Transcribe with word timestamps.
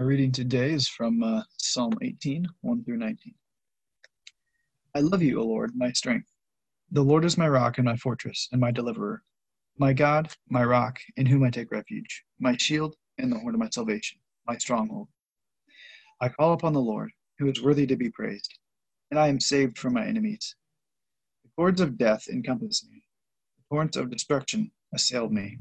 Our 0.00 0.06
reading 0.06 0.32
today 0.32 0.72
is 0.72 0.88
from 0.88 1.22
uh, 1.22 1.42
Psalm 1.58 1.92
18, 2.00 2.48
1 2.62 2.84
through 2.84 2.96
19. 2.96 3.34
I 4.94 5.00
love 5.00 5.20
you, 5.20 5.38
O 5.38 5.44
Lord, 5.44 5.72
my 5.76 5.92
strength. 5.92 6.26
The 6.90 7.02
Lord 7.02 7.22
is 7.26 7.36
my 7.36 7.46
rock 7.46 7.76
and 7.76 7.84
my 7.84 7.96
fortress 7.96 8.48
and 8.50 8.62
my 8.62 8.70
deliverer, 8.70 9.22
my 9.76 9.92
God, 9.92 10.30
my 10.48 10.64
rock, 10.64 10.98
in 11.18 11.26
whom 11.26 11.44
I 11.44 11.50
take 11.50 11.70
refuge, 11.70 12.24
my 12.38 12.56
shield 12.56 12.96
and 13.18 13.30
the 13.30 13.38
horn 13.38 13.54
of 13.54 13.60
my 13.60 13.68
salvation, 13.68 14.18
my 14.46 14.56
stronghold. 14.56 15.08
I 16.18 16.30
call 16.30 16.54
upon 16.54 16.72
the 16.72 16.80
Lord, 16.80 17.10
who 17.38 17.50
is 17.50 17.62
worthy 17.62 17.86
to 17.86 17.96
be 17.96 18.08
praised, 18.08 18.58
and 19.10 19.20
I 19.20 19.28
am 19.28 19.38
saved 19.38 19.76
from 19.76 19.92
my 19.92 20.06
enemies. 20.06 20.56
The 21.44 21.50
cords 21.56 21.82
of 21.82 21.98
death 21.98 22.26
encompassed 22.26 22.88
me, 22.90 23.02
the 23.58 23.74
torrents 23.76 23.98
of 23.98 24.10
destruction 24.10 24.70
assailed 24.94 25.30
me. 25.30 25.58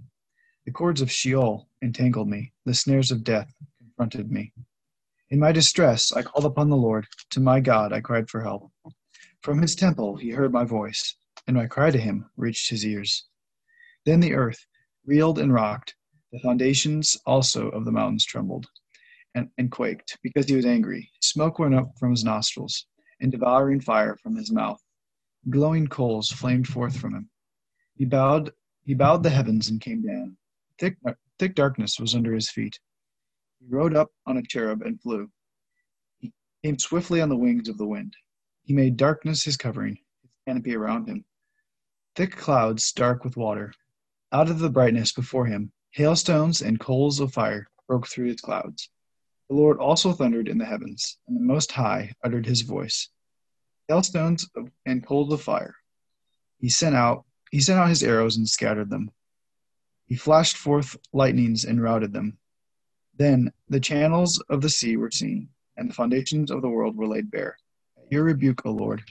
The 0.63 0.71
cords 0.71 1.01
of 1.01 1.11
Sheol 1.11 1.67
entangled 1.81 2.29
me, 2.29 2.53
the 2.63 2.73
snares 2.73 3.11
of 3.11 3.25
death 3.25 3.53
confronted 3.99 4.31
me. 4.31 4.53
In 5.29 5.39
my 5.39 5.51
distress, 5.51 6.13
I 6.13 6.21
called 6.21 6.45
upon 6.45 6.69
the 6.69 6.77
Lord. 6.77 7.05
To 7.31 7.41
my 7.41 7.59
God, 7.59 7.91
I 7.91 7.99
cried 7.99 8.29
for 8.29 8.41
help. 8.41 8.71
From 9.41 9.61
his 9.61 9.75
temple, 9.75 10.15
he 10.15 10.29
heard 10.29 10.53
my 10.53 10.63
voice, 10.63 11.17
and 11.47 11.57
my 11.57 11.67
cry 11.67 11.91
to 11.91 11.97
him 11.97 12.29
reached 12.37 12.69
his 12.69 12.85
ears. 12.85 13.25
Then 14.05 14.21
the 14.21 14.33
earth 14.33 14.65
reeled 15.05 15.37
and 15.37 15.53
rocked. 15.53 15.95
The 16.31 16.39
foundations 16.39 17.17
also 17.25 17.67
of 17.69 17.83
the 17.83 17.91
mountains 17.91 18.23
trembled 18.23 18.67
and, 19.35 19.49
and 19.57 19.69
quaked, 19.69 20.17
because 20.23 20.47
he 20.47 20.55
was 20.55 20.65
angry. 20.65 21.11
Smoke 21.21 21.59
went 21.59 21.75
up 21.75 21.91
from 21.99 22.11
his 22.11 22.23
nostrils, 22.23 22.85
and 23.19 23.33
devouring 23.33 23.81
fire 23.81 24.15
from 24.23 24.37
his 24.37 24.49
mouth. 24.49 24.81
Glowing 25.49 25.87
coals 25.87 26.29
flamed 26.29 26.69
forth 26.69 26.95
from 26.97 27.15
him. 27.15 27.29
He 27.95 28.05
bowed, 28.05 28.51
he 28.85 28.93
bowed 28.93 29.23
the 29.23 29.29
heavens 29.29 29.69
and 29.69 29.81
came 29.81 30.01
down. 30.03 30.37
Thick, 30.79 30.95
thick 31.37 31.53
darkness 31.53 31.99
was 31.99 32.15
under 32.15 32.33
his 32.33 32.49
feet. 32.49 32.79
He 33.59 33.65
rode 33.67 33.95
up 33.95 34.11
on 34.25 34.37
a 34.37 34.41
cherub 34.43 34.81
and 34.81 35.01
flew. 35.01 35.29
He 36.19 36.31
came 36.63 36.79
swiftly 36.79 37.21
on 37.21 37.29
the 37.29 37.35
wings 37.35 37.67
of 37.67 37.77
the 37.77 37.85
wind. 37.85 38.15
He 38.63 38.73
made 38.73 38.95
darkness 38.95 39.43
his 39.43 39.57
covering, 39.57 39.97
his 40.21 40.31
canopy 40.47 40.75
around 40.75 41.07
him. 41.07 41.25
Thick 42.15 42.35
clouds 42.35 42.91
dark 42.91 43.23
with 43.23 43.37
water. 43.37 43.73
Out 44.31 44.49
of 44.49 44.59
the 44.59 44.69
brightness 44.69 45.11
before 45.11 45.45
him, 45.45 45.71
hailstones 45.91 46.61
and 46.61 46.79
coals 46.79 47.19
of 47.19 47.33
fire 47.33 47.67
broke 47.87 48.07
through 48.07 48.27
his 48.27 48.41
clouds. 48.41 48.89
The 49.49 49.55
Lord 49.55 49.77
also 49.79 50.13
thundered 50.13 50.47
in 50.47 50.57
the 50.57 50.65
heavens, 50.65 51.17
and 51.27 51.35
the 51.35 51.41
Most 51.41 51.71
High 51.71 52.13
uttered 52.23 52.45
his 52.45 52.61
voice. 52.61 53.09
Hailstones 53.87 54.47
and 54.85 55.05
coals 55.05 55.33
of 55.33 55.41
fire. 55.41 55.75
He 56.59 56.69
sent 56.69 56.95
out 56.95 57.25
he 57.51 57.59
sent 57.59 57.79
out 57.79 57.89
his 57.89 58.03
arrows 58.03 58.37
and 58.37 58.47
scattered 58.47 58.91
them. 58.91 59.09
He 60.05 60.15
flashed 60.15 60.55
forth 60.55 60.95
lightnings 61.11 61.65
and 61.65 61.81
routed 61.81 62.13
them. 62.13 62.37
Then 63.19 63.51
the 63.67 63.79
channels 63.79 64.41
of 64.49 64.61
the 64.61 64.69
sea 64.69 64.97
were 64.97 65.11
seen, 65.11 65.49
and 65.77 65.87
the 65.87 65.93
foundations 65.93 66.49
of 66.49 66.63
the 66.63 66.69
world 66.69 66.97
were 66.97 67.07
laid 67.07 67.29
bare. 67.29 67.55
At 67.97 68.11
your 68.11 68.23
rebuke, 68.23 68.65
O 68.65 68.71
Lord, 68.71 69.03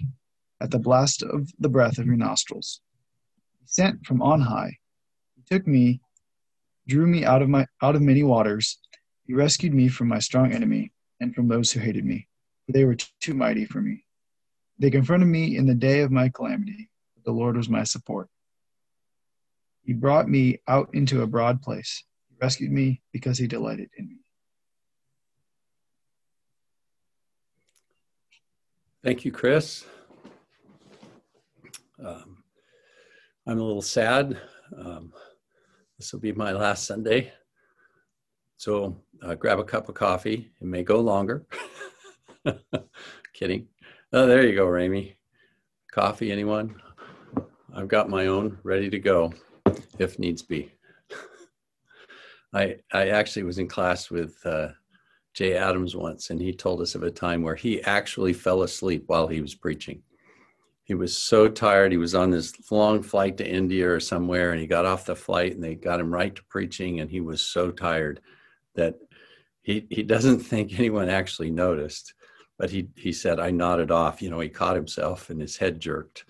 at 0.61 0.73
the 0.73 0.81
blast 0.81 1.23
of 1.23 1.53
the 1.61 1.69
breath 1.69 1.99
of 1.99 2.07
your 2.07 2.17
nostrils. 2.17 2.81
He 3.61 3.67
sent 3.67 4.05
from 4.05 4.23
on 4.23 4.41
high. 4.41 4.79
He 5.37 5.43
took 5.43 5.69
me, 5.69 6.01
drew 6.89 7.07
me 7.07 7.25
out 7.25 7.43
of 7.43 7.49
my 7.49 7.69
out 7.81 7.95
of 7.95 8.03
many 8.03 8.25
waters 8.25 8.79
he 9.29 9.35
rescued 9.35 9.75
me 9.75 9.89
from 9.89 10.09
my 10.09 10.21
strong 10.21 10.53
enemy 10.53 10.91
and 11.21 11.35
from 11.35 11.49
those 11.49 11.71
who 11.71 11.81
hated 11.81 12.05
me, 12.07 12.27
for 12.65 12.73
they 12.73 12.87
were 12.87 12.97
too 13.21 13.35
mighty 13.35 13.67
for 13.67 13.83
me. 13.83 14.07
They 14.79 14.91
confronted 14.91 15.29
me 15.29 15.55
in 15.55 15.67
the 15.67 15.75
day 15.75 16.01
of 16.01 16.11
my 16.11 16.31
calamity, 16.31 16.89
but 17.15 17.25
the 17.25 17.33
Lord 17.33 17.55
was 17.55 17.69
my 17.69 17.85
support. 17.85 18.31
He 19.85 19.93
brought 19.93 20.31
me 20.31 20.63
out 20.67 20.89
into 20.95 21.21
a 21.21 21.27
broad 21.27 21.61
place. 21.61 22.05
Rescued 22.41 22.71
me 22.71 23.01
because 23.13 23.39
he 23.39 23.47
delighted 23.47 23.91
in 23.97 24.09
me. 24.09 24.17
Thank 29.03 29.25
you, 29.25 29.33
Chris. 29.33 29.85
Um, 32.05 32.45
I'm 33.47 33.59
a 33.59 33.63
little 33.63 33.83
sad. 33.83 34.39
Um, 34.77 35.13
this 35.99 36.13
will 36.13 36.21
be 36.21 36.33
my 36.33 36.53
last 36.53 36.85
Sunday 36.85 37.33
so 38.59 39.01
uh, 39.23 39.37
grab 39.37 39.61
a 39.61 39.65
cup 39.65 39.89
of 39.89 39.95
coffee. 39.95 40.51
It 40.61 40.67
may 40.67 40.83
go 40.83 41.01
longer. 41.01 41.47
Kidding. 43.33 43.69
Oh, 44.13 44.27
there 44.27 44.47
you 44.47 44.57
go, 44.57 44.67
Ramy. 44.67 45.17
Coffee, 45.93 46.33
anyone? 46.33 46.75
I've 47.73 47.87
got 47.87 48.11
my 48.11 48.27
own 48.27 48.59
ready 48.65 48.91
to 48.91 48.99
go 48.99 49.33
if 50.01 50.19
needs 50.19 50.43
be. 50.43 50.73
I 52.53 52.77
I 52.93 53.09
actually 53.09 53.45
was 53.45 53.59
in 53.59 53.69
class 53.69 54.11
with 54.11 54.35
uh, 54.45 54.69
Jay 55.35 55.57
Adams 55.57 55.95
once, 55.95 56.31
and 56.31 56.41
he 56.41 56.53
told 56.53 56.81
us 56.81 56.95
of 56.95 57.03
a 57.03 57.11
time 57.11 57.43
where 57.43 57.55
he 57.55 57.83
actually 57.83 58.33
fell 58.33 58.63
asleep 58.63 59.05
while 59.07 59.29
he 59.29 59.41
was 59.41 59.55
preaching. 59.55 60.03
He 60.85 60.95
was 60.95 61.17
so 61.17 61.49
tired. 61.49 61.93
He 61.93 61.99
was 61.99 62.15
on 62.15 62.31
this 62.31 62.55
long 62.71 63.03
flight 63.03 63.37
to 63.39 63.47
India 63.47 63.91
or 63.91 64.01
somewhere, 64.01 64.53
and 64.53 64.61
he 64.61 64.67
got 64.67 64.87
off 64.87 65.05
the 65.05 65.15
flight, 65.15 65.55
and 65.55 65.63
they 65.63 65.75
got 65.75 66.01
him 66.01 66.13
right 66.13 66.35
to 66.35 66.43
preaching, 66.45 67.01
and 67.01 67.11
he 67.11 67.21
was 67.21 67.43
so 67.43 67.71
tired 67.71 68.21
that 68.75 68.95
he 69.63 69.87
he 69.91 70.03
doesn't 70.03 70.39
think 70.51 70.79
anyone 70.79 71.09
actually 71.09 71.51
noticed 71.51 72.15
but 72.59 72.71
he 72.71 72.89
he 72.97 73.13
said 73.13 73.39
i 73.39 73.51
nodded 73.51 73.91
off 73.91 74.23
you 74.23 74.31
know 74.31 74.41
he 74.41 74.49
caught 74.49 74.75
himself 74.75 75.31
and 75.31 75.41
his 75.41 75.57
head 75.57 75.79
jerked 75.79 76.25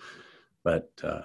but 0.64 0.90
uh, 1.02 1.22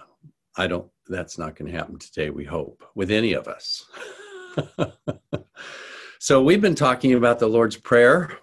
i 0.58 0.68
don't 0.68 0.90
that's 1.08 1.38
not 1.38 1.56
going 1.56 1.70
to 1.70 1.78
happen 1.78 1.98
today 1.98 2.30
we 2.30 2.46
hope 2.46 2.84
with 2.96 3.12
any 3.12 3.34
of 3.34 3.48
us 3.48 3.86
so 6.20 6.42
we've 6.42 6.62
been 6.62 6.76
talking 6.76 7.14
about 7.14 7.40
the 7.40 7.48
lord's 7.48 7.78
prayer 7.78 8.38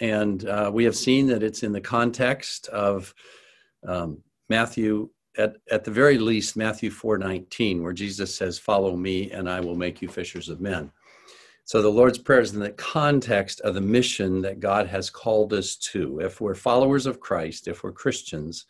and 0.00 0.46
uh, 0.46 0.70
we 0.72 0.84
have 0.84 0.96
seen 0.96 1.26
that 1.26 1.42
it's 1.42 1.62
in 1.62 1.72
the 1.72 1.80
context 1.80 2.68
of 2.68 3.14
um, 3.86 4.18
matthew 4.48 5.08
at, 5.38 5.56
at 5.70 5.84
the 5.84 5.90
very 5.90 6.18
least 6.18 6.56
matthew 6.56 6.90
4.19 6.90 7.82
where 7.82 7.92
jesus 7.92 8.34
says 8.34 8.58
follow 8.58 8.96
me 8.96 9.30
and 9.30 9.48
i 9.48 9.60
will 9.60 9.76
make 9.76 10.02
you 10.02 10.08
fishers 10.08 10.48
of 10.48 10.60
men 10.60 10.90
so 11.66 11.82
the 11.82 11.88
Lord's 11.88 12.18
Prayer 12.18 12.42
is 12.42 12.54
in 12.54 12.60
the 12.60 12.70
context 12.70 13.60
of 13.62 13.74
the 13.74 13.80
mission 13.80 14.40
that 14.42 14.60
God 14.60 14.86
has 14.86 15.10
called 15.10 15.52
us 15.52 15.74
to. 15.90 16.20
If 16.20 16.40
we're 16.40 16.54
followers 16.54 17.06
of 17.06 17.18
Christ, 17.18 17.66
if 17.66 17.82
we're 17.82 17.90
Christians, 17.90 18.66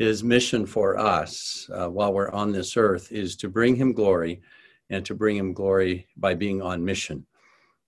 his 0.00 0.24
mission 0.24 0.64
for 0.64 0.98
us 0.98 1.68
uh, 1.74 1.88
while 1.88 2.12
we're 2.12 2.30
on 2.30 2.52
this 2.52 2.76
earth 2.76 3.12
is 3.12 3.36
to 3.36 3.48
bring 3.48 3.76
him 3.76 3.92
glory 3.92 4.40
and 4.90 5.04
to 5.06 5.14
bring 5.14 5.36
him 5.36 5.52
glory 5.52 6.06
by 6.16 6.34
being 6.34 6.60
on 6.60 6.84
mission. 6.84 7.26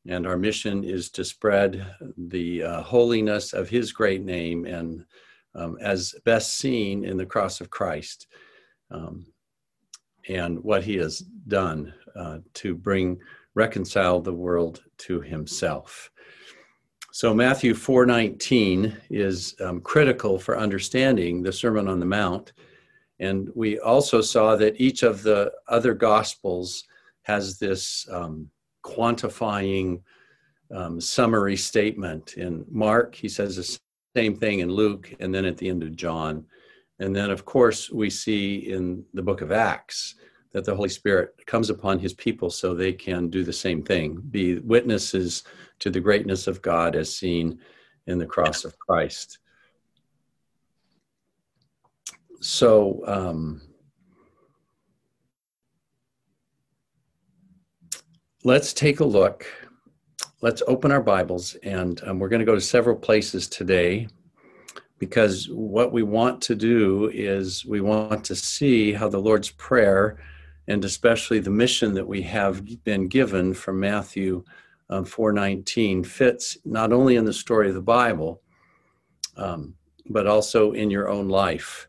And 0.09 0.27
our 0.27 0.37
mission 0.37 0.83
is 0.83 1.11
to 1.11 1.25
spread 1.25 1.95
the 2.17 2.63
uh, 2.63 2.83
holiness 2.83 3.53
of 3.53 3.69
his 3.69 3.93
great 3.93 4.23
name 4.23 4.65
and 4.65 5.05
um, 5.55 5.77
as 5.81 6.15
best 6.25 6.57
seen 6.57 7.05
in 7.05 7.17
the 7.17 7.27
cross 7.27 7.61
of 7.61 7.71
Christ 7.71 8.27
um, 8.91 9.27
and 10.29 10.63
what 10.63 10.83
he 10.83 10.97
has 10.97 11.21
done 11.49 11.93
uh, 12.17 12.39
to 12.55 12.75
bring 12.75 13.21
reconcile 13.55 14.21
the 14.21 14.33
world 14.33 14.83
to 14.97 15.21
himself. 15.21 16.11
So 17.13 17.35
Matthew 17.35 17.75
4:19 17.75 18.97
is 19.11 19.55
um, 19.61 19.83
critical 19.83 20.39
for 20.39 20.59
understanding 20.59 21.43
the 21.43 21.53
Sermon 21.53 21.87
on 21.87 22.01
the 22.01 22.07
Mount, 22.07 22.55
and 23.19 23.51
we 23.55 23.79
also 23.79 24.23
saw 24.23 24.57
that 24.57 24.81
each 24.81 25.03
of 25.03 25.23
the 25.23 25.53
other 25.69 25.93
Gospels 25.93 26.85
has 27.23 27.59
this 27.59 28.07
um, 28.11 28.51
quantifying 28.85 30.03
um, 30.75 31.01
summary 31.01 31.57
statement. 31.57 32.35
In 32.35 32.65
Mark, 32.71 33.15
he 33.15 33.29
says 33.29 33.57
the 33.57 33.79
same 34.17 34.37
thing 34.37 34.61
in 34.61 34.71
Luke, 34.71 35.13
and 35.21 35.35
then 35.35 35.45
at 35.45 35.57
the 35.57 35.69
end 35.69 35.83
of 35.83 35.97
John, 35.97 36.45
and 36.99 37.15
then 37.15 37.31
of 37.31 37.45
course 37.45 37.91
we 37.91 38.11
see 38.11 38.57
in 38.57 39.05
the 39.15 39.23
Book 39.23 39.41
of 39.41 39.53
Acts 39.53 40.15
that 40.53 40.65
the 40.65 40.75
Holy 40.75 40.89
Spirit 40.89 41.35
comes 41.47 41.71
upon 41.71 41.99
his 41.99 42.13
people 42.13 42.51
so 42.51 42.75
they 42.75 42.93
can 42.93 43.29
do 43.29 43.43
the 43.43 43.53
same 43.53 43.83
thing, 43.83 44.21
be 44.31 44.59
witnesses 44.59 45.45
to 45.79 45.91
the 45.91 46.01
greatness 46.01 46.47
of 46.47 46.63
God 46.63 46.95
as 46.95 47.15
seen 47.15 47.59
in 48.07 48.19
the 48.19 48.27
cross 48.27 48.65
of 48.65 48.79
Christ. 48.79 49.39
So, 52.41 53.03
um, 53.07 53.63
let's 58.45 58.73
take 58.73 59.01
a 59.01 59.05
look. 59.05 59.47
Let's 60.41 60.63
open 60.67 60.91
our 60.91 61.01
Bibles, 61.01 61.55
and 61.63 62.01
um, 62.05 62.19
we're 62.19 62.29
going 62.29 62.41
to 62.41 62.47
go 62.47 62.57
to 62.57 62.61
several 62.61 62.97
places 62.97 63.47
today 63.49 64.09
because 64.99 65.49
what 65.49 65.93
we 65.93 66.03
want 66.03 66.41
to 66.43 66.55
do 66.55 67.11
is 67.13 67.65
we 67.65 67.81
want 67.81 68.25
to 68.25 68.35
see 68.35 68.93
how 68.93 69.09
the 69.09 69.19
Lord's 69.19 69.51
Prayer 69.51 70.19
and 70.69 70.85
especially 70.85 71.39
the 71.39 71.51
mission 71.51 71.95
that 71.95 72.07
we 72.07 72.23
have 72.23 72.65
been 72.85 73.09
given 73.09 73.53
from 73.55 73.81
Matthew 73.81 74.45
um, 74.91 75.05
4:19 75.05 76.05
fits 76.05 76.59
not 76.65 76.93
only 76.93 77.17
in 77.17 77.25
the 77.25 77.33
story 77.33 77.69
of 77.69 77.75
the 77.75 77.81
Bible, 77.81 78.43
um, 79.37 79.75
but 80.09 80.27
also 80.27 80.73
in 80.73 80.91
your 80.91 81.09
own 81.09 81.29
life. 81.29 81.89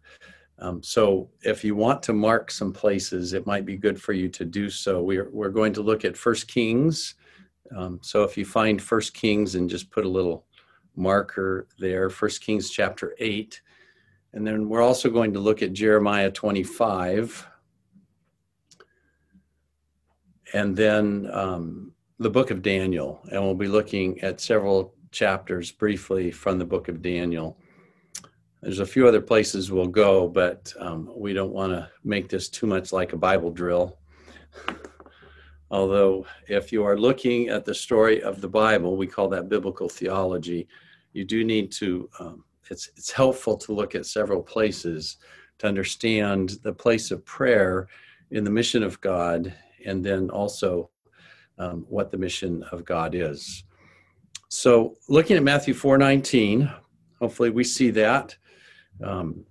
Um, 0.59 0.83
so, 0.83 1.29
if 1.41 1.63
you 1.63 1.75
want 1.75 2.03
to 2.03 2.13
mark 2.13 2.51
some 2.51 2.73
places, 2.73 3.33
it 3.33 3.47
might 3.47 3.65
be 3.65 3.77
good 3.77 4.01
for 4.01 4.13
you 4.13 4.29
to 4.29 4.45
do 4.45 4.69
so. 4.69 5.01
We're 5.03 5.29
we're 5.31 5.49
going 5.49 5.73
to 5.73 5.81
look 5.81 6.05
at 6.05 6.17
First 6.17 6.47
Kings 6.47 7.15
Um, 7.75 7.99
so 8.03 8.23
if 8.23 8.37
you 8.37 8.45
find 8.45 8.81
First 8.81 9.13
Kings 9.13 9.55
and 9.55 9.69
just 9.69 9.91
put 9.91 10.05
a 10.05 10.09
little 10.09 10.45
marker 10.95 11.67
there, 11.79 12.09
First 12.09 12.41
Kings 12.41 12.69
chapter 12.69 13.15
8. 13.19 13.61
And 14.33 14.45
then 14.47 14.69
we're 14.69 14.81
also 14.83 15.09
going 15.09 15.33
to 15.33 15.39
look 15.39 15.61
at 15.63 15.73
Jeremiah 15.73 16.31
25. 16.31 17.47
And 20.53 20.75
then 20.75 21.29
um, 21.33 21.93
the 22.19 22.29
book 22.29 22.51
of 22.51 22.61
Daniel. 22.61 23.21
And 23.31 23.41
we'll 23.43 23.55
be 23.55 23.67
looking 23.67 24.21
at 24.21 24.41
several 24.41 24.95
chapters 25.11 25.71
briefly 25.71 26.31
from 26.31 26.59
the 26.59 26.65
book 26.65 26.89
of 26.89 27.01
Daniel. 27.01 27.57
There's 28.63 28.79
a 28.79 28.85
few 28.85 29.05
other 29.05 29.19
places 29.19 29.73
we'll 29.73 29.87
go, 29.87 30.29
but 30.29 30.73
um, 30.79 31.11
we 31.13 31.33
don't 31.33 31.51
want 31.51 31.73
to 31.73 31.89
make 32.05 32.29
this 32.29 32.47
too 32.47 32.65
much 32.65 32.93
like 32.93 33.11
a 33.11 33.17
Bible 33.17 33.51
drill. 33.51 33.97
Although, 35.69 36.25
if 36.47 36.71
you 36.71 36.85
are 36.85 36.97
looking 36.97 37.49
at 37.49 37.65
the 37.65 37.75
story 37.75 38.23
of 38.23 38.39
the 38.39 38.47
Bible, 38.47 38.95
we 38.95 39.05
call 39.05 39.27
that 39.27 39.49
biblical 39.49 39.89
theology. 39.89 40.69
You 41.11 41.25
do 41.25 41.43
need 41.43 41.73
to, 41.73 42.09
um, 42.21 42.45
it's, 42.71 42.89
it's 42.95 43.11
helpful 43.11 43.57
to 43.57 43.73
look 43.73 43.95
at 43.95 44.05
several 44.05 44.41
places 44.41 45.17
to 45.57 45.67
understand 45.67 46.51
the 46.63 46.73
place 46.73 47.11
of 47.11 47.25
prayer 47.25 47.89
in 48.31 48.45
the 48.45 48.49
mission 48.49 48.81
of 48.81 49.01
God, 49.01 49.53
and 49.85 50.05
then 50.05 50.29
also 50.29 50.89
um, 51.57 51.85
what 51.89 52.11
the 52.11 52.17
mission 52.17 52.63
of 52.71 52.85
God 52.85 53.13
is. 53.13 53.65
So, 54.47 54.95
looking 55.09 55.35
at 55.35 55.43
Matthew 55.43 55.73
4:19, 55.73 56.73
hopefully 57.19 57.49
we 57.49 57.65
see 57.65 57.89
that. 57.89 58.37
Um, 59.01 59.45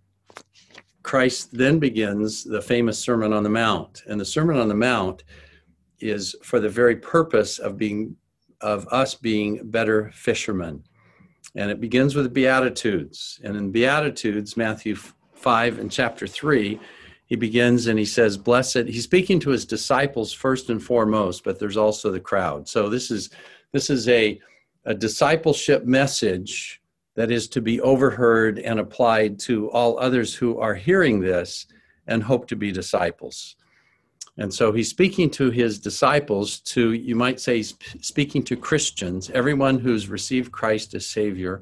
Christ 1.02 1.50
then 1.52 1.78
begins 1.78 2.44
the 2.44 2.62
famous 2.62 2.98
Sermon 2.98 3.32
on 3.32 3.42
the 3.42 3.48
Mount, 3.48 4.02
and 4.06 4.20
the 4.20 4.24
Sermon 4.24 4.58
on 4.58 4.68
the 4.68 4.74
Mount 4.74 5.24
is 6.00 6.36
for 6.42 6.60
the 6.60 6.68
very 6.68 6.96
purpose 6.96 7.58
of 7.58 7.78
being 7.78 8.16
of 8.60 8.86
us 8.92 9.14
being 9.14 9.60
better 9.70 10.10
fishermen. 10.14 10.84
And 11.56 11.70
it 11.70 11.80
begins 11.80 12.14
with 12.14 12.32
Beatitudes. 12.32 13.40
And 13.42 13.56
in 13.56 13.72
Beatitudes, 13.72 14.56
Matthew 14.56 14.94
5 14.94 15.80
and 15.80 15.90
chapter 15.90 16.26
3, 16.26 16.80
he 17.26 17.36
begins 17.36 17.86
and 17.88 17.98
he 17.98 18.04
says, 18.04 18.36
Blessed, 18.36 18.84
he's 18.86 19.04
speaking 19.04 19.40
to 19.40 19.50
his 19.50 19.64
disciples 19.64 20.32
first 20.32 20.70
and 20.70 20.82
foremost, 20.82 21.44
but 21.44 21.58
there's 21.58 21.76
also 21.76 22.10
the 22.10 22.20
crowd. 22.20 22.68
So 22.68 22.88
this 22.88 23.10
is 23.10 23.30
this 23.72 23.88
is 23.88 24.06
a, 24.08 24.38
a 24.84 24.94
discipleship 24.94 25.86
message 25.86 26.81
that 27.14 27.30
is 27.30 27.48
to 27.48 27.60
be 27.60 27.80
overheard 27.80 28.58
and 28.58 28.80
applied 28.80 29.38
to 29.40 29.70
all 29.70 29.98
others 29.98 30.34
who 30.34 30.58
are 30.58 30.74
hearing 30.74 31.20
this 31.20 31.66
and 32.06 32.22
hope 32.22 32.46
to 32.48 32.56
be 32.56 32.72
disciples. 32.72 33.56
And 34.38 34.52
so 34.52 34.72
he's 34.72 34.88
speaking 34.88 35.28
to 35.30 35.50
his 35.50 35.78
disciples, 35.78 36.60
to, 36.60 36.92
you 36.92 37.14
might 37.14 37.38
say, 37.38 37.62
speaking 37.62 38.42
to 38.44 38.56
Christians, 38.56 39.30
everyone 39.30 39.78
who's 39.78 40.08
received 40.08 40.50
Christ 40.50 40.94
as 40.94 41.06
Savior 41.06 41.60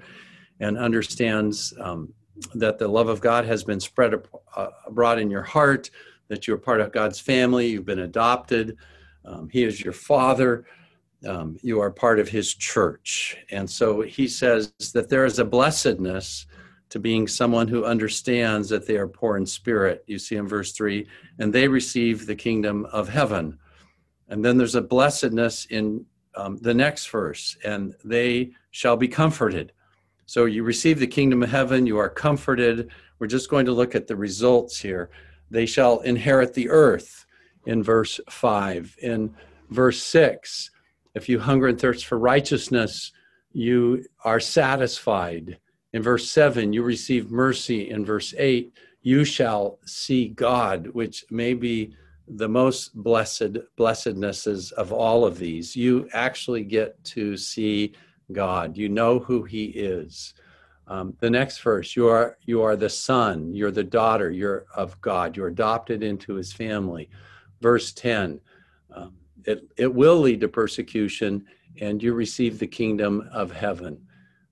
and 0.60 0.78
understands 0.78 1.74
um, 1.80 2.12
that 2.54 2.78
the 2.78 2.86
love 2.86 3.08
of 3.08 3.20
God 3.20 3.44
has 3.44 3.64
been 3.64 3.80
spread 3.80 4.14
uh, 4.56 4.68
abroad 4.86 5.18
in 5.18 5.30
your 5.30 5.42
heart, 5.42 5.90
that 6.28 6.46
you're 6.46 6.58
part 6.58 6.80
of 6.80 6.92
God's 6.92 7.18
family, 7.18 7.66
you've 7.66 7.84
been 7.84 8.00
adopted, 8.00 8.76
um, 9.24 9.48
He 9.50 9.64
is 9.64 9.82
your 9.82 9.92
Father, 9.92 10.64
um, 11.26 11.56
you 11.62 11.80
are 11.80 11.90
part 11.90 12.18
of 12.18 12.28
His 12.28 12.54
church. 12.54 13.36
And 13.50 13.68
so 13.68 14.00
he 14.02 14.26
says 14.28 14.72
that 14.94 15.08
there 15.08 15.24
is 15.24 15.38
a 15.38 15.44
blessedness 15.44 16.46
to 16.90 16.98
being 16.98 17.28
someone 17.28 17.68
who 17.68 17.84
understands 17.84 18.68
that 18.68 18.86
they 18.86 18.96
are 18.96 19.06
poor 19.06 19.36
in 19.36 19.46
spirit. 19.46 20.02
You 20.06 20.18
see 20.18 20.36
in 20.36 20.48
verse 20.48 20.72
3 20.72 21.06
and 21.38 21.52
they 21.52 21.68
receive 21.68 22.26
the 22.26 22.34
kingdom 22.34 22.86
of 22.86 23.08
heaven. 23.08 23.58
And 24.28 24.44
then 24.44 24.56
there's 24.56 24.74
a 24.74 24.82
blessedness 24.82 25.66
in 25.66 26.04
um, 26.36 26.56
the 26.58 26.74
next 26.74 27.08
verse, 27.08 27.56
and 27.64 27.94
they 28.04 28.52
shall 28.70 28.96
be 28.96 29.08
comforted. 29.08 29.72
So 30.26 30.44
you 30.44 30.62
receive 30.62 31.00
the 31.00 31.06
kingdom 31.06 31.42
of 31.42 31.50
heaven, 31.50 31.86
you 31.86 31.98
are 31.98 32.08
comforted. 32.08 32.90
We're 33.18 33.26
just 33.26 33.50
going 33.50 33.66
to 33.66 33.72
look 33.72 33.94
at 33.94 34.06
the 34.06 34.14
results 34.14 34.78
here. 34.78 35.10
They 35.50 35.66
shall 35.66 36.00
inherit 36.00 36.54
the 36.54 36.70
earth 36.70 37.26
in 37.66 37.82
verse 37.82 38.20
5. 38.28 38.96
In 39.02 39.34
verse 39.70 40.00
6, 40.02 40.70
if 41.14 41.28
you 41.28 41.38
hunger 41.38 41.68
and 41.68 41.80
thirst 41.80 42.06
for 42.06 42.18
righteousness, 42.18 43.12
you 43.52 44.04
are 44.24 44.40
satisfied. 44.40 45.58
In 45.92 46.02
verse 46.02 46.30
7, 46.30 46.72
you 46.72 46.82
receive 46.82 47.30
mercy. 47.30 47.90
In 47.90 48.04
verse 48.04 48.32
8, 48.36 48.72
you 49.02 49.24
shall 49.24 49.78
see 49.84 50.28
God, 50.28 50.88
which 50.88 51.24
may 51.30 51.54
be 51.54 51.94
the 52.28 52.48
most 52.48 52.94
blessed 52.94 53.58
blessednesses 53.76 54.72
of 54.72 54.92
all 54.92 55.24
of 55.24 55.38
these. 55.38 55.74
You 55.74 56.08
actually 56.12 56.62
get 56.62 57.02
to 57.04 57.36
see 57.36 57.92
God. 58.32 58.76
You 58.76 58.88
know 58.88 59.18
who 59.18 59.42
He 59.42 59.64
is. 59.66 60.34
Um, 60.86 61.14
the 61.20 61.30
next 61.30 61.58
verse, 61.60 61.96
you 61.96 62.08
are 62.08 62.36
you 62.44 62.62
are 62.62 62.76
the 62.76 62.88
son, 62.88 63.54
you're 63.54 63.70
the 63.70 63.84
daughter, 63.84 64.30
you're 64.30 64.66
of 64.74 65.00
God. 65.00 65.36
You're 65.36 65.48
adopted 65.48 66.02
into 66.02 66.34
His 66.34 66.52
family. 66.52 67.08
Verse 67.60 67.92
10, 67.92 68.32
um, 68.32 68.40
it 69.46 69.68
it 69.76 69.94
will 69.94 70.18
lead 70.20 70.40
to 70.40 70.48
persecution, 70.48 71.46
and 71.80 72.02
you 72.02 72.14
receive 72.14 72.58
the 72.58 72.66
kingdom 72.66 73.28
of 73.32 73.52
heaven. 73.52 74.06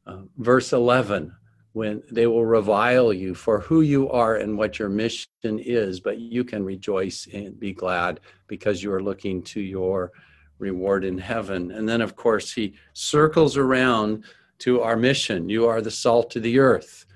Uh, 0.06 0.23
verse 0.38 0.73
11, 0.73 1.35
when 1.73 2.02
they 2.11 2.26
will 2.26 2.46
revile 2.46 3.12
you 3.12 3.35
for 3.35 3.61
who 3.61 3.82
you 3.82 4.11
are 4.11 4.37
and 4.37 4.56
what 4.56 4.79
your 4.79 4.88
mission 4.88 5.29
is, 5.44 6.00
but 6.00 6.19
you 6.19 6.44
can 6.44 6.64
rejoice 6.64 7.29
and 7.32 7.61
be 7.61 7.73
glad 7.73 8.20
because 8.46 8.82
you 8.82 8.93
are 8.93 9.02
looking 9.02 9.43
to 9.43 9.61
your 9.61 10.12
reward 10.58 11.05
in 11.05 11.19
heaven. 11.19 11.70
And 11.73 11.88
then, 11.88 12.00
of 12.00 12.17
course, 12.17 12.52
he 12.52 12.75
circles 12.94 13.56
around 13.56 14.25
to 14.61 14.81
our 14.81 14.96
mission. 14.96 15.49
You 15.49 15.67
are 15.67 15.81
the 15.81 15.91
salt 15.91 16.34
of 16.37 16.43
the 16.43 16.58
earth. 16.58 17.06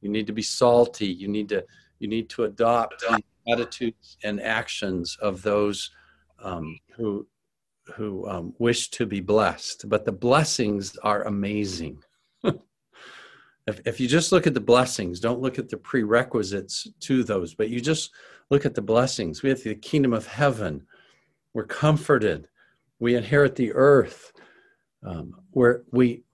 You 0.00 0.10
need 0.10 0.26
to 0.26 0.32
be 0.32 0.42
salty. 0.42 1.06
You 1.06 1.28
need 1.28 1.48
to 1.48 1.64
you 1.98 2.08
need 2.08 2.28
to 2.30 2.44
adopt 2.44 3.02
attitudes 3.48 4.18
and 4.22 4.40
actions 4.40 5.16
of 5.20 5.42
those 5.42 5.90
um, 6.42 6.78
who 6.96 7.26
who 7.96 8.26
um, 8.28 8.54
wish 8.58 8.90
to 8.90 9.06
be 9.06 9.20
blessed. 9.20 9.88
But 9.88 10.04
the 10.04 10.12
blessings 10.12 10.96
are 11.02 11.24
amazing. 11.24 12.02
if, 12.44 13.80
if 13.84 14.00
you 14.00 14.08
just 14.08 14.32
look 14.32 14.46
at 14.46 14.54
the 14.54 14.60
blessings, 14.60 15.20
don't 15.20 15.40
look 15.40 15.58
at 15.58 15.68
the 15.68 15.76
prerequisites 15.76 16.88
to 17.00 17.22
those, 17.24 17.54
but 17.54 17.68
you 17.68 17.80
just 17.80 18.10
look 18.50 18.64
at 18.64 18.74
the 18.74 18.82
blessings. 18.82 19.42
We 19.42 19.50
have 19.50 19.62
the 19.62 19.74
kingdom 19.74 20.12
of 20.12 20.26
heaven. 20.26 20.86
We're 21.52 21.66
comforted. 21.66 22.48
We 22.98 23.16
inherit 23.16 23.54
the 23.54 23.72
earth. 23.72 24.32
Um, 25.02 25.34
we're, 25.52 25.82
we, 25.92 26.24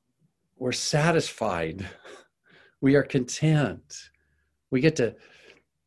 we're 0.57 0.73
satisfied. 0.73 1.89
We 2.83 2.95
are 2.95 3.03
content. 3.03 4.09
We 4.71 4.81
get 4.81 4.97
to, 4.97 5.15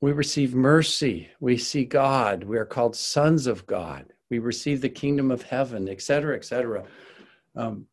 we 0.03 0.11
receive 0.11 0.53
mercy. 0.53 1.29
We 1.39 1.57
see 1.57 1.85
God. 1.85 2.43
We 2.43 2.57
are 2.57 2.65
called 2.65 2.95
sons 2.95 3.47
of 3.47 3.65
God 3.65 4.13
we 4.33 4.39
receive 4.39 4.81
the 4.81 4.89
kingdom 4.89 5.29
of 5.29 5.43
heaven, 5.43 5.87
etc., 5.87 6.01
cetera, 6.03 6.35
et 6.35 6.45
cetera. 6.45 6.83
Um, 7.55 7.85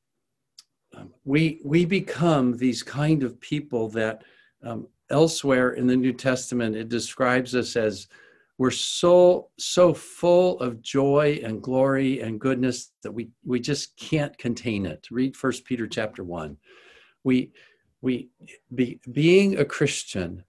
um, 0.96 1.12
we, 1.26 1.60
we 1.62 1.84
become 1.84 2.56
these 2.56 2.82
kind 2.82 3.22
of 3.22 3.38
people 3.42 3.90
that 3.90 4.24
um, 4.62 4.88
elsewhere 5.10 5.72
in 5.72 5.86
the 5.86 5.96
New 5.96 6.14
Testament 6.14 6.76
it 6.76 6.88
describes 6.88 7.54
us 7.54 7.76
as 7.76 8.08
we're 8.56 8.70
so 8.70 9.48
so 9.58 9.92
full 9.92 10.60
of 10.60 10.80
joy 10.80 11.40
and 11.44 11.62
glory 11.62 12.20
and 12.20 12.40
goodness 12.40 12.92
that 13.02 13.12
we 13.12 13.30
we 13.44 13.60
just 13.60 13.96
can't 13.98 14.36
contain 14.38 14.86
it. 14.86 15.06
Read 15.10 15.36
First 15.36 15.64
Peter 15.64 15.86
chapter 15.86 16.24
one. 16.24 16.56
We 17.22 17.52
we 18.00 18.30
be, 18.74 19.00
being 19.12 19.58
a 19.58 19.64
Christian 19.64 20.44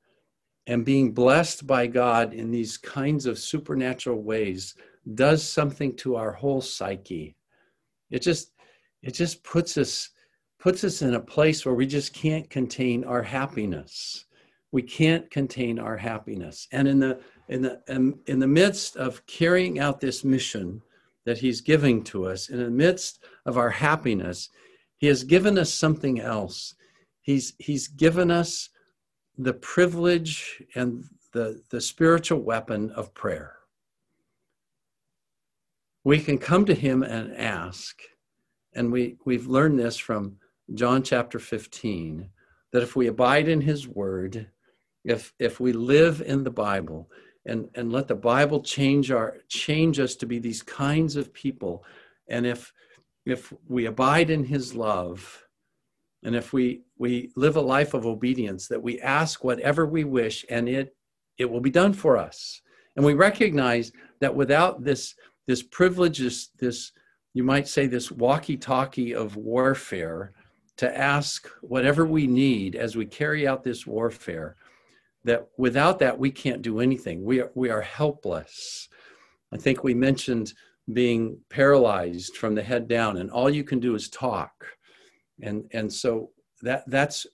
and 0.71 0.85
being 0.85 1.11
blessed 1.11 1.67
by 1.67 1.85
God 1.85 2.33
in 2.33 2.49
these 2.49 2.77
kinds 2.77 3.25
of 3.25 3.37
supernatural 3.37 4.21
ways 4.21 4.73
does 5.15 5.43
something 5.43 5.93
to 5.97 6.15
our 6.15 6.31
whole 6.31 6.61
psyche. 6.61 7.35
It 8.09 8.21
just 8.21 8.53
it 9.01 9.13
just 9.13 9.43
puts 9.43 9.77
us 9.77 10.11
puts 10.59 10.85
us 10.85 11.01
in 11.01 11.15
a 11.15 11.19
place 11.19 11.65
where 11.65 11.75
we 11.75 11.85
just 11.85 12.13
can't 12.13 12.49
contain 12.49 13.03
our 13.03 13.21
happiness. 13.21 14.25
We 14.71 14.81
can't 14.81 15.29
contain 15.29 15.77
our 15.77 15.97
happiness. 15.97 16.69
And 16.71 16.87
in 16.87 16.99
the 16.99 17.19
in 17.49 17.63
the 17.63 17.81
in, 18.25 18.39
the 18.39 18.47
midst 18.47 18.95
of 18.95 19.25
carrying 19.25 19.77
out 19.77 19.99
this 19.99 20.23
mission 20.23 20.81
that 21.25 21.39
he's 21.39 21.59
giving 21.59 22.01
to 22.05 22.27
us, 22.27 22.47
in 22.47 22.63
the 22.63 22.69
midst 22.69 23.25
of 23.45 23.57
our 23.57 23.71
happiness, 23.71 24.47
he 24.99 25.07
has 25.07 25.25
given 25.25 25.57
us 25.57 25.73
something 25.73 26.21
else. 26.21 26.75
He's 27.19 27.55
he's 27.59 27.89
given 27.89 28.31
us 28.31 28.69
the 29.43 29.53
privilege 29.53 30.63
and 30.75 31.03
the, 31.33 31.61
the 31.69 31.81
spiritual 31.81 32.39
weapon 32.39 32.91
of 32.91 33.13
prayer. 33.13 33.57
We 36.03 36.19
can 36.19 36.37
come 36.37 36.65
to 36.65 36.73
him 36.73 37.03
and 37.03 37.35
ask 37.35 38.01
and 38.73 38.91
we 38.91 39.17
we've 39.25 39.47
learned 39.47 39.77
this 39.77 39.97
from 39.97 40.37
John 40.73 41.03
chapter 41.03 41.39
15 41.39 42.29
that 42.71 42.81
if 42.81 42.95
we 42.95 43.07
abide 43.07 43.47
in 43.47 43.61
his 43.61 43.87
word 43.87 44.47
if 45.03 45.33
if 45.39 45.59
we 45.59 45.73
live 45.73 46.21
in 46.21 46.43
the 46.43 46.51
bible 46.51 47.09
and 47.45 47.69
and 47.75 47.91
let 47.91 48.07
the 48.07 48.15
bible 48.15 48.61
change 48.61 49.11
our 49.11 49.37
change 49.49 49.99
us 49.99 50.15
to 50.15 50.25
be 50.25 50.39
these 50.39 50.63
kinds 50.63 51.15
of 51.17 51.33
people 51.33 51.83
and 52.29 52.45
if 52.45 52.73
if 53.25 53.53
we 53.67 53.85
abide 53.85 54.29
in 54.29 54.43
his 54.43 54.75
love, 54.75 55.45
and 56.23 56.35
if 56.35 56.53
we, 56.53 56.81
we 56.97 57.31
live 57.35 57.55
a 57.55 57.61
life 57.61 57.93
of 57.93 58.05
obedience, 58.05 58.67
that 58.67 58.81
we 58.81 58.99
ask 59.01 59.43
whatever 59.43 59.85
we 59.85 60.03
wish 60.03 60.45
and 60.49 60.69
it, 60.69 60.95
it 61.37 61.49
will 61.49 61.61
be 61.61 61.71
done 61.71 61.93
for 61.93 62.17
us. 62.17 62.61
And 62.95 63.05
we 63.05 63.13
recognize 63.13 63.91
that 64.19 64.35
without 64.35 64.83
this, 64.83 65.15
this 65.47 65.63
privilege, 65.63 66.19
this, 66.19 66.49
this, 66.59 66.91
you 67.33 67.43
might 67.43 67.67
say, 67.67 67.87
this 67.87 68.11
walkie 68.11 68.57
talkie 68.57 69.15
of 69.15 69.35
warfare 69.35 70.33
to 70.77 70.97
ask 70.97 71.47
whatever 71.61 72.05
we 72.05 72.27
need 72.27 72.75
as 72.75 72.95
we 72.95 73.05
carry 73.05 73.47
out 73.47 73.63
this 73.63 73.87
warfare, 73.87 74.55
that 75.23 75.47
without 75.57 75.99
that, 75.99 76.17
we 76.17 76.31
can't 76.31 76.61
do 76.61 76.79
anything. 76.79 77.23
We 77.23 77.41
are, 77.41 77.51
we 77.55 77.69
are 77.69 77.81
helpless. 77.81 78.89
I 79.51 79.57
think 79.57 79.83
we 79.83 79.93
mentioned 79.93 80.53
being 80.91 81.37
paralyzed 81.49 82.35
from 82.37 82.55
the 82.55 82.63
head 82.63 82.87
down, 82.87 83.17
and 83.17 83.29
all 83.31 83.49
you 83.49 83.63
can 83.63 83.79
do 83.79 83.95
is 83.95 84.09
talk. 84.09 84.65
And, 85.41 85.65
and 85.71 85.91
so 85.91 86.31
that, 86.61 86.83
that's, 86.87 87.25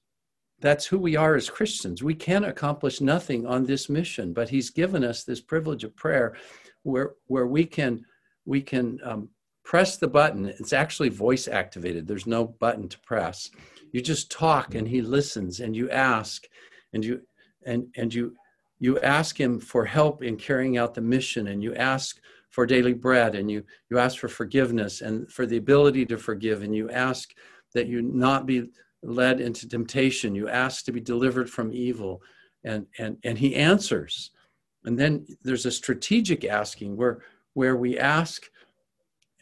that's 0.60 0.86
who 0.86 0.98
we 0.98 1.16
are 1.16 1.36
as 1.36 1.50
Christians. 1.50 2.02
We 2.02 2.16
can 2.16 2.46
accomplish 2.46 3.02
nothing 3.02 3.46
on 3.46 3.66
this 3.66 3.90
mission, 3.90 4.34
but 4.34 4.50
He's 4.50 4.70
given 4.70 5.04
us 5.04 5.24
this 5.24 5.42
privilege 5.42 5.84
of 5.84 5.96
prayer 5.96 6.36
where, 6.84 7.14
where 7.28 7.48
we 7.48 7.66
can, 7.66 8.04
we 8.46 8.62
can 8.62 9.00
um, 9.04 9.30
press 9.64 9.98
the 9.98 10.08
button. 10.08 10.46
It's 10.46 10.74
actually 10.74 11.10
voice 11.10 11.48
activated, 11.48 12.08
there's 12.08 12.28
no 12.28 12.46
button 12.46 12.90
to 12.90 13.00
press. 13.00 13.50
You 13.92 14.02
just 14.02 14.32
talk, 14.32 14.76
and 14.76 14.88
He 14.88 15.02
listens, 15.02 15.60
and 15.60 15.76
you 15.76 15.90
ask, 15.92 16.48
and 16.94 17.06
you, 17.06 17.22
and, 17.66 17.88
and 17.96 18.14
you, 18.14 18.36
you 18.80 19.00
ask 19.02 19.40
Him 19.40 19.60
for 19.60 19.86
help 19.86 20.24
in 20.24 20.38
carrying 20.38 20.78
out 20.78 20.94
the 20.94 21.02
mission, 21.02 21.48
and 21.48 21.62
you 21.62 21.76
ask 21.76 22.20
for 22.50 22.66
daily 22.66 22.94
bread 22.94 23.36
and 23.36 23.52
you 23.52 23.64
you 23.90 24.00
ask 24.00 24.18
for 24.18 24.28
forgiveness 24.28 25.02
and 25.02 25.32
for 25.32 25.46
the 25.46 25.58
ability 25.58 26.06
to 26.06 26.18
forgive 26.18 26.64
and 26.64 26.76
you 26.76 26.90
ask 26.90 27.36
that 27.78 27.88
you 27.88 28.02
not 28.02 28.46
be 28.46 28.70
led 29.04 29.40
into 29.40 29.68
temptation. 29.68 30.36
You 30.36 30.50
ask 30.50 30.84
to 30.86 30.92
be 30.92 31.00
delivered 31.00 31.50
from 31.50 31.72
evil. 31.72 32.22
And 32.64 32.88
and 32.98 33.18
and 33.24 33.38
he 33.38 33.56
answers. 33.56 34.32
And 34.84 34.98
then 34.98 35.26
there's 35.44 35.66
a 35.66 35.72
strategic 35.72 36.44
asking 36.44 36.98
where 36.98 37.20
where 37.54 37.78
we 37.78 37.98
ask 37.98 38.44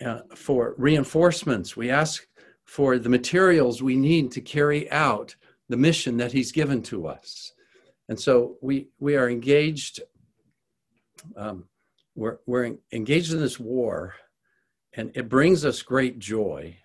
uh, 0.06 0.22
for 0.36 0.76
reinforcements. 0.78 1.76
We 1.76 1.90
ask 1.90 2.28
for 2.66 2.98
the 3.00 3.10
materials 3.10 3.82
we 3.82 3.96
need 3.96 4.32
to 4.32 4.42
carry 4.42 4.92
out 4.92 5.36
the 5.70 5.78
mission 5.78 6.18
that 6.18 6.32
he's 6.32 6.52
given 6.52 6.82
to 6.84 7.08
us. 7.08 7.54
And 8.10 8.20
so 8.20 8.58
we 8.62 8.90
we 9.00 9.16
are 9.16 9.30
engaged 9.30 10.02
um, 11.36 11.66
we're, 12.16 12.38
we're 12.46 12.78
engaged 12.92 13.34
in 13.34 13.40
this 13.40 13.60
war 13.60 14.16
and 14.94 15.12
it 15.16 15.28
brings 15.28 15.66
us 15.66 15.82
great 15.82 16.20
joy. 16.20 16.78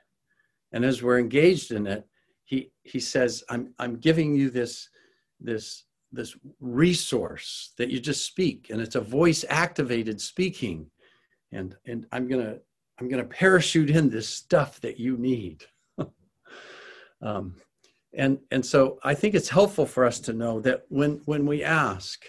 And 0.72 0.84
as 0.84 1.02
we're 1.02 1.18
engaged 1.18 1.72
in 1.72 1.86
it, 1.86 2.06
he, 2.44 2.70
he 2.82 3.00
says, 3.00 3.44
I'm, 3.48 3.74
I'm 3.78 3.96
giving 3.96 4.34
you 4.34 4.50
this, 4.50 4.88
this, 5.40 5.84
this 6.12 6.36
resource 6.60 7.72
that 7.78 7.90
you 7.90 8.00
just 8.00 8.24
speak 8.24 8.68
and 8.70 8.80
it's 8.80 8.96
a 8.96 9.00
voice 9.00 9.44
activated 9.48 10.20
speaking. 10.20 10.90
And, 11.52 11.76
and 11.86 12.06
I'm 12.12 12.28
going 12.28 12.44
to, 12.44 12.60
I'm 12.98 13.08
going 13.08 13.22
to 13.22 13.28
parachute 13.28 13.90
in 13.90 14.10
this 14.10 14.28
stuff 14.28 14.80
that 14.80 14.98
you 14.98 15.16
need. 15.16 15.64
um, 17.22 17.54
and, 18.12 18.38
and 18.50 18.64
so 18.64 18.98
I 19.04 19.14
think 19.14 19.34
it's 19.34 19.48
helpful 19.48 19.86
for 19.86 20.04
us 20.04 20.18
to 20.20 20.32
know 20.32 20.60
that 20.60 20.82
when, 20.88 21.20
when 21.24 21.46
we 21.46 21.62
ask 21.62 22.24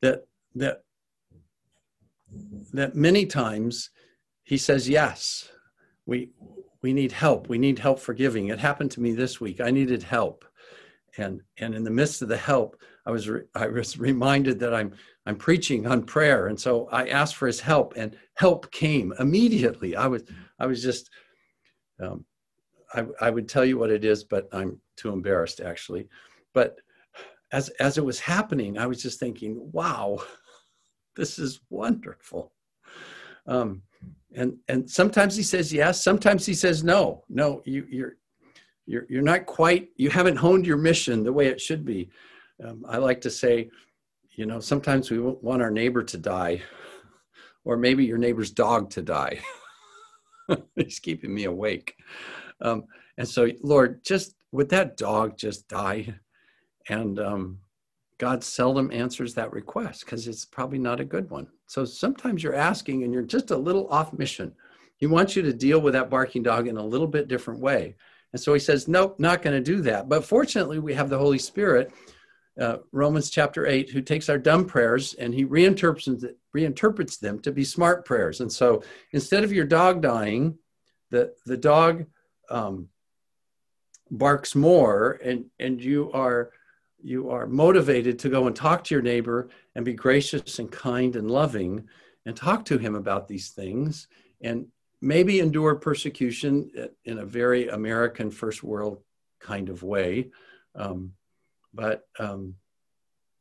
that, 0.00 0.26
that 0.54 0.82
that 2.72 2.94
many 2.94 3.26
times 3.26 3.90
he 4.44 4.56
says 4.56 4.88
yes 4.88 5.50
we 6.06 6.30
we 6.82 6.92
need 6.92 7.12
help. 7.12 7.48
We 7.48 7.58
need 7.58 7.78
help 7.78 7.98
forgiving. 7.98 8.48
It 8.48 8.58
happened 8.58 8.90
to 8.92 9.00
me 9.00 9.12
this 9.12 9.40
week. 9.40 9.60
I 9.60 9.70
needed 9.70 10.02
help. 10.02 10.44
And 11.16 11.42
and 11.58 11.74
in 11.74 11.82
the 11.82 11.90
midst 11.90 12.22
of 12.22 12.28
the 12.28 12.36
help 12.36 12.76
i 13.06 13.10
was 13.10 13.28
re, 13.28 13.40
i 13.54 13.66
was 13.66 13.98
reminded 13.98 14.60
that 14.60 14.74
i'm 14.74 14.92
i'm 15.26 15.36
preaching 15.36 15.86
on 15.86 16.04
prayer. 16.04 16.46
And 16.48 16.60
so 16.60 16.88
i 16.92 17.08
asked 17.08 17.36
for 17.36 17.46
his 17.46 17.60
help 17.60 17.94
and 17.96 18.16
help 18.34 18.70
came 18.70 19.12
immediately. 19.18 19.96
I 19.96 20.06
was 20.06 20.22
i 20.58 20.66
was 20.66 20.82
just 20.82 21.10
um, 22.00 22.24
I, 22.94 23.04
I 23.20 23.30
would 23.30 23.48
tell 23.48 23.64
you 23.64 23.78
what 23.78 23.90
it 23.90 24.04
is 24.04 24.22
but 24.24 24.48
i'm 24.52 24.80
too 24.96 25.10
embarrassed 25.12 25.60
actually. 25.60 26.08
But 26.54 26.76
as 27.50 27.68
as 27.80 27.98
it 27.98 28.04
was 28.04 28.20
happening 28.20 28.78
i 28.78 28.86
was 28.86 29.02
just 29.02 29.18
thinking 29.18 29.70
wow 29.72 30.18
this 31.16 31.38
is 31.38 31.60
wonderful. 31.68 32.52
Um, 33.46 33.82
and 34.34 34.56
and 34.68 34.88
sometimes 34.88 35.36
he 35.36 35.42
says 35.42 35.72
yes, 35.72 36.02
sometimes 36.02 36.46
he 36.46 36.54
says 36.54 36.84
no. 36.84 37.24
No, 37.28 37.62
you, 37.64 37.86
you're 37.88 38.16
you're 38.86 39.06
you're 39.08 39.22
not 39.22 39.46
quite. 39.46 39.90
You 39.96 40.10
haven't 40.10 40.36
honed 40.36 40.66
your 40.66 40.76
mission 40.76 41.24
the 41.24 41.32
way 41.32 41.46
it 41.46 41.60
should 41.60 41.84
be. 41.84 42.10
Um, 42.64 42.84
I 42.88 42.98
like 42.98 43.20
to 43.22 43.30
say, 43.30 43.70
you 44.32 44.46
know, 44.46 44.60
sometimes 44.60 45.10
we 45.10 45.18
want 45.18 45.62
our 45.62 45.70
neighbor 45.70 46.02
to 46.02 46.18
die, 46.18 46.62
or 47.64 47.76
maybe 47.76 48.04
your 48.04 48.18
neighbor's 48.18 48.50
dog 48.50 48.90
to 48.90 49.02
die. 49.02 49.40
He's 50.76 50.98
keeping 50.98 51.34
me 51.34 51.44
awake. 51.44 51.94
Um, 52.60 52.84
and 53.16 53.28
so, 53.28 53.48
Lord, 53.62 54.04
just 54.04 54.34
would 54.52 54.68
that 54.70 54.96
dog 54.96 55.36
just 55.36 55.68
die? 55.68 56.14
And 56.88 57.18
um, 57.18 57.58
God 58.18 58.42
seldom 58.42 58.90
answers 58.92 59.34
that 59.34 59.52
request 59.52 60.04
because 60.04 60.26
it's 60.26 60.44
probably 60.44 60.78
not 60.78 61.00
a 61.00 61.04
good 61.04 61.30
one. 61.30 61.46
So 61.66 61.84
sometimes 61.84 62.42
you're 62.42 62.54
asking 62.54 63.04
and 63.04 63.12
you're 63.12 63.22
just 63.22 63.52
a 63.52 63.56
little 63.56 63.88
off 63.88 64.12
mission. 64.12 64.52
He 64.96 65.06
wants 65.06 65.36
you 65.36 65.42
to 65.42 65.52
deal 65.52 65.80
with 65.80 65.94
that 65.94 66.10
barking 66.10 66.42
dog 66.42 66.66
in 66.66 66.76
a 66.76 66.84
little 66.84 67.06
bit 67.06 67.28
different 67.28 67.60
way. 67.60 67.94
And 68.32 68.42
so 68.42 68.52
he 68.52 68.58
says, 68.58 68.88
Nope, 68.88 69.18
not 69.20 69.42
going 69.42 69.56
to 69.56 69.62
do 69.62 69.80
that. 69.82 70.08
But 70.08 70.24
fortunately, 70.24 70.80
we 70.80 70.94
have 70.94 71.08
the 71.08 71.18
Holy 71.18 71.38
Spirit, 71.38 71.92
uh, 72.60 72.78
Romans 72.90 73.30
chapter 73.30 73.66
8, 73.66 73.90
who 73.90 74.02
takes 74.02 74.28
our 74.28 74.38
dumb 74.38 74.64
prayers 74.64 75.14
and 75.14 75.32
he 75.32 75.46
reinterprets, 75.46 76.24
reinterprets 76.54 77.20
them 77.20 77.38
to 77.40 77.52
be 77.52 77.64
smart 77.64 78.04
prayers. 78.04 78.40
And 78.40 78.52
so 78.52 78.82
instead 79.12 79.44
of 79.44 79.52
your 79.52 79.64
dog 79.64 80.02
dying, 80.02 80.58
the, 81.10 81.32
the 81.46 81.56
dog 81.56 82.06
um, 82.50 82.88
barks 84.10 84.56
more 84.56 85.20
and, 85.22 85.44
and 85.60 85.82
you 85.82 86.10
are 86.12 86.50
you 87.02 87.30
are 87.30 87.46
motivated 87.46 88.18
to 88.20 88.28
go 88.28 88.46
and 88.46 88.56
talk 88.56 88.84
to 88.84 88.94
your 88.94 89.02
neighbor 89.02 89.48
and 89.74 89.84
be 89.84 89.94
gracious 89.94 90.58
and 90.58 90.70
kind 90.70 91.16
and 91.16 91.30
loving 91.30 91.88
and 92.26 92.36
talk 92.36 92.64
to 92.66 92.78
him 92.78 92.94
about 92.94 93.28
these 93.28 93.50
things 93.50 94.08
and 94.40 94.66
maybe 95.00 95.40
endure 95.40 95.76
persecution 95.76 96.70
in 97.04 97.18
a 97.18 97.24
very 97.24 97.68
American 97.68 98.30
first 98.30 98.62
world 98.62 99.00
kind 99.40 99.68
of 99.68 99.82
way. 99.82 100.30
Um, 100.74 101.12
but 101.72 102.06
um, 102.18 102.54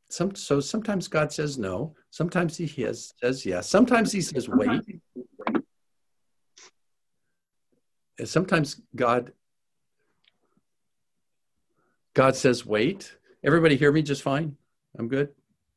some, 0.10 0.36
so 0.36 0.60
sometimes 0.60 1.08
God 1.08 1.32
says 1.32 1.58
no. 1.58 1.96
Sometimes 2.12 2.58
he 2.58 2.68
has, 2.84 3.14
says 3.20 3.46
yes. 3.46 3.68
Sometimes 3.68 4.12
he 4.12 4.22
says 4.22 4.48
wait. 4.48 4.82
And 8.20 8.28
sometimes 8.28 8.82
God 8.96 9.32
God 12.14 12.36
says 12.36 12.66
wait 12.66 13.16
Everybody 13.48 13.78
hear 13.78 13.94
me 13.94 14.02
just 14.02 14.24
fine? 14.24 14.58
I'm 15.00 15.08
good? 15.08 15.30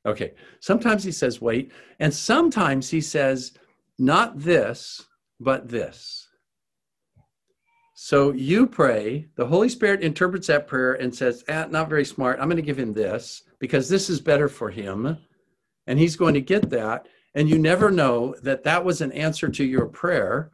Okay. 0.04 0.32
Sometimes 0.58 1.04
he 1.04 1.12
says, 1.12 1.40
wait. 1.40 1.70
And 2.00 2.12
sometimes 2.12 2.90
he 2.90 3.00
says, 3.00 3.52
not 3.96 4.40
this, 4.40 5.06
but 5.38 5.68
this. 5.68 6.28
So 7.94 8.32
you 8.32 8.66
pray, 8.66 9.28
the 9.36 9.46
Holy 9.46 9.68
Spirit 9.68 10.02
interprets 10.02 10.48
that 10.48 10.66
prayer 10.66 10.94
and 10.94 11.14
says, 11.14 11.44
ah, 11.48 11.66
not 11.70 11.88
very 11.88 12.04
smart. 12.04 12.40
I'm 12.40 12.48
going 12.48 12.56
to 12.56 12.62
give 12.62 12.78
him 12.78 12.92
this 12.92 13.44
because 13.60 13.88
this 13.88 14.10
is 14.10 14.20
better 14.20 14.48
for 14.48 14.70
him. 14.70 15.16
And 15.86 15.96
he's 15.96 16.16
going 16.16 16.34
to 16.34 16.40
get 16.40 16.70
that. 16.70 17.06
And 17.36 17.48
you 17.48 17.60
never 17.60 17.92
know 17.92 18.34
that 18.42 18.64
that 18.64 18.84
was 18.84 19.00
an 19.00 19.12
answer 19.12 19.48
to 19.48 19.64
your 19.64 19.86
prayer. 19.86 20.50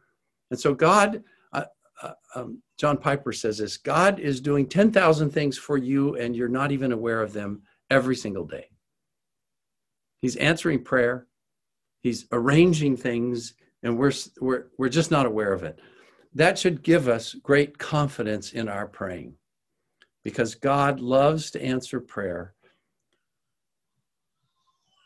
And 0.51 0.59
so 0.59 0.75
God, 0.75 1.23
uh, 1.51 1.65
uh, 2.03 2.11
um, 2.35 2.61
John 2.77 2.97
Piper 2.97 3.33
says 3.33 3.57
this 3.57 3.77
God 3.77 4.19
is 4.19 4.39
doing 4.39 4.67
10,000 4.67 5.29
things 5.31 5.57
for 5.57 5.77
you, 5.77 6.15
and 6.15 6.35
you're 6.35 6.47
not 6.47 6.71
even 6.71 6.91
aware 6.91 7.21
of 7.21 7.33
them 7.33 7.63
every 7.89 8.15
single 8.15 8.45
day. 8.45 8.69
He's 10.21 10.35
answering 10.35 10.83
prayer, 10.83 11.27
He's 12.01 12.27
arranging 12.31 12.95
things, 12.95 13.55
and 13.83 13.97
we're, 13.97 14.13
we're, 14.39 14.65
we're 14.77 14.89
just 14.89 15.11
not 15.11 15.25
aware 15.25 15.53
of 15.53 15.63
it. 15.63 15.79
That 16.33 16.59
should 16.59 16.83
give 16.83 17.07
us 17.07 17.33
great 17.33 17.77
confidence 17.77 18.51
in 18.53 18.69
our 18.69 18.87
praying 18.87 19.33
because 20.23 20.55
God 20.55 20.99
loves 20.99 21.51
to 21.51 21.63
answer 21.63 21.99
prayer, 21.99 22.53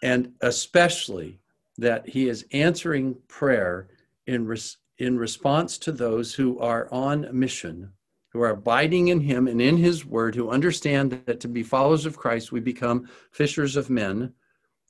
and 0.04 0.34
especially 0.42 1.40
that 1.78 2.10
He 2.10 2.28
is 2.28 2.46
answering 2.52 3.16
prayer 3.28 3.88
in 4.28 4.46
res- 4.46 4.78
in 5.02 5.18
response 5.18 5.80
to 5.80 5.92
those 5.92 6.34
who 6.34 6.60
are 6.60 6.88
on 6.92 7.28
mission, 7.32 7.92
who 8.30 8.42
are 8.42 8.52
abiding 8.52 9.08
in 9.08 9.20
Him 9.20 9.48
and 9.48 9.60
in 9.60 9.78
His 9.78 10.06
Word, 10.06 10.36
who 10.36 10.52
understand 10.52 11.24
that 11.26 11.40
to 11.40 11.48
be 11.48 11.64
followers 11.64 12.06
of 12.06 12.18
Christ, 12.18 12.52
we 12.52 12.60
become 12.60 13.10
fishers 13.32 13.76
of 13.76 13.90
men. 13.90 14.34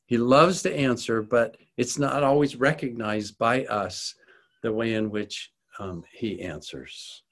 He 0.06 0.18
loves 0.18 0.62
to 0.64 0.76
answer, 0.76 1.22
but 1.22 1.56
it's 1.78 1.98
not 1.98 2.24
always 2.24 2.58
recognized 2.58 3.38
by 3.38 3.64
us 3.66 4.16
the 4.62 4.74
way 4.74 4.96
in 4.96 5.10
which 5.10 5.54
um, 5.80 6.04
he 6.12 6.42
answers. 6.42 7.24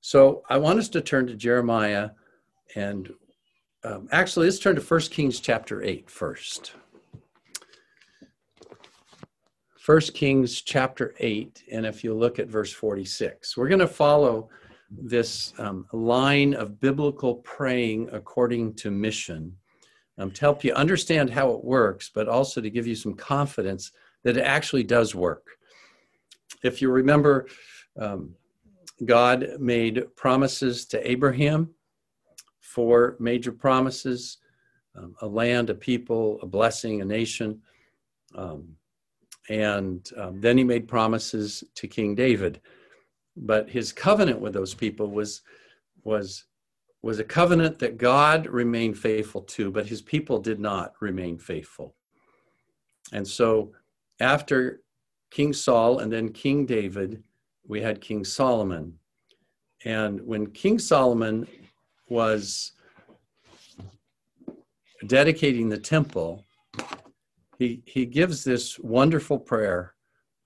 So 0.00 0.42
I 0.48 0.56
want 0.56 0.78
us 0.78 0.88
to 0.90 1.02
turn 1.02 1.26
to 1.26 1.34
Jeremiah 1.34 2.10
and 2.76 3.12
um, 3.84 4.08
actually 4.10 4.46
let's 4.46 4.58
turn 4.58 4.76
to 4.76 4.82
1 4.82 5.00
Kings 5.02 5.38
chapter 5.40 5.82
8 5.82 6.08
first. 6.08 6.72
1 9.84 10.00
Kings 10.14 10.62
chapter 10.62 11.14
8, 11.18 11.64
and 11.70 11.84
if 11.84 12.02
you 12.02 12.14
look 12.14 12.38
at 12.38 12.48
verse 12.48 12.72
46, 12.72 13.54
we're 13.54 13.68
going 13.68 13.78
to 13.80 13.86
follow 13.86 14.48
this 14.90 15.52
um, 15.58 15.86
line 15.92 16.54
of 16.54 16.80
biblical 16.80 17.34
praying 17.36 18.08
according 18.10 18.72
to 18.76 18.90
mission 18.90 19.54
um, 20.16 20.30
to 20.30 20.40
help 20.40 20.64
you 20.64 20.72
understand 20.72 21.28
how 21.28 21.50
it 21.50 21.62
works, 21.62 22.10
but 22.14 22.28
also 22.28 22.62
to 22.62 22.70
give 22.70 22.86
you 22.86 22.94
some 22.94 23.12
confidence 23.12 23.92
that 24.22 24.38
it 24.38 24.42
actually 24.42 24.84
does 24.84 25.14
work. 25.14 25.48
If 26.62 26.80
you 26.80 26.90
remember, 26.90 27.46
um, 27.98 28.34
God 29.04 29.48
made 29.58 30.16
promises 30.16 30.86
to 30.86 31.10
Abraham, 31.10 31.74
four 32.60 33.16
major 33.20 33.52
promises 33.52 34.38
um, 34.96 35.14
a 35.20 35.26
land, 35.26 35.68
a 35.68 35.74
people, 35.74 36.38
a 36.40 36.46
blessing, 36.46 37.02
a 37.02 37.04
nation. 37.04 37.60
Um, 38.34 38.76
and 39.48 40.10
um, 40.16 40.40
then 40.40 40.56
he 40.56 40.64
made 40.64 40.88
promises 40.88 41.64
to 41.74 41.86
King 41.86 42.14
David. 42.14 42.60
But 43.36 43.68
his 43.68 43.92
covenant 43.92 44.40
with 44.40 44.54
those 44.54 44.74
people 44.74 45.08
was, 45.08 45.42
was, 46.04 46.44
was 47.02 47.18
a 47.18 47.24
covenant 47.24 47.78
that 47.80 47.98
God 47.98 48.46
remained 48.46 48.96
faithful 48.96 49.42
to, 49.42 49.70
but 49.70 49.86
his 49.86 50.00
people 50.00 50.38
did 50.38 50.60
not 50.60 50.94
remain 51.00 51.38
faithful. 51.38 51.94
And 53.12 53.26
so 53.26 53.72
after 54.20 54.80
King 55.30 55.52
Saul 55.52 55.98
and 55.98 56.12
then 56.12 56.30
King 56.30 56.64
David, 56.64 57.22
we 57.66 57.80
had 57.80 58.00
King 58.00 58.24
Solomon. 58.24 58.98
And 59.84 60.20
when 60.22 60.46
King 60.52 60.78
Solomon 60.78 61.46
was 62.08 62.72
dedicating 65.06 65.68
the 65.68 65.78
temple, 65.78 66.43
he, 67.58 67.82
he 67.84 68.06
gives 68.06 68.44
this 68.44 68.78
wonderful 68.78 69.38
prayer 69.38 69.94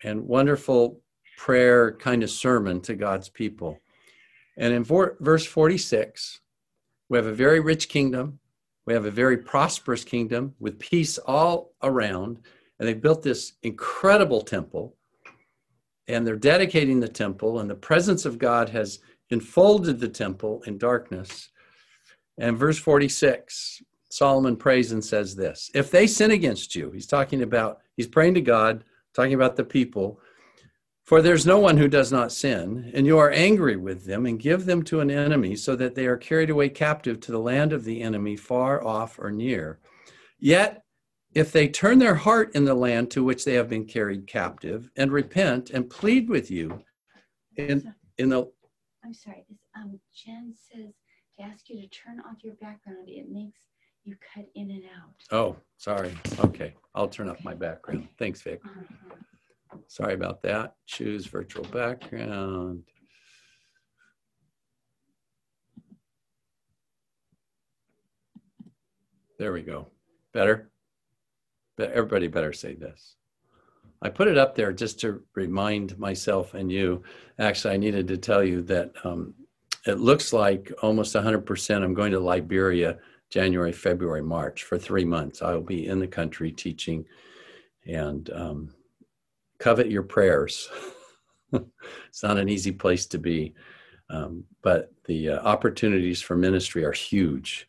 and 0.02 0.26
wonderful 0.26 1.00
prayer 1.36 1.92
kind 1.92 2.22
of 2.22 2.30
sermon 2.30 2.80
to 2.82 2.94
God's 2.94 3.28
people. 3.28 3.80
And 4.56 4.72
in 4.74 4.84
for, 4.84 5.16
verse 5.20 5.46
46, 5.46 6.40
we 7.08 7.16
have 7.16 7.26
a 7.26 7.32
very 7.32 7.60
rich 7.60 7.88
kingdom. 7.88 8.40
We 8.86 8.94
have 8.94 9.04
a 9.04 9.10
very 9.10 9.38
prosperous 9.38 10.04
kingdom 10.04 10.54
with 10.58 10.78
peace 10.78 11.18
all 11.18 11.72
around. 11.82 12.40
And 12.78 12.88
they 12.88 12.94
built 12.94 13.22
this 13.22 13.54
incredible 13.62 14.40
temple. 14.42 14.96
And 16.08 16.26
they're 16.26 16.36
dedicating 16.36 17.00
the 17.00 17.08
temple, 17.08 17.60
and 17.60 17.68
the 17.68 17.74
presence 17.74 18.24
of 18.24 18.38
God 18.38 18.70
has 18.70 19.00
enfolded 19.28 20.00
the 20.00 20.08
temple 20.08 20.62
in 20.66 20.78
darkness. 20.78 21.50
And 22.38 22.56
verse 22.56 22.78
46, 22.78 23.82
Solomon 24.10 24.56
prays 24.56 24.92
and 24.92 25.04
says 25.04 25.34
this 25.34 25.70
If 25.74 25.90
they 25.90 26.06
sin 26.06 26.30
against 26.30 26.74
you, 26.74 26.90
he's 26.90 27.06
talking 27.06 27.42
about, 27.42 27.80
he's 27.96 28.06
praying 28.06 28.34
to 28.34 28.40
God, 28.40 28.84
talking 29.14 29.34
about 29.34 29.56
the 29.56 29.64
people, 29.64 30.20
for 31.04 31.22
there's 31.22 31.46
no 31.46 31.58
one 31.58 31.78
who 31.78 31.88
does 31.88 32.12
not 32.12 32.32
sin, 32.32 32.90
and 32.94 33.06
you 33.06 33.18
are 33.18 33.30
angry 33.30 33.76
with 33.76 34.04
them 34.04 34.26
and 34.26 34.38
give 34.38 34.66
them 34.66 34.82
to 34.82 35.00
an 35.00 35.10
enemy 35.10 35.56
so 35.56 35.74
that 35.76 35.94
they 35.94 36.06
are 36.06 36.18
carried 36.18 36.50
away 36.50 36.68
captive 36.68 37.18
to 37.20 37.32
the 37.32 37.40
land 37.40 37.72
of 37.72 37.84
the 37.84 38.02
enemy, 38.02 38.36
far 38.36 38.84
off 38.86 39.18
or 39.18 39.30
near. 39.30 39.78
Yet, 40.38 40.84
if 41.34 41.52
they 41.52 41.68
turn 41.68 41.98
their 41.98 42.14
heart 42.14 42.54
in 42.54 42.64
the 42.64 42.74
land 42.74 43.10
to 43.12 43.24
which 43.24 43.44
they 43.44 43.54
have 43.54 43.68
been 43.68 43.84
carried 43.84 44.26
captive 44.26 44.90
and 44.96 45.10
repent 45.12 45.70
and 45.70 45.88
plead 45.88 46.28
with 46.28 46.50
you 46.50 46.82
in, 47.56 47.94
in 48.18 48.28
the. 48.28 48.50
I'm 49.04 49.14
sorry, 49.14 49.44
this, 49.48 49.58
um, 49.76 49.98
Jen 50.14 50.52
says 50.54 50.94
to 51.38 51.42
ask 51.42 51.68
you 51.68 51.80
to 51.80 51.88
turn 51.88 52.20
off 52.20 52.44
your 52.44 52.54
background. 52.54 53.08
It 53.08 53.30
makes 53.30 53.60
you 54.08 54.16
cut 54.34 54.46
in 54.54 54.70
and 54.70 54.84
out. 54.84 55.36
Oh, 55.36 55.56
sorry. 55.76 56.16
Okay. 56.40 56.74
I'll 56.94 57.08
turn 57.08 57.28
off 57.28 57.44
my 57.44 57.52
background. 57.52 58.08
Thanks, 58.18 58.40
Vic. 58.40 58.60
Uh-huh. 58.64 59.76
Sorry 59.86 60.14
about 60.14 60.40
that. 60.42 60.76
Choose 60.86 61.26
virtual 61.26 61.64
background. 61.64 62.84
There 69.38 69.52
we 69.52 69.60
go. 69.60 69.88
Better? 70.32 70.70
But 71.76 71.92
everybody 71.92 72.28
better 72.28 72.54
say 72.54 72.74
this. 72.74 73.16
I 74.00 74.08
put 74.08 74.28
it 74.28 74.38
up 74.38 74.54
there 74.54 74.72
just 74.72 74.98
to 75.00 75.22
remind 75.34 75.98
myself 75.98 76.54
and 76.54 76.72
you. 76.72 77.02
Actually, 77.38 77.74
I 77.74 77.76
needed 77.76 78.08
to 78.08 78.16
tell 78.16 78.42
you 78.42 78.62
that 78.62 78.92
um, 79.04 79.34
it 79.86 79.98
looks 79.98 80.32
like 80.32 80.72
almost 80.82 81.14
100% 81.14 81.82
I'm 81.82 81.94
going 81.94 82.12
to 82.12 82.20
Liberia 82.20 82.98
January, 83.30 83.72
February, 83.72 84.22
March 84.22 84.64
for 84.64 84.78
three 84.78 85.04
months. 85.04 85.42
I 85.42 85.52
will 85.52 85.60
be 85.60 85.86
in 85.86 85.98
the 85.98 86.06
country 86.06 86.50
teaching 86.50 87.04
and 87.86 88.30
um, 88.30 88.74
covet 89.58 89.90
your 89.90 90.02
prayers. 90.02 90.68
it's 91.52 92.22
not 92.22 92.38
an 92.38 92.48
easy 92.48 92.72
place 92.72 93.06
to 93.06 93.18
be, 93.18 93.54
um, 94.10 94.44
but 94.62 94.92
the 95.04 95.30
uh, 95.30 95.40
opportunities 95.40 96.22
for 96.22 96.36
ministry 96.36 96.84
are 96.84 96.92
huge 96.92 97.68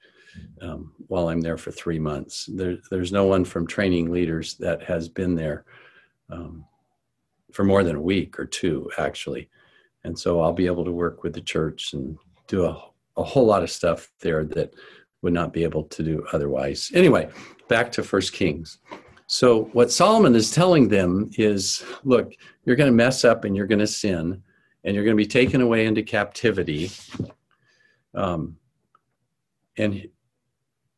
um, 0.61 0.93
while 1.07 1.29
I'm 1.29 1.41
there 1.41 1.57
for 1.57 1.71
three 1.71 1.99
months. 1.99 2.49
There, 2.53 2.77
there's 2.89 3.11
no 3.11 3.25
one 3.25 3.43
from 3.45 3.67
training 3.67 4.11
leaders 4.11 4.55
that 4.55 4.83
has 4.83 5.09
been 5.09 5.35
there 5.35 5.65
um, 6.29 6.65
for 7.51 7.63
more 7.63 7.83
than 7.83 7.95
a 7.95 8.01
week 8.01 8.39
or 8.39 8.45
two, 8.45 8.89
actually. 8.97 9.49
And 10.03 10.17
so 10.17 10.41
I'll 10.41 10.53
be 10.53 10.67
able 10.67 10.85
to 10.85 10.91
work 10.91 11.23
with 11.23 11.33
the 11.33 11.41
church 11.41 11.93
and 11.93 12.17
do 12.47 12.65
a, 12.65 12.81
a 13.17 13.23
whole 13.23 13.45
lot 13.45 13.63
of 13.63 13.71
stuff 13.71 14.09
there 14.21 14.45
that 14.45 14.73
would 15.21 15.33
not 15.33 15.53
be 15.53 15.63
able 15.63 15.83
to 15.83 16.03
do 16.03 16.25
otherwise. 16.33 16.91
Anyway, 16.93 17.29
back 17.67 17.91
to 17.93 18.03
First 18.03 18.33
Kings. 18.33 18.79
So 19.27 19.65
what 19.73 19.91
Solomon 19.91 20.35
is 20.35 20.51
telling 20.51 20.87
them 20.87 21.29
is, 21.37 21.83
look, 22.03 22.33
you're 22.65 22.75
going 22.75 22.89
to 22.89 22.95
mess 22.95 23.23
up 23.23 23.45
and 23.45 23.55
you're 23.55 23.67
going 23.67 23.79
to 23.79 23.87
sin, 23.87 24.41
and 24.83 24.95
you're 24.95 25.03
going 25.03 25.15
to 25.15 25.23
be 25.23 25.27
taken 25.27 25.61
away 25.61 25.85
into 25.85 26.01
captivity. 26.01 26.89
Um, 28.15 28.57
and 29.77 30.07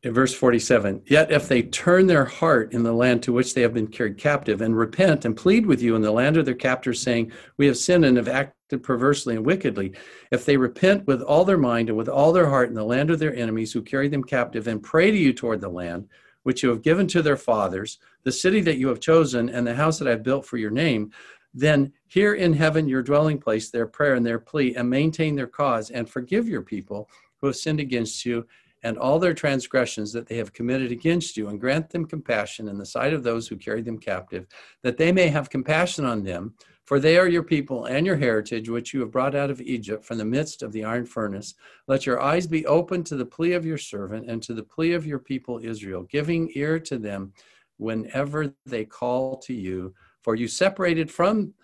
in 0.02 0.12
verse 0.12 0.34
47 0.34 1.02
yet 1.06 1.30
if 1.30 1.48
they 1.48 1.62
turn 1.62 2.06
their 2.06 2.24
heart 2.24 2.72
in 2.72 2.82
the 2.82 2.92
land 2.92 3.22
to 3.22 3.32
which 3.32 3.54
they 3.54 3.62
have 3.62 3.74
been 3.74 3.86
carried 3.86 4.18
captive 4.18 4.60
and 4.60 4.76
repent 4.76 5.24
and 5.24 5.36
plead 5.36 5.64
with 5.64 5.80
you 5.80 5.94
in 5.94 6.02
the 6.02 6.10
land 6.10 6.36
of 6.36 6.44
their 6.44 6.54
captors 6.54 7.00
saying 7.00 7.30
we 7.56 7.66
have 7.66 7.76
sinned 7.76 8.04
and 8.04 8.16
have 8.16 8.28
acted 8.28 8.82
perversely 8.82 9.36
and 9.36 9.46
wickedly 9.46 9.92
if 10.30 10.44
they 10.44 10.56
repent 10.56 11.06
with 11.06 11.22
all 11.22 11.44
their 11.44 11.58
mind 11.58 11.88
and 11.88 11.96
with 11.96 12.08
all 12.08 12.32
their 12.32 12.48
heart 12.48 12.68
in 12.68 12.74
the 12.74 12.84
land 12.84 13.10
of 13.10 13.18
their 13.18 13.34
enemies 13.34 13.72
who 13.72 13.82
carried 13.82 14.10
them 14.10 14.24
captive 14.24 14.66
and 14.66 14.82
pray 14.82 15.10
to 15.10 15.16
you 15.16 15.32
toward 15.32 15.60
the 15.60 15.68
land 15.68 16.08
which 16.42 16.62
you 16.62 16.68
have 16.68 16.82
given 16.82 17.06
to 17.06 17.22
their 17.22 17.36
fathers 17.36 17.98
the 18.24 18.32
city 18.32 18.60
that 18.60 18.78
you 18.78 18.88
have 18.88 19.00
chosen 19.00 19.48
and 19.48 19.66
the 19.66 19.74
house 19.74 19.98
that 19.98 20.08
i've 20.08 20.24
built 20.24 20.44
for 20.44 20.56
your 20.56 20.70
name 20.70 21.12
then 21.54 21.92
hear 22.08 22.34
in 22.34 22.52
heaven 22.52 22.88
your 22.88 23.02
dwelling 23.02 23.38
place 23.38 23.70
their 23.70 23.86
prayer 23.86 24.14
and 24.14 24.26
their 24.26 24.38
plea 24.38 24.74
and 24.74 24.88
maintain 24.88 25.36
their 25.36 25.46
cause 25.46 25.90
and 25.90 26.08
forgive 26.10 26.48
your 26.48 26.62
people 26.62 27.08
who 27.40 27.46
have 27.46 27.56
sinned 27.56 27.80
against 27.80 28.24
you 28.24 28.46
and 28.82 28.98
all 28.98 29.18
their 29.18 29.34
transgressions 29.34 30.12
that 30.12 30.26
they 30.26 30.36
have 30.36 30.52
committed 30.52 30.90
against 30.90 31.36
you, 31.36 31.48
and 31.48 31.60
grant 31.60 31.90
them 31.90 32.04
compassion 32.04 32.68
in 32.68 32.78
the 32.78 32.86
sight 32.86 33.12
of 33.12 33.22
those 33.22 33.46
who 33.48 33.56
carried 33.56 33.84
them 33.84 33.98
captive, 33.98 34.46
that 34.82 34.96
they 34.96 35.12
may 35.12 35.28
have 35.28 35.50
compassion 35.50 36.04
on 36.04 36.22
them. 36.22 36.54
For 36.84 36.98
they 36.98 37.16
are 37.16 37.28
your 37.28 37.44
people 37.44 37.84
and 37.84 38.04
your 38.04 38.16
heritage, 38.16 38.68
which 38.68 38.92
you 38.92 39.00
have 39.00 39.12
brought 39.12 39.36
out 39.36 39.50
of 39.50 39.60
Egypt 39.60 40.04
from 40.04 40.18
the 40.18 40.24
midst 40.24 40.62
of 40.62 40.72
the 40.72 40.84
iron 40.84 41.06
furnace. 41.06 41.54
Let 41.86 42.06
your 42.06 42.20
eyes 42.20 42.46
be 42.46 42.66
open 42.66 43.04
to 43.04 43.16
the 43.16 43.24
plea 43.24 43.52
of 43.52 43.64
your 43.64 43.78
servant 43.78 44.28
and 44.28 44.42
to 44.42 44.52
the 44.52 44.64
plea 44.64 44.92
of 44.92 45.06
your 45.06 45.20
people 45.20 45.60
Israel, 45.62 46.02
giving 46.02 46.50
ear 46.54 46.80
to 46.80 46.98
them 46.98 47.32
whenever 47.76 48.52
they 48.66 48.84
call 48.84 49.38
to 49.38 49.54
you. 49.54 49.94
For 50.22 50.34
you 50.34 50.48
separated 50.48 51.10
from 51.10 51.54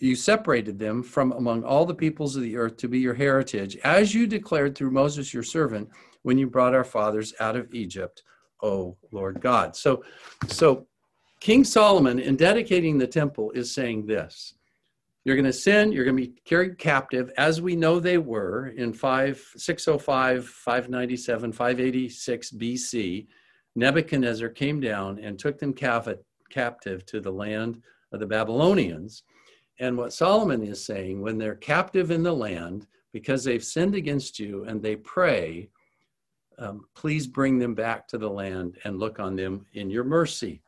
you 0.00 0.14
separated 0.14 0.78
them 0.78 1.02
from 1.02 1.32
among 1.32 1.64
all 1.64 1.84
the 1.84 1.94
peoples 1.94 2.36
of 2.36 2.42
the 2.42 2.56
earth 2.56 2.76
to 2.76 2.88
be 2.88 3.00
your 3.00 3.14
heritage, 3.14 3.76
as 3.78 4.14
you 4.14 4.28
declared 4.28 4.76
through 4.76 4.92
Moses 4.92 5.34
your 5.34 5.42
servant 5.42 5.88
when 6.28 6.36
you 6.36 6.46
brought 6.46 6.74
our 6.74 6.84
fathers 6.84 7.32
out 7.40 7.56
of 7.56 7.72
Egypt, 7.72 8.22
O 8.62 8.94
Lord 9.12 9.40
God. 9.40 9.74
So, 9.74 10.04
so 10.46 10.86
King 11.40 11.64
Solomon, 11.64 12.18
in 12.18 12.36
dedicating 12.36 12.98
the 12.98 13.06
temple, 13.06 13.50
is 13.52 13.72
saying 13.72 14.04
this 14.04 14.52
You're 15.24 15.36
going 15.36 15.46
to 15.46 15.54
sin, 15.54 15.90
you're 15.90 16.04
going 16.04 16.18
to 16.18 16.26
be 16.26 16.34
carried 16.44 16.76
captive, 16.76 17.32
as 17.38 17.62
we 17.62 17.74
know 17.74 17.98
they 17.98 18.18
were 18.18 18.74
in 18.76 18.92
5, 18.92 19.52
605, 19.56 20.46
597, 20.46 21.50
586 21.50 22.50
BC. 22.50 23.26
Nebuchadnezzar 23.74 24.50
came 24.50 24.80
down 24.80 25.18
and 25.20 25.38
took 25.38 25.58
them 25.58 25.72
captive 25.72 27.06
to 27.06 27.20
the 27.22 27.32
land 27.32 27.80
of 28.12 28.20
the 28.20 28.26
Babylonians. 28.26 29.22
And 29.80 29.96
what 29.96 30.12
Solomon 30.12 30.62
is 30.62 30.84
saying, 30.84 31.22
when 31.22 31.38
they're 31.38 31.54
captive 31.54 32.10
in 32.10 32.22
the 32.22 32.34
land 32.34 32.86
because 33.14 33.44
they've 33.44 33.64
sinned 33.64 33.94
against 33.94 34.38
you 34.38 34.64
and 34.64 34.82
they 34.82 34.96
pray, 34.96 35.70
um, 36.58 36.86
please 36.94 37.26
bring 37.26 37.58
them 37.58 37.74
back 37.74 38.08
to 38.08 38.18
the 38.18 38.30
land 38.30 38.78
and 38.84 38.98
look 38.98 39.20
on 39.20 39.36
them 39.36 39.66
in 39.74 39.90
your 39.90 40.04
mercy. 40.04 40.60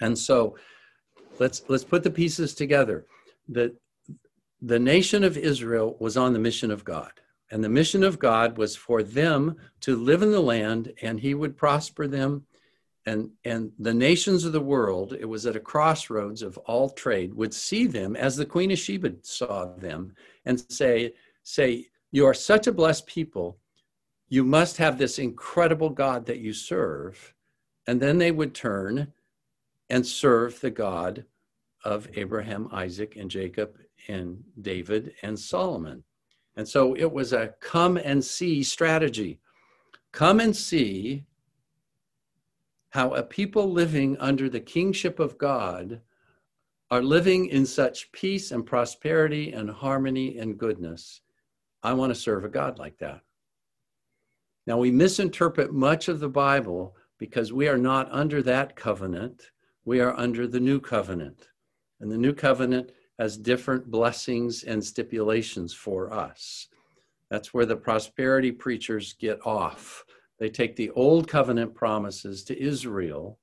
And 0.00 0.16
so 0.16 0.56
let's 1.38 1.62
let's 1.68 1.84
put 1.84 2.02
the 2.02 2.10
pieces 2.10 2.54
together. 2.54 3.06
that 3.48 3.74
the 4.60 4.78
nation 4.78 5.22
of 5.22 5.36
Israel 5.36 5.96
was 6.00 6.16
on 6.16 6.32
the 6.32 6.38
mission 6.38 6.70
of 6.70 6.84
God. 6.84 7.12
And 7.50 7.62
the 7.62 7.68
mission 7.68 8.02
of 8.02 8.18
God 8.18 8.58
was 8.58 8.76
for 8.76 9.02
them 9.02 9.56
to 9.80 9.96
live 9.96 10.22
in 10.22 10.32
the 10.32 10.40
land 10.40 10.92
and 11.00 11.18
he 11.18 11.34
would 11.34 11.56
prosper 11.56 12.06
them. 12.06 12.44
And, 13.06 13.30
and 13.44 13.72
the 13.78 13.94
nations 13.94 14.44
of 14.44 14.52
the 14.52 14.60
world, 14.60 15.14
it 15.18 15.24
was 15.24 15.46
at 15.46 15.56
a 15.56 15.60
crossroads 15.60 16.42
of 16.42 16.58
all 16.58 16.90
trade, 16.90 17.32
would 17.32 17.54
see 17.54 17.86
them 17.86 18.16
as 18.16 18.36
the 18.36 18.44
Queen 18.44 18.70
of 18.70 18.78
Sheba 18.78 19.14
saw 19.22 19.66
them 19.76 20.14
and 20.44 20.60
say, 20.70 21.14
say, 21.42 21.86
You 22.10 22.26
are 22.26 22.34
such 22.34 22.66
a 22.66 22.72
blessed 22.72 23.06
people. 23.06 23.58
You 24.28 24.44
must 24.44 24.76
have 24.76 24.98
this 24.98 25.18
incredible 25.18 25.90
God 25.90 26.26
that 26.26 26.38
you 26.38 26.52
serve. 26.52 27.34
And 27.86 28.00
then 28.00 28.18
they 28.18 28.30
would 28.30 28.54
turn 28.54 29.12
and 29.88 30.06
serve 30.06 30.60
the 30.60 30.70
God 30.70 31.24
of 31.84 32.08
Abraham, 32.14 32.68
Isaac, 32.72 33.16
and 33.16 33.30
Jacob, 33.30 33.78
and 34.08 34.44
David, 34.60 35.14
and 35.22 35.38
Solomon. 35.38 36.04
And 36.56 36.68
so 36.68 36.94
it 36.94 37.10
was 37.10 37.32
a 37.32 37.54
come 37.60 37.96
and 37.96 38.22
see 38.22 38.62
strategy. 38.62 39.40
Come 40.12 40.40
and 40.40 40.54
see 40.54 41.24
how 42.90 43.14
a 43.14 43.22
people 43.22 43.70
living 43.70 44.16
under 44.18 44.48
the 44.48 44.60
kingship 44.60 45.18
of 45.20 45.38
God 45.38 46.00
are 46.90 47.02
living 47.02 47.46
in 47.46 47.64
such 47.64 48.10
peace 48.12 48.50
and 48.50 48.66
prosperity 48.66 49.52
and 49.52 49.70
harmony 49.70 50.38
and 50.38 50.58
goodness. 50.58 51.20
I 51.82 51.92
want 51.92 52.10
to 52.10 52.20
serve 52.20 52.44
a 52.44 52.48
God 52.48 52.78
like 52.78 52.98
that. 52.98 53.20
Now, 54.68 54.76
we 54.76 54.90
misinterpret 54.90 55.72
much 55.72 56.08
of 56.08 56.20
the 56.20 56.28
Bible 56.28 56.94
because 57.16 57.54
we 57.54 57.68
are 57.68 57.78
not 57.78 58.06
under 58.12 58.42
that 58.42 58.76
covenant. 58.76 59.50
We 59.86 59.98
are 60.00 60.14
under 60.14 60.46
the 60.46 60.60
new 60.60 60.78
covenant. 60.78 61.48
And 62.00 62.12
the 62.12 62.18
new 62.18 62.34
covenant 62.34 62.92
has 63.18 63.38
different 63.38 63.90
blessings 63.90 64.64
and 64.64 64.84
stipulations 64.84 65.72
for 65.72 66.12
us. 66.12 66.68
That's 67.30 67.54
where 67.54 67.64
the 67.64 67.76
prosperity 67.76 68.52
preachers 68.52 69.14
get 69.14 69.40
off. 69.46 70.04
They 70.38 70.50
take 70.50 70.76
the 70.76 70.90
old 70.90 71.28
covenant 71.28 71.74
promises 71.74 72.44
to 72.44 72.62
Israel 72.62 73.38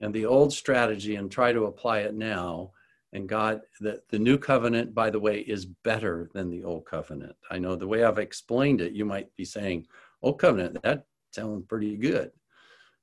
and 0.00 0.12
the 0.12 0.26
old 0.26 0.52
strategy 0.52 1.16
and 1.16 1.30
try 1.30 1.54
to 1.54 1.64
apply 1.64 2.00
it 2.00 2.14
now. 2.14 2.72
And 3.14 3.26
God, 3.26 3.62
the, 3.80 4.02
the 4.10 4.18
new 4.18 4.36
covenant, 4.36 4.94
by 4.94 5.08
the 5.08 5.20
way, 5.20 5.38
is 5.38 5.64
better 5.64 6.28
than 6.34 6.50
the 6.50 6.64
old 6.64 6.84
covenant. 6.84 7.34
I 7.50 7.58
know 7.58 7.76
the 7.76 7.88
way 7.88 8.04
I've 8.04 8.18
explained 8.18 8.82
it, 8.82 8.92
you 8.92 9.06
might 9.06 9.34
be 9.36 9.44
saying, 9.46 9.86
Old 10.22 10.38
covenant, 10.38 10.82
that 10.82 11.04
sounds 11.32 11.64
pretty 11.68 11.96
good. 11.96 12.30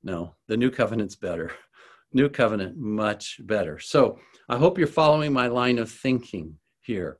No, 0.04 0.36
the 0.47 0.58
new 0.58 0.69
covenant's 0.69 1.15
better. 1.15 1.52
New 2.15 2.30
covenant, 2.30 2.78
much 2.78 3.39
better. 3.41 3.80
So 3.80 4.19
I 4.47 4.58
hope 4.58 4.78
you're 4.78 4.86
following 4.86 5.34
my 5.34 5.47
line 5.47 5.80
of 5.80 5.89
thinking 5.89 6.58
here. 6.82 7.17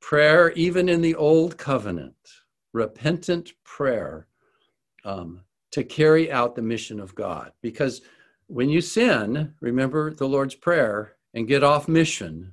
Prayer, 0.00 0.52
even 0.52 0.88
in 0.88 1.00
the 1.00 1.16
old 1.16 1.58
covenant, 1.58 2.14
repentant 2.72 3.50
prayer 3.64 4.28
um, 5.04 5.40
to 5.72 5.82
carry 5.82 6.30
out 6.30 6.54
the 6.54 6.62
mission 6.62 7.00
of 7.00 7.14
God. 7.14 7.52
Because 7.62 8.02
when 8.46 8.68
you 8.68 8.80
sin, 8.80 9.54
remember 9.60 10.12
the 10.12 10.28
Lord's 10.28 10.54
Prayer 10.54 11.16
and 11.34 11.48
get 11.48 11.64
off 11.64 11.88
mission, 11.88 12.52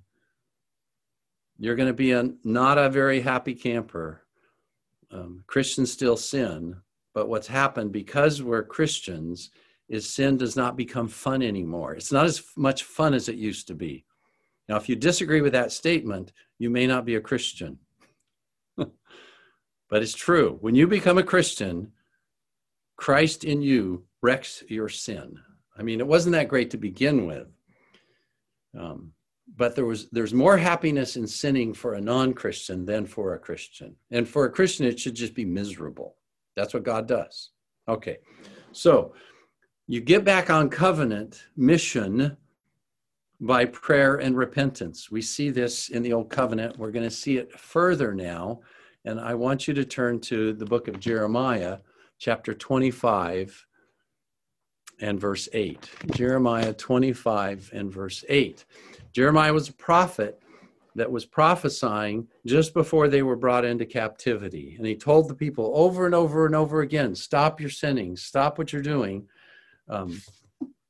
you're 1.57 1.75
going 1.75 1.89
to 1.89 1.93
be 1.93 2.13
a, 2.13 2.31
not 2.43 2.77
a 2.77 2.89
very 2.89 3.21
happy 3.21 3.53
camper. 3.53 4.23
Um, 5.11 5.43
Christians 5.47 5.91
still 5.91 6.17
sin, 6.17 6.75
but 7.13 7.29
what's 7.29 7.47
happened 7.47 7.91
because 7.91 8.43
we're 8.43 8.63
Christians 8.63 9.49
is 9.87 10.07
sin 10.07 10.37
does 10.37 10.55
not 10.55 10.77
become 10.77 11.07
fun 11.07 11.41
anymore. 11.41 11.93
It's 11.93 12.11
not 12.11 12.25
as 12.25 12.43
much 12.55 12.83
fun 12.83 13.13
as 13.13 13.27
it 13.27 13.35
used 13.35 13.67
to 13.67 13.73
be. 13.73 14.05
Now, 14.67 14.77
if 14.77 14.87
you 14.87 14.95
disagree 14.95 15.41
with 15.41 15.53
that 15.53 15.71
statement, 15.71 16.31
you 16.59 16.69
may 16.69 16.85
not 16.85 17.05
be 17.05 17.15
a 17.15 17.21
Christian. 17.21 17.79
but 18.77 18.91
it's 19.91 20.13
true. 20.13 20.59
When 20.61 20.75
you 20.75 20.85
become 20.85 21.17
a 21.17 21.23
Christian, 21.23 21.91
Christ 22.95 23.43
in 23.43 23.63
you 23.63 24.05
wrecks 24.21 24.63
your 24.67 24.89
sin. 24.89 25.39
I 25.75 25.81
mean, 25.81 25.99
it 25.99 26.07
wasn't 26.07 26.33
that 26.33 26.49
great 26.49 26.69
to 26.71 26.77
begin 26.77 27.25
with. 27.25 27.47
Um, 28.77 29.13
but 29.55 29.75
there 29.75 29.85
was 29.85 30.07
there's 30.11 30.33
more 30.33 30.57
happiness 30.57 31.15
in 31.15 31.27
sinning 31.27 31.73
for 31.73 31.93
a 31.93 32.01
non-Christian 32.01 32.85
than 32.85 33.05
for 33.05 33.33
a 33.33 33.39
Christian. 33.39 33.95
And 34.11 34.27
for 34.27 34.45
a 34.45 34.51
Christian, 34.51 34.85
it 34.85 34.99
should 34.99 35.15
just 35.15 35.33
be 35.33 35.45
miserable. 35.45 36.15
That's 36.55 36.73
what 36.73 36.83
God 36.83 37.07
does. 37.07 37.51
Okay. 37.87 38.17
So 38.71 39.13
you 39.87 40.01
get 40.01 40.23
back 40.23 40.49
on 40.49 40.69
covenant 40.69 41.45
mission 41.57 42.37
by 43.41 43.65
prayer 43.65 44.17
and 44.17 44.37
repentance. 44.37 45.09
We 45.09 45.21
see 45.21 45.49
this 45.49 45.89
in 45.89 46.03
the 46.03 46.13
Old 46.13 46.29
Covenant. 46.29 46.77
We're 46.77 46.91
going 46.91 47.09
to 47.09 47.15
see 47.15 47.37
it 47.37 47.57
further 47.57 48.13
now. 48.13 48.61
And 49.05 49.19
I 49.19 49.33
want 49.33 49.67
you 49.67 49.73
to 49.75 49.85
turn 49.85 50.19
to 50.21 50.53
the 50.53 50.65
book 50.65 50.87
of 50.87 50.99
Jeremiah, 50.99 51.77
chapter 52.19 52.53
25 52.53 53.65
and 55.01 55.19
verse 55.19 55.47
8. 55.53 55.89
Jeremiah 56.11 56.73
25 56.73 57.71
and 57.73 57.91
verse 57.91 58.25
8. 58.27 58.65
Jeremiah 59.13 59.53
was 59.53 59.69
a 59.69 59.73
prophet 59.73 60.41
that 60.95 61.11
was 61.11 61.25
prophesying 61.25 62.27
just 62.45 62.73
before 62.73 63.07
they 63.07 63.21
were 63.21 63.35
brought 63.35 63.65
into 63.65 63.85
captivity. 63.85 64.75
And 64.77 64.85
he 64.85 64.95
told 64.95 65.27
the 65.27 65.35
people 65.35 65.71
over 65.75 66.05
and 66.05 66.15
over 66.15 66.45
and 66.45 66.55
over 66.55 66.81
again 66.81 67.15
stop 67.15 67.61
your 67.61 67.69
sinning, 67.69 68.15
stop 68.15 68.57
what 68.57 68.73
you're 68.73 68.81
doing 68.81 69.27
um, 69.89 70.21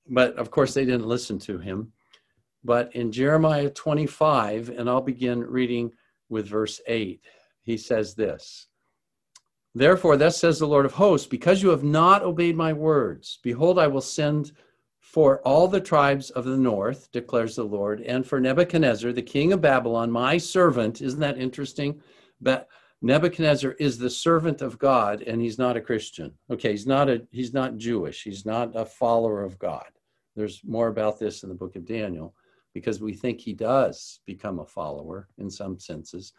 but 0.08 0.36
of 0.38 0.51
course, 0.51 0.73
they 0.73 0.86
didn't 0.86 1.08
listen 1.08 1.39
to 1.39 1.58
him. 1.58 1.93
But 2.63 2.93
in 2.95 3.12
Jeremiah 3.12 3.69
25, 3.69 4.69
and 4.69 4.89
I'll 4.89 5.01
begin 5.01 5.41
reading 5.41 5.91
with 6.27 6.47
verse 6.47 6.82
8, 6.88 7.23
he 7.63 7.77
says 7.77 8.13
this 8.15 8.67
Therefore, 9.73 10.17
thus 10.17 10.38
says 10.38 10.60
the 10.60 10.67
Lord 10.67 10.86
of 10.86 10.93
hosts, 10.93 11.27
because 11.27 11.63
you 11.63 11.69
have 11.69 11.84
not 11.84 12.23
obeyed 12.23 12.58
my 12.58 12.73
words, 12.73 13.39
behold, 13.41 13.79
I 13.79 13.88
will 13.88 14.01
send 14.01 14.51
for 15.10 15.39
all 15.39 15.67
the 15.67 15.82
tribes 15.82 16.30
of 16.30 16.45
the 16.45 16.56
north, 16.56 17.12
declares 17.12 17.56
the 17.56 17.63
Lord, 17.63 18.00
and 18.02 18.24
for 18.24 18.39
Nebuchadnezzar, 18.39 19.12
the 19.12 19.24
king 19.24 19.52
of 19.52 19.60
Babylon, 19.60 20.12
my 20.12 20.38
servant. 20.38 21.02
Isn't 21.02 21.19
that 21.22 21.39
interesting? 21.39 22.00
But 22.39 22.67
Nebuchadnezzar 23.02 23.72
is 23.80 23.98
the 23.98 24.12
servant 24.12 24.62
of 24.62 24.78
God 24.78 25.24
and 25.24 25.41
he's 25.41 25.58
not 25.58 25.76
a 25.76 25.82
Christian. 25.82 26.34
Okay, 26.52 26.69
he's 26.72 26.86
not 26.86 27.10
a 27.10 27.26
he's 27.32 27.56
not 27.56 27.78
Jewish. 27.78 28.24
He's 28.24 28.45
not 28.45 28.76
a 28.76 28.86
follower 28.86 29.41
of 29.41 29.58
God. 29.58 29.89
There's 30.36 30.62
more 30.63 30.89
about 30.89 31.17
this 31.17 31.41
in 31.41 31.50
the 31.50 31.56
book 31.56 31.76
of 31.76 31.88
Daniel 31.88 32.36
because 32.76 33.02
we 33.02 33.13
think 33.13 33.41
he 33.41 33.54
does 33.54 34.19
become 34.28 34.60
a 34.60 34.65
follower 34.65 35.28
in 35.39 35.50
some 35.50 35.80
senses. 35.80 36.34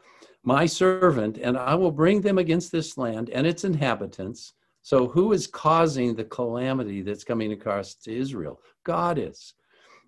My 0.44 0.64
servant 0.64 1.38
and 1.38 1.58
I 1.58 1.74
will 1.74 1.90
bring 1.90 2.20
them 2.20 2.38
against 2.38 2.70
this 2.70 2.96
land 2.96 3.30
and 3.30 3.48
its 3.48 3.64
inhabitants. 3.64 4.52
So 4.82 5.08
who 5.08 5.32
is 5.32 5.46
causing 5.46 6.14
the 6.14 6.24
calamity 6.24 7.02
that's 7.02 7.24
coming 7.24 7.52
across 7.52 7.94
to 7.96 8.14
Israel? 8.14 8.60
God 8.84 9.18
is. 9.18 9.54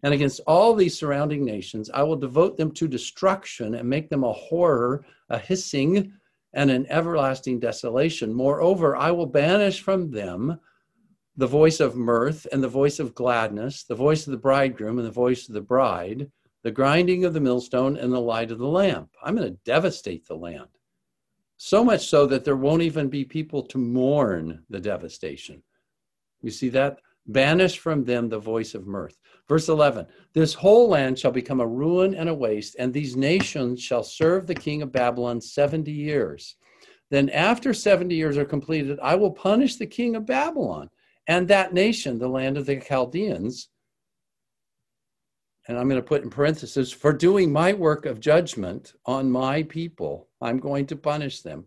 And 0.02 0.12
against 0.12 0.40
all 0.46 0.74
these 0.74 0.98
surrounding 0.98 1.44
nations, 1.44 1.90
I 1.90 2.02
will 2.02 2.16
devote 2.16 2.56
them 2.56 2.72
to 2.72 2.88
destruction 2.88 3.74
and 3.76 3.88
make 3.88 4.08
them 4.08 4.24
a 4.24 4.32
horror, 4.32 5.04
a 5.28 5.38
hissing, 5.38 6.12
and 6.54 6.70
an 6.70 6.86
everlasting 6.88 7.60
desolation. 7.60 8.34
Moreover, 8.34 8.96
I 8.96 9.10
will 9.10 9.26
banish 9.26 9.80
from 9.80 10.10
them 10.10 10.58
the 11.36 11.46
voice 11.46 11.80
of 11.80 11.96
mirth 11.96 12.46
and 12.52 12.62
the 12.62 12.68
voice 12.68 12.98
of 12.98 13.14
gladness, 13.14 13.84
the 13.84 13.94
voice 13.94 14.26
of 14.26 14.32
the 14.32 14.36
bridegroom 14.36 14.98
and 14.98 15.06
the 15.06 15.12
voice 15.12 15.48
of 15.48 15.54
the 15.54 15.60
bride, 15.60 16.30
the 16.62 16.70
grinding 16.70 17.24
of 17.24 17.32
the 17.32 17.40
millstone 17.40 17.96
and 17.96 18.12
the 18.12 18.20
light 18.20 18.50
of 18.50 18.58
the 18.58 18.66
lamp. 18.66 19.10
I'm 19.22 19.36
going 19.36 19.48
to 19.48 19.58
devastate 19.64 20.26
the 20.26 20.36
land. 20.36 20.68
So 21.64 21.84
much 21.84 22.08
so 22.08 22.26
that 22.26 22.44
there 22.44 22.56
won't 22.56 22.82
even 22.82 23.08
be 23.08 23.24
people 23.24 23.62
to 23.66 23.78
mourn 23.78 24.64
the 24.68 24.80
devastation. 24.80 25.62
You 26.40 26.50
see 26.50 26.70
that? 26.70 26.98
Banish 27.28 27.78
from 27.78 28.02
them 28.02 28.28
the 28.28 28.40
voice 28.40 28.74
of 28.74 28.88
mirth. 28.88 29.16
Verse 29.48 29.68
11 29.68 30.08
This 30.34 30.54
whole 30.54 30.88
land 30.88 31.20
shall 31.20 31.30
become 31.30 31.60
a 31.60 31.66
ruin 31.66 32.16
and 32.16 32.28
a 32.28 32.34
waste, 32.34 32.74
and 32.80 32.92
these 32.92 33.14
nations 33.14 33.80
shall 33.80 34.02
serve 34.02 34.48
the 34.48 34.56
king 34.56 34.82
of 34.82 34.90
Babylon 34.90 35.40
70 35.40 35.92
years. 35.92 36.56
Then, 37.12 37.30
after 37.30 37.72
70 37.72 38.12
years 38.12 38.36
are 38.36 38.44
completed, 38.44 38.98
I 39.00 39.14
will 39.14 39.30
punish 39.30 39.76
the 39.76 39.86
king 39.86 40.16
of 40.16 40.26
Babylon 40.26 40.90
and 41.28 41.46
that 41.46 41.72
nation, 41.72 42.18
the 42.18 42.26
land 42.26 42.58
of 42.58 42.66
the 42.66 42.80
Chaldeans. 42.80 43.68
And 45.68 45.78
I'm 45.78 45.88
going 45.88 46.00
to 46.00 46.06
put 46.06 46.22
in 46.22 46.30
parentheses 46.30 46.90
for 46.90 47.12
doing 47.12 47.52
my 47.52 47.72
work 47.72 48.04
of 48.06 48.20
judgment 48.20 48.94
on 49.06 49.30
my 49.30 49.62
people. 49.62 50.28
I'm 50.40 50.58
going 50.58 50.86
to 50.86 50.96
punish 50.96 51.42
them 51.42 51.66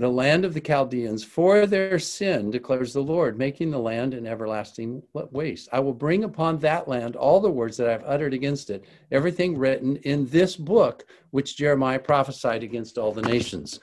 the 0.00 0.08
land 0.08 0.46
of 0.46 0.54
the 0.54 0.60
Chaldeans 0.62 1.22
for 1.22 1.66
their 1.66 1.98
sin, 1.98 2.50
declares 2.50 2.94
the 2.94 3.02
Lord, 3.02 3.36
making 3.36 3.70
the 3.70 3.78
land 3.78 4.14
an 4.14 4.26
everlasting 4.26 5.02
waste. 5.12 5.68
I 5.72 5.80
will 5.80 5.92
bring 5.92 6.24
upon 6.24 6.58
that 6.60 6.88
land 6.88 7.16
all 7.16 7.38
the 7.38 7.50
words 7.50 7.76
that 7.76 7.90
I've 7.90 8.04
uttered 8.06 8.32
against 8.32 8.70
it, 8.70 8.86
everything 9.12 9.58
written 9.58 9.96
in 9.96 10.26
this 10.28 10.56
book, 10.56 11.04
which 11.32 11.54
Jeremiah 11.54 11.98
prophesied 11.98 12.62
against 12.62 12.96
all 12.96 13.12
the 13.12 13.20
nations. 13.20 13.78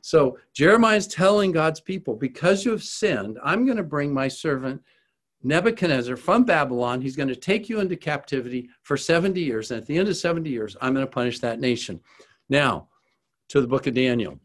So 0.00 0.38
Jeremiah 0.54 0.96
is 0.96 1.06
telling 1.06 1.52
God's 1.52 1.80
people, 1.80 2.16
because 2.16 2.64
you 2.64 2.70
have 2.70 2.82
sinned, 2.82 3.38
I'm 3.44 3.66
going 3.66 3.76
to 3.76 3.82
bring 3.82 4.10
my 4.10 4.28
servant 4.28 4.80
Nebuchadnezzar 5.42 6.16
from 6.16 6.44
Babylon. 6.44 7.00
He's 7.00 7.16
going 7.16 7.28
to 7.28 7.36
take 7.36 7.68
you 7.68 7.80
into 7.80 7.96
captivity 7.96 8.68
for 8.82 8.96
70 8.96 9.40
years. 9.40 9.70
And 9.70 9.80
at 9.80 9.86
the 9.86 9.96
end 9.96 10.08
of 10.08 10.16
70 10.16 10.50
years, 10.50 10.76
I'm 10.80 10.94
going 10.94 11.06
to 11.06 11.10
punish 11.10 11.38
that 11.40 11.60
nation. 11.60 12.00
Now, 12.48 12.88
to 13.48 13.60
the 13.60 13.66
book 13.66 13.86
of 13.86 13.94
Daniel. 13.94 14.38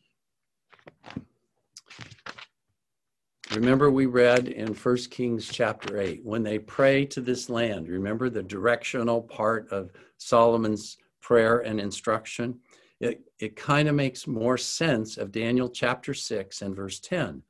Remember, 3.53 3.91
we 3.91 4.07
read 4.07 4.47
in 4.47 4.73
1 4.73 4.97
Kings 5.11 5.47
chapter 5.47 5.99
8 5.99 6.21
when 6.23 6.41
they 6.41 6.57
pray 6.57 7.05
to 7.07 7.21
this 7.21 7.49
land. 7.49 7.87
Remember 7.87 8.29
the 8.29 8.41
directional 8.41 9.21
part 9.21 9.69
of 9.69 9.91
Solomon's 10.17 10.97
prayer 11.21 11.59
and 11.59 11.79
instruction? 11.79 12.59
It, 12.99 13.21
it 13.39 13.55
kind 13.55 13.87
of 13.87 13.95
makes 13.95 14.25
more 14.25 14.57
sense 14.57 15.17
of 15.17 15.31
Daniel 15.31 15.69
chapter 15.69 16.13
6 16.13 16.61
and 16.61 16.75
verse 16.75 16.99
10. 16.99 17.43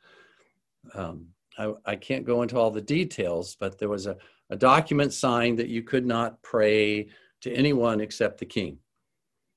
Um, 0.93 1.27
I, 1.57 1.73
I, 1.85 1.95
can't 1.95 2.25
go 2.25 2.41
into 2.41 2.57
all 2.57 2.71
the 2.71 2.81
details, 2.81 3.55
but 3.59 3.77
there 3.77 3.89
was 3.89 4.07
a, 4.07 4.17
a 4.49 4.55
document 4.55 5.13
signed 5.13 5.59
that 5.59 5.69
you 5.69 5.83
could 5.83 6.05
not 6.05 6.41
pray 6.41 7.09
to 7.41 7.53
anyone 7.53 8.01
except 8.01 8.39
the 8.39 8.45
king. 8.45 8.79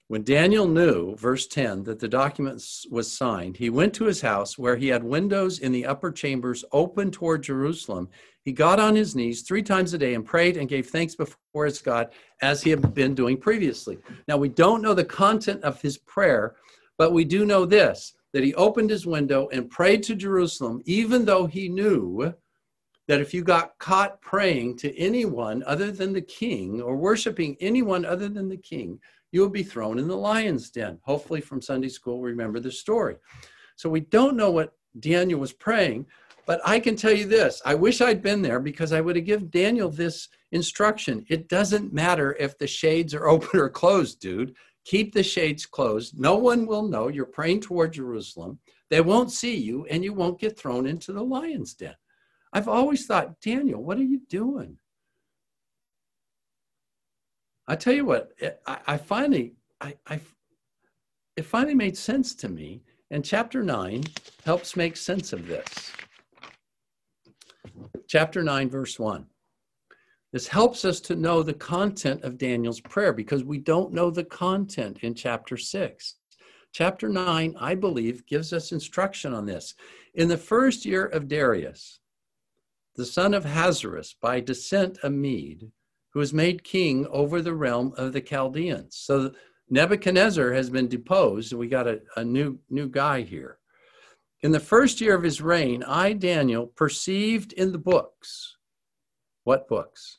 When 0.09 0.23
Daniel 0.23 0.69
knew, 0.69 1.17
verse 1.17 1.49
10, 1.49 1.83
that 1.85 1.99
the 1.99 2.07
document 2.07 2.63
was 2.93 3.11
signed, 3.11 3.57
he 3.57 3.71
went 3.71 3.93
to 3.95 4.05
his 4.05 4.21
house 4.21 4.57
where 4.57 4.77
he 4.77 4.87
had 4.87 5.03
windows 5.03 5.59
in 5.59 5.73
the 5.73 5.85
upper 5.85 6.13
chambers 6.13 6.65
open 6.71 7.11
toward 7.11 7.43
Jerusalem. 7.43 8.09
He 8.45 8.53
got 8.53 8.79
on 8.79 8.95
his 8.95 9.17
knees 9.17 9.43
three 9.43 9.65
times 9.65 9.95
a 9.95 9.99
day 9.99 10.15
and 10.15 10.25
prayed 10.25 10.59
and 10.59 10.69
gave 10.69 10.87
thanks 10.87 11.17
before 11.17 11.65
his 11.65 11.83
God 11.83 12.11
as 12.41 12.63
he 12.63 12.71
had 12.71 12.95
been 12.95 13.17
doing 13.17 13.37
previously. 13.37 13.99
Now, 14.29 14.37
we 14.37 14.49
don't 14.49 14.81
know 14.81 14.95
the 14.95 15.05
content 15.05 15.65
of 15.65 15.83
his 15.83 15.99
prayer, 15.99 16.55
but 16.99 17.13
we 17.13 17.25
do 17.25 17.45
know 17.45 17.67
this 17.67 18.15
that 18.37 18.45
he 18.45 18.53
opened 18.57 18.91
his 18.91 19.07
window 19.07 19.49
and 19.51 19.71
prayed 19.71 20.03
to 20.03 20.15
Jerusalem, 20.15 20.83
even 20.85 21.25
though 21.25 21.47
he 21.47 21.71
knew 21.71 22.35
that 23.09 23.19
if 23.19 23.33
you 23.33 23.43
got 23.43 23.79
caught 23.79 24.21
praying 24.21 24.77
to 24.77 24.95
anyone 24.99 25.65
other 25.67 25.91
than 25.91 26.13
the 26.13 26.21
king 26.21 26.83
or 26.83 26.97
worshiping 26.97 27.57
anyone 27.61 28.05
other 28.05 28.29
than 28.29 28.51
the 28.51 28.59
king, 28.59 29.01
you 29.33 29.41
would 29.41 29.55
be 29.55 29.63
thrown 29.63 29.99
in 29.99 30.07
the 30.07 30.15
lion's 30.15 30.69
den. 30.69 30.99
Hopefully, 31.01 31.41
from 31.41 31.63
Sunday 31.63 31.89
school, 31.89 32.21
remember 32.21 32.61
the 32.61 32.71
story. 32.71 33.17
So 33.77 33.89
we 33.89 34.01
don't 34.01 34.37
know 34.37 34.51
what 34.51 34.75
Daniel 35.01 35.41
was 35.41 35.55
praying, 35.55 36.05
but 36.45 36.61
I 36.63 36.79
can 36.79 36.95
tell 36.95 37.13
you 37.13 37.25
this 37.25 37.63
I 37.65 37.75
wish 37.75 38.03
I'd 38.03 38.21
been 38.21 38.43
there 38.43 38.61
because 38.61 38.93
I 38.93 39.01
would 39.01 39.17
have 39.17 39.25
given 39.25 39.49
Daniel 39.49 39.89
this 39.89 40.29
instruction. 40.53 41.25
It 41.31 41.49
doesn't 41.49 41.95
matter 41.95 42.37
if 42.39 42.59
the 42.59 42.67
shades 42.67 43.15
are 43.15 43.29
open 43.31 43.59
or 43.59 43.71
closed, 43.71 44.21
dude. 44.21 44.55
Keep 44.87 45.13
the 45.13 45.23
shades 45.23 45.67
closed. 45.67 46.19
No 46.19 46.37
one 46.37 46.65
will 46.65 46.87
know 46.87 47.09
you're 47.09 47.27
praying 47.27 47.61
toward 47.61 47.93
Jerusalem. 47.93 48.61
They 48.89 49.01
won't 49.01 49.33
see 49.33 49.57
you, 49.57 49.85
and 49.87 50.05
you 50.05 50.15
won't 50.15 50.39
get 50.39 50.57
thrown 50.57 50.87
into 50.87 51.13
the 51.13 51.25
lion's 51.25 51.75
den. 51.75 51.97
I've 52.53 52.69
always 52.69 53.05
thought, 53.05 53.41
Daniel, 53.41 53.83
what 53.83 53.99
are 53.99 54.05
you 54.05 54.21
doing? 54.29 54.79
I 57.67 57.75
tell 57.75 57.95
you 57.95 58.05
what, 58.05 58.31
I, 58.65 58.79
I 58.87 58.97
finally, 58.97 59.55
I, 59.81 59.97
I, 60.07 60.21
it 61.37 61.45
finally 61.45 61.75
made 61.75 61.97
sense 61.97 62.33
to 62.37 62.49
me, 62.49 62.85
and 63.11 63.25
chapter 63.25 63.65
nine 63.65 64.05
helps 64.45 64.77
make 64.77 64.97
sense 64.97 65.33
of 65.33 65.49
this. 65.49 65.91
Chapter 68.07 68.45
nine, 68.45 68.71
verse 68.71 69.01
one. 69.01 69.27
This 70.37 70.49
helps 70.49 70.85
us 70.85 71.01
to 71.01 71.17
know 71.17 71.43
the 71.43 71.55
content 71.55 72.23
of 72.23 72.37
Daniel's 72.37 72.83
prayer 72.83 73.15
because 73.15 73.43
we 73.43 73.57
don't 73.57 73.95
know 73.95 74.11
the 74.11 74.23
content 74.23 74.99
in 75.01 75.15
chapter 75.15 75.57
six. 75.57 76.17
Chapter 76.73 77.09
9, 77.09 77.57
I 77.59 77.75
believe, 77.75 78.27
gives 78.27 78.53
us 78.53 78.71
instruction 78.71 79.33
on 79.33 79.47
this. 79.47 79.75
In 80.13 80.29
the 80.29 80.37
first 80.37 80.85
year 80.85 81.07
of 81.07 81.27
Darius, 81.27 82.01
the 82.97 83.07
son 83.07 83.33
of 83.33 83.47
Ahasuerus, 83.47 84.15
by 84.21 84.41
descent 84.41 84.99
a 85.03 85.09
Mede, 85.09 85.73
who 86.11 86.19
was 86.19 86.35
made 86.35 86.63
king 86.63 87.07
over 87.07 87.41
the 87.41 87.55
realm 87.55 87.95
of 87.97 88.13
the 88.13 88.21
Chaldeans. 88.21 88.95
So 88.95 89.33
Nebuchadnezzar 89.71 90.53
has 90.53 90.69
been 90.69 90.87
deposed. 90.87 91.53
and 91.53 91.59
We 91.59 91.67
got 91.67 91.89
a, 91.89 92.03
a 92.15 92.23
new, 92.23 92.59
new 92.69 92.91
guy 92.91 93.23
here. 93.23 93.57
In 94.43 94.53
the 94.53 94.61
first 94.61 95.01
year 95.01 95.15
of 95.15 95.23
his 95.23 95.41
reign, 95.41 95.83
I, 95.83 96.13
Daniel, 96.13 96.67
perceived 96.67 97.55
in 97.55 97.73
the 97.73 97.79
books. 97.79 98.59
What 99.45 99.67
books? 99.67 100.19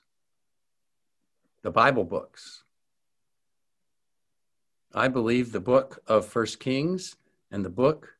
The 1.64 1.72
Bible 1.72 2.04
books. 2.04 2.64
I 4.94 5.08
believe 5.08 5.52
the 5.52 5.60
book 5.60 6.00
of 6.08 6.26
First 6.26 6.60
Kings 6.60 7.16
and 7.52 7.64
the 7.64 7.70
book 7.70 8.16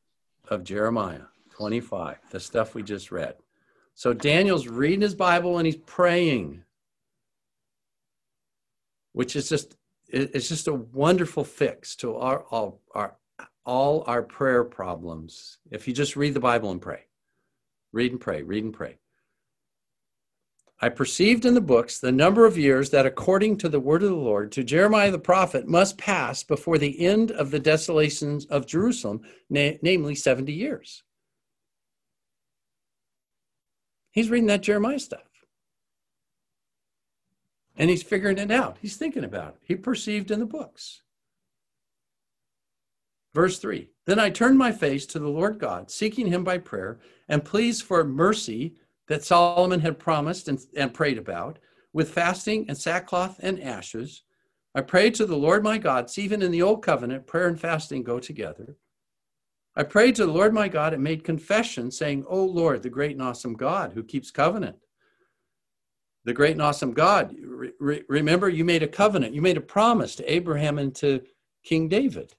of 0.48 0.64
Jeremiah 0.64 1.22
25, 1.50 2.18
the 2.30 2.40
stuff 2.40 2.74
we 2.74 2.82
just 2.82 3.10
read. 3.10 3.34
So 3.94 4.12
Daniel's 4.12 4.68
reading 4.68 5.00
his 5.00 5.14
Bible 5.14 5.58
and 5.58 5.66
he's 5.66 5.76
praying 5.76 6.62
which 9.18 9.34
is 9.34 9.48
just 9.48 9.76
it's 10.06 10.48
just 10.48 10.68
a 10.68 10.74
wonderful 10.74 11.42
fix 11.42 11.96
to 11.96 12.14
our 12.14 12.44
all 12.52 12.80
our 12.94 13.16
all 13.66 14.04
our 14.06 14.22
prayer 14.22 14.62
problems 14.62 15.58
if 15.72 15.88
you 15.88 15.92
just 15.92 16.14
read 16.14 16.34
the 16.34 16.40
bible 16.40 16.70
and 16.70 16.80
pray 16.80 17.04
read 17.90 18.12
and 18.12 18.20
pray 18.20 18.42
read 18.42 18.62
and 18.62 18.72
pray 18.72 18.96
i 20.80 20.88
perceived 20.88 21.44
in 21.44 21.54
the 21.54 21.60
books 21.60 21.98
the 21.98 22.12
number 22.12 22.46
of 22.46 22.58
years 22.58 22.90
that 22.90 23.06
according 23.06 23.56
to 23.56 23.68
the 23.68 23.80
word 23.80 24.02
of 24.02 24.10
the 24.10 24.14
lord 24.14 24.52
to 24.52 24.64
jeremiah 24.64 25.10
the 25.10 25.18
prophet 25.18 25.66
must 25.66 25.98
pass 25.98 26.42
before 26.42 26.78
the 26.78 27.00
end 27.04 27.30
of 27.30 27.50
the 27.50 27.60
desolations 27.60 28.44
of 28.46 28.66
jerusalem 28.66 29.20
na- 29.50 29.72
namely 29.82 30.14
70 30.14 30.52
years 30.52 31.02
he's 34.10 34.30
reading 34.30 34.46
that 34.46 34.62
jeremiah 34.62 34.98
stuff 34.98 35.28
and 37.78 37.88
he's 37.88 38.02
figuring 38.02 38.38
it 38.38 38.50
out. 38.50 38.76
He's 38.82 38.96
thinking 38.96 39.24
about 39.24 39.54
it. 39.54 39.60
He 39.62 39.76
perceived 39.76 40.30
in 40.30 40.40
the 40.40 40.46
books. 40.46 41.02
Verse 43.32 43.58
3 43.58 43.88
Then 44.04 44.18
I 44.18 44.30
turned 44.30 44.58
my 44.58 44.72
face 44.72 45.06
to 45.06 45.18
the 45.18 45.28
Lord 45.28 45.58
God, 45.58 45.90
seeking 45.90 46.26
him 46.26 46.42
by 46.42 46.58
prayer, 46.58 46.98
and 47.28 47.44
pleas 47.44 47.80
for 47.80 48.02
mercy 48.04 48.74
that 49.08 49.24
Solomon 49.24 49.80
had 49.80 49.98
promised 49.98 50.48
and, 50.48 50.58
and 50.76 50.94
prayed 50.94 51.18
about, 51.18 51.58
with 51.92 52.10
fasting 52.10 52.66
and 52.68 52.76
sackcloth 52.76 53.40
and 53.42 53.60
ashes. 53.62 54.22
I 54.74 54.82
prayed 54.82 55.14
to 55.16 55.26
the 55.26 55.36
Lord 55.36 55.64
my 55.64 55.78
God. 55.78 56.10
See, 56.10 56.22
even 56.22 56.42
in 56.42 56.52
the 56.52 56.62
old 56.62 56.82
covenant, 56.82 57.26
prayer 57.26 57.48
and 57.48 57.60
fasting 57.60 58.02
go 58.02 58.20
together. 58.20 58.76
I 59.74 59.82
prayed 59.82 60.16
to 60.16 60.26
the 60.26 60.32
Lord 60.32 60.52
my 60.52 60.68
God 60.68 60.92
and 60.92 61.02
made 61.02 61.24
confession, 61.24 61.90
saying, 61.90 62.24
O 62.28 62.44
Lord, 62.44 62.82
the 62.82 62.90
great 62.90 63.12
and 63.12 63.22
awesome 63.22 63.54
God 63.54 63.92
who 63.92 64.02
keeps 64.02 64.30
covenant 64.30 64.76
the 66.28 66.34
great 66.34 66.52
and 66.52 66.60
awesome 66.60 66.92
God. 66.92 67.34
Re- 67.80 68.04
remember, 68.06 68.50
you 68.50 68.62
made 68.62 68.82
a 68.82 68.88
covenant, 68.88 69.32
you 69.32 69.40
made 69.40 69.56
a 69.56 69.62
promise 69.62 70.14
to 70.16 70.30
Abraham 70.30 70.78
and 70.78 70.94
to 70.96 71.22
King 71.64 71.88
David. 71.88 72.34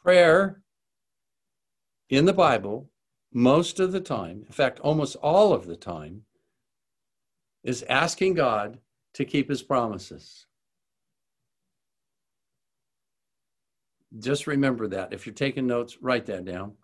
Prayer 0.00 0.62
in 2.10 2.24
the 2.24 2.32
Bible, 2.32 2.88
most 3.34 3.80
of 3.80 3.90
the 3.90 4.00
time, 4.00 4.44
in 4.46 4.52
fact, 4.52 4.78
almost 4.80 5.16
all 5.16 5.52
of 5.52 5.66
the 5.66 5.76
time, 5.76 6.22
is 7.64 7.84
asking 7.88 8.34
God 8.34 8.78
to 9.14 9.24
keep 9.24 9.48
his 9.48 9.62
promises. 9.62 10.46
Just 14.18 14.46
remember 14.46 14.86
that. 14.86 15.12
If 15.12 15.26
you're 15.26 15.34
taking 15.34 15.66
notes, 15.66 15.98
write 16.00 16.26
that 16.26 16.44
down. 16.44 16.74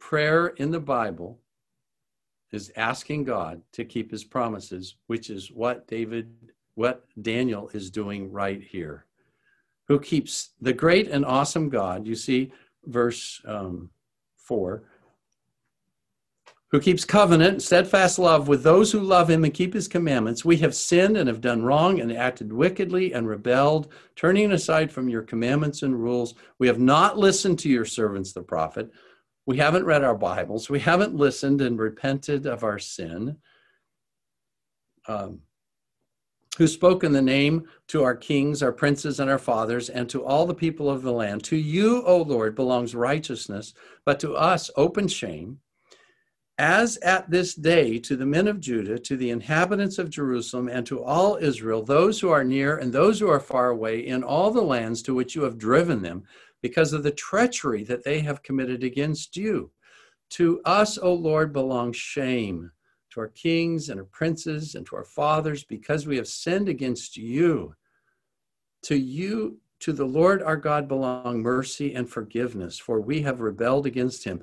Prayer 0.00 0.48
in 0.48 0.70
the 0.70 0.80
Bible 0.80 1.40
is 2.52 2.72
asking 2.76 3.24
God 3.24 3.60
to 3.72 3.84
keep 3.84 4.10
his 4.10 4.24
promises, 4.24 4.96
which 5.08 5.28
is 5.28 5.50
what 5.52 5.86
David, 5.86 6.34
what 6.74 7.04
Daniel 7.20 7.68
is 7.74 7.90
doing 7.90 8.32
right 8.32 8.62
here. 8.62 9.04
Who 9.88 10.00
keeps 10.00 10.50
the 10.60 10.72
great 10.72 11.08
and 11.08 11.26
awesome 11.26 11.68
God, 11.68 12.06
you 12.06 12.14
see, 12.14 12.52
verse 12.86 13.42
um, 13.44 13.90
4, 14.38 14.82
who 16.76 16.82
keeps 16.82 17.06
covenant 17.06 17.62
steadfast 17.62 18.18
love 18.18 18.48
with 18.48 18.62
those 18.62 18.92
who 18.92 19.00
love 19.00 19.30
him 19.30 19.44
and 19.44 19.54
keep 19.54 19.72
his 19.72 19.88
commandments. 19.88 20.44
We 20.44 20.58
have 20.58 20.74
sinned 20.74 21.16
and 21.16 21.26
have 21.26 21.40
done 21.40 21.62
wrong 21.62 22.00
and 22.00 22.12
acted 22.12 22.52
wickedly 22.52 23.14
and 23.14 23.26
rebelled, 23.26 23.90
turning 24.14 24.52
aside 24.52 24.92
from 24.92 25.08
your 25.08 25.22
commandments 25.22 25.82
and 25.82 25.98
rules. 25.98 26.34
We 26.58 26.66
have 26.66 26.78
not 26.78 27.16
listened 27.16 27.58
to 27.60 27.70
your 27.70 27.86
servants, 27.86 28.32
the 28.32 28.42
prophet 28.42 28.90
we 29.46 29.56
haven't 29.56 29.86
read 29.86 30.04
our 30.04 30.14
Bibles. 30.14 30.68
We 30.68 30.80
haven't 30.80 31.14
listened 31.14 31.60
and 31.60 31.78
repented 31.78 32.46
of 32.46 32.64
our 32.64 32.78
sin. 32.78 33.38
Um, 35.08 35.40
who 36.58 36.66
spoke 36.66 37.04
in 37.04 37.12
the 37.12 37.22
name 37.22 37.66
to 37.86 38.02
our 38.02 38.16
kings, 38.16 38.62
our 38.62 38.72
princes, 38.72 39.20
and 39.20 39.30
our 39.30 39.38
fathers, 39.38 39.88
and 39.88 40.08
to 40.08 40.24
all 40.24 40.46
the 40.46 40.54
people 40.54 40.90
of 40.90 41.02
the 41.02 41.12
land. 41.12 41.44
To 41.44 41.56
you, 41.56 42.02
O 42.04 42.22
Lord, 42.22 42.54
belongs 42.54 42.94
righteousness, 42.94 43.72
but 44.04 44.18
to 44.20 44.34
us, 44.34 44.70
open 44.76 45.06
shame. 45.06 45.60
As 46.58 46.96
at 46.98 47.30
this 47.30 47.54
day, 47.54 47.98
to 47.98 48.16
the 48.16 48.24
men 48.24 48.48
of 48.48 48.60
Judah, 48.60 48.98
to 49.00 49.16
the 49.16 49.28
inhabitants 49.28 49.98
of 49.98 50.08
Jerusalem, 50.08 50.68
and 50.68 50.86
to 50.86 51.02
all 51.02 51.36
Israel, 51.36 51.82
those 51.82 52.18
who 52.18 52.30
are 52.30 52.44
near 52.44 52.78
and 52.78 52.90
those 52.90 53.20
who 53.20 53.28
are 53.28 53.40
far 53.40 53.68
away, 53.68 54.06
in 54.06 54.22
all 54.22 54.50
the 54.50 54.62
lands 54.62 55.02
to 55.02 55.14
which 55.14 55.34
you 55.34 55.42
have 55.42 55.58
driven 55.58 56.00
them, 56.00 56.24
because 56.62 56.94
of 56.94 57.02
the 57.02 57.10
treachery 57.10 57.84
that 57.84 58.04
they 58.04 58.20
have 58.20 58.42
committed 58.42 58.82
against 58.82 59.36
you. 59.36 59.70
To 60.30 60.62
us, 60.64 60.96
O 60.96 61.12
Lord, 61.12 61.52
belongs 61.52 61.96
shame, 61.96 62.72
to 63.10 63.20
our 63.20 63.28
kings 63.28 63.90
and 63.90 64.00
our 64.00 64.06
princes 64.06 64.74
and 64.74 64.86
to 64.86 64.96
our 64.96 65.04
fathers, 65.04 65.62
because 65.62 66.06
we 66.06 66.16
have 66.16 66.26
sinned 66.26 66.70
against 66.70 67.18
you. 67.18 67.74
To 68.84 68.96
you, 68.96 69.58
to 69.80 69.92
the 69.92 70.06
Lord 70.06 70.42
our 70.42 70.56
God 70.56 70.88
belong 70.88 71.42
mercy 71.42 71.94
and 71.94 72.08
forgiveness, 72.08 72.78
for 72.78 72.98
we 72.98 73.20
have 73.22 73.40
rebelled 73.40 73.84
against 73.84 74.24
him. 74.24 74.42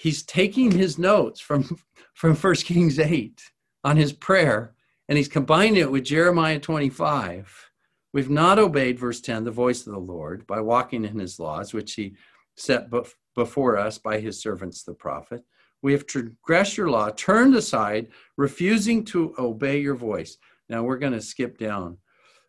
He's 0.00 0.22
taking 0.22 0.70
his 0.70 0.96
notes 0.96 1.40
from, 1.40 1.76
from 2.14 2.34
1 2.34 2.54
Kings 2.56 2.98
8 2.98 3.42
on 3.84 3.98
his 3.98 4.14
prayer, 4.14 4.74
and 5.10 5.18
he's 5.18 5.28
combining 5.28 5.76
it 5.76 5.92
with 5.92 6.04
Jeremiah 6.04 6.58
25. 6.58 7.70
We've 8.14 8.30
not 8.30 8.58
obeyed, 8.58 8.98
verse 8.98 9.20
10, 9.20 9.44
the 9.44 9.50
voice 9.50 9.86
of 9.86 9.92
the 9.92 10.00
Lord 10.00 10.46
by 10.46 10.62
walking 10.62 11.04
in 11.04 11.18
his 11.18 11.38
laws, 11.38 11.74
which 11.74 11.92
he 11.92 12.14
set 12.56 12.88
before 13.34 13.76
us 13.76 13.98
by 13.98 14.20
his 14.20 14.40
servants, 14.40 14.84
the 14.84 14.94
prophet. 14.94 15.42
We 15.82 15.92
have 15.92 16.06
transgressed 16.06 16.78
your 16.78 16.88
law, 16.88 17.10
turned 17.10 17.54
aside, 17.54 18.08
refusing 18.38 19.04
to 19.06 19.34
obey 19.38 19.80
your 19.80 19.96
voice. 19.96 20.38
Now 20.70 20.82
we're 20.82 20.98
going 20.98 21.12
to 21.12 21.20
skip 21.20 21.58
down. 21.58 21.98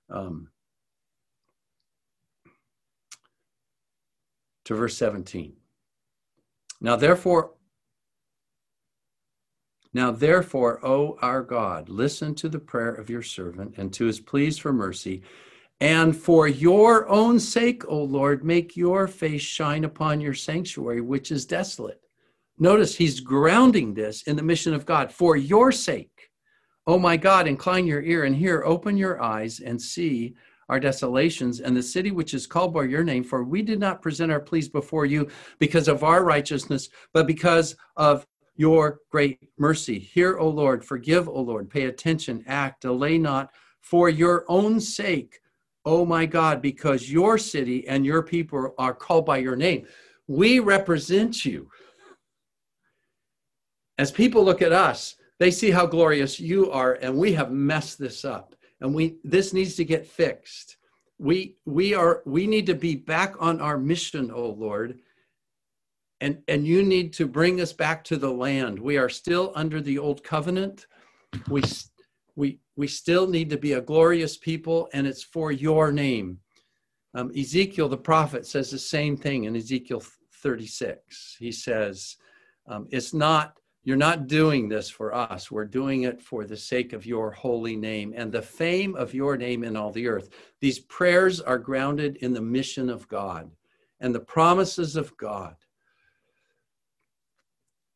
Um, 0.09 0.47
to 4.65 4.75
verse 4.75 4.95
17. 4.95 5.60
Now 6.81 6.95
therefore, 6.95 7.51
now 9.93 10.11
therefore, 10.11 10.83
O 10.85 11.17
our 11.21 11.43
God, 11.43 11.89
listen 11.89 12.33
to 12.35 12.49
the 12.49 12.59
prayer 12.59 12.93
of 12.93 13.09
your 13.09 13.21
servant 13.21 13.75
and 13.77 13.93
to 13.93 14.05
his 14.05 14.19
pleas 14.19 14.57
for 14.57 14.73
mercy. 14.73 15.21
And 15.79 16.15
for 16.15 16.47
your 16.47 17.09
own 17.09 17.39
sake, 17.39 17.87
O 17.87 18.03
Lord, 18.03 18.43
make 18.43 18.77
your 18.77 19.07
face 19.07 19.41
shine 19.41 19.83
upon 19.83 20.21
your 20.21 20.33
sanctuary, 20.33 21.01
which 21.01 21.31
is 21.31 21.45
desolate. 21.45 22.01
Notice 22.57 22.95
he's 22.95 23.19
grounding 23.19 23.93
this 23.93 24.21
in 24.23 24.35
the 24.35 24.43
mission 24.43 24.73
of 24.73 24.85
God. 24.85 25.11
For 25.11 25.35
your 25.35 25.71
sake, 25.71 26.29
O 26.87 26.97
my 26.97 27.17
God, 27.17 27.47
incline 27.47 27.87
your 27.87 28.01
ear 28.01 28.23
and 28.23 28.35
hear, 28.35 28.63
open 28.63 28.95
your 28.95 29.21
eyes 29.21 29.59
and 29.59 29.81
see 29.81 30.35
our 30.71 30.79
desolations 30.79 31.59
and 31.59 31.75
the 31.75 31.83
city 31.83 32.11
which 32.11 32.33
is 32.33 32.47
called 32.47 32.73
by 32.73 32.85
your 32.85 33.03
name. 33.03 33.25
For 33.25 33.43
we 33.43 33.61
did 33.61 33.79
not 33.79 34.01
present 34.01 34.31
our 34.31 34.39
pleas 34.39 34.69
before 34.69 35.05
you 35.05 35.27
because 35.59 35.89
of 35.89 36.03
our 36.03 36.23
righteousness, 36.23 36.89
but 37.13 37.27
because 37.27 37.75
of 37.97 38.25
your 38.55 39.01
great 39.09 39.49
mercy. 39.57 39.99
Hear, 39.99 40.37
O 40.37 40.47
Lord, 40.47 40.85
forgive, 40.85 41.27
O 41.27 41.41
Lord, 41.41 41.69
pay 41.69 41.85
attention, 41.85 42.45
act, 42.47 42.83
delay 42.83 43.17
not 43.17 43.51
for 43.81 44.07
your 44.07 44.45
own 44.47 44.79
sake, 44.79 45.41
O 45.83 46.05
my 46.05 46.25
God, 46.25 46.61
because 46.61 47.11
your 47.11 47.37
city 47.37 47.85
and 47.87 48.05
your 48.05 48.23
people 48.23 48.73
are 48.77 48.93
called 48.93 49.25
by 49.25 49.39
your 49.39 49.57
name. 49.57 49.85
We 50.27 50.59
represent 50.59 51.43
you. 51.43 51.69
As 53.97 54.09
people 54.09 54.45
look 54.45 54.61
at 54.61 54.71
us, 54.71 55.15
they 55.37 55.51
see 55.51 55.71
how 55.71 55.85
glorious 55.85 56.39
you 56.39 56.71
are, 56.71 56.93
and 56.93 57.17
we 57.17 57.33
have 57.33 57.51
messed 57.51 57.99
this 57.99 58.23
up 58.23 58.55
and 58.81 58.93
we 58.93 59.17
this 59.23 59.53
needs 59.53 59.75
to 59.75 59.85
get 59.85 60.05
fixed. 60.05 60.77
We 61.19 61.55
we 61.65 61.93
are 61.93 62.23
we 62.25 62.47
need 62.47 62.65
to 62.65 62.75
be 62.75 62.95
back 62.95 63.35
on 63.39 63.61
our 63.61 63.77
mission 63.77 64.31
oh 64.33 64.49
lord. 64.49 64.99
And 66.19 66.39
and 66.47 66.67
you 66.67 66.83
need 66.83 67.13
to 67.13 67.27
bring 67.27 67.61
us 67.61 67.73
back 67.73 68.03
to 68.05 68.17
the 68.17 68.31
land. 68.31 68.79
We 68.79 68.97
are 68.97 69.09
still 69.09 69.53
under 69.55 69.81
the 69.81 69.97
old 69.97 70.23
covenant. 70.23 70.87
We 71.47 71.61
we 72.35 72.59
we 72.75 72.87
still 72.87 73.27
need 73.27 73.49
to 73.51 73.57
be 73.57 73.73
a 73.73 73.81
glorious 73.81 74.35
people 74.35 74.89
and 74.93 75.05
it's 75.07 75.23
for 75.23 75.51
your 75.51 75.91
name. 75.91 76.39
Um, 77.13 77.31
ezekiel 77.37 77.89
the 77.89 77.97
prophet 77.97 78.47
says 78.47 78.71
the 78.71 78.79
same 78.79 79.17
thing 79.17 79.43
in 79.43 79.55
ezekiel 79.57 80.01
36 80.41 81.35
he 81.39 81.51
says 81.51 82.15
um, 82.69 82.87
it's 82.89 83.13
not 83.13 83.59
you're 83.83 83.97
not 83.97 84.27
doing 84.27 84.69
this 84.69 84.89
for 84.89 85.13
us. 85.13 85.49
We're 85.49 85.65
doing 85.65 86.03
it 86.03 86.21
for 86.21 86.45
the 86.45 86.57
sake 86.57 86.93
of 86.93 87.05
your 87.05 87.31
holy 87.31 87.75
name 87.75 88.13
and 88.15 88.31
the 88.31 88.41
fame 88.41 88.95
of 88.95 89.13
your 89.13 89.37
name 89.37 89.63
in 89.63 89.75
all 89.75 89.91
the 89.91 90.07
earth. 90.07 90.29
These 90.59 90.79
prayers 90.79 91.41
are 91.41 91.57
grounded 91.57 92.17
in 92.17 92.33
the 92.33 92.41
mission 92.41 92.89
of 92.89 93.07
God 93.07 93.49
and 93.99 94.13
the 94.13 94.19
promises 94.19 94.95
of 94.95 95.15
God. 95.17 95.55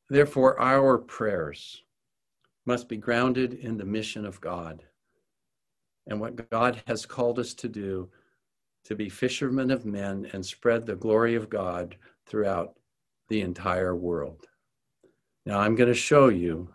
Therefore, 0.09 0.59
our 0.59 0.97
prayers 0.97 1.83
must 2.65 2.89
be 2.89 2.97
grounded 2.97 3.53
in 3.53 3.77
the 3.77 3.85
mission 3.85 4.25
of 4.25 4.41
God 4.41 4.83
and 6.07 6.19
what 6.19 6.49
God 6.49 6.81
has 6.87 7.05
called 7.05 7.37
us 7.37 7.53
to 7.55 7.67
do 7.67 8.09
to 8.85 8.95
be 8.95 9.09
fishermen 9.09 9.71
of 9.71 9.85
men 9.85 10.29
and 10.33 10.43
spread 10.43 10.85
the 10.85 10.95
glory 10.95 11.35
of 11.35 11.49
God 11.49 11.95
throughout 12.25 12.75
the 13.29 13.41
entire 13.41 13.95
world. 13.95 14.47
Now 15.45 15.59
I'm 15.59 15.75
going 15.75 15.89
to 15.89 15.95
show 15.95 16.29
you. 16.29 16.67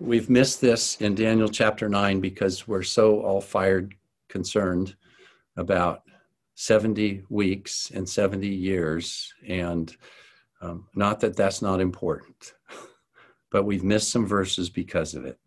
We've 0.00 0.28
missed 0.28 0.60
this 0.60 0.96
in 1.00 1.14
Daniel 1.14 1.48
chapter 1.48 1.88
9 1.88 2.20
because 2.20 2.66
we're 2.66 2.82
so 2.82 3.20
all 3.20 3.40
fired 3.40 3.94
concerned 4.28 4.96
about 5.56 6.02
70 6.56 7.22
weeks 7.28 7.92
and 7.94 8.08
70 8.08 8.48
years. 8.48 9.32
And 9.46 9.94
um, 10.60 10.88
not 10.96 11.20
that 11.20 11.36
that's 11.36 11.62
not 11.62 11.80
important, 11.80 12.54
but 13.50 13.64
we've 13.64 13.84
missed 13.84 14.10
some 14.10 14.26
verses 14.26 14.68
because 14.68 15.14
of 15.14 15.24
it. 15.24 15.38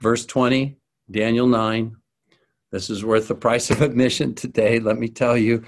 Verse 0.00 0.24
20, 0.24 0.78
Daniel 1.10 1.46
9. 1.46 1.94
This 2.70 2.88
is 2.88 3.04
worth 3.04 3.28
the 3.28 3.34
price 3.34 3.70
of 3.70 3.82
admission 3.82 4.34
today. 4.34 4.78
Let 4.78 4.98
me 4.98 5.08
tell 5.08 5.36
you, 5.36 5.62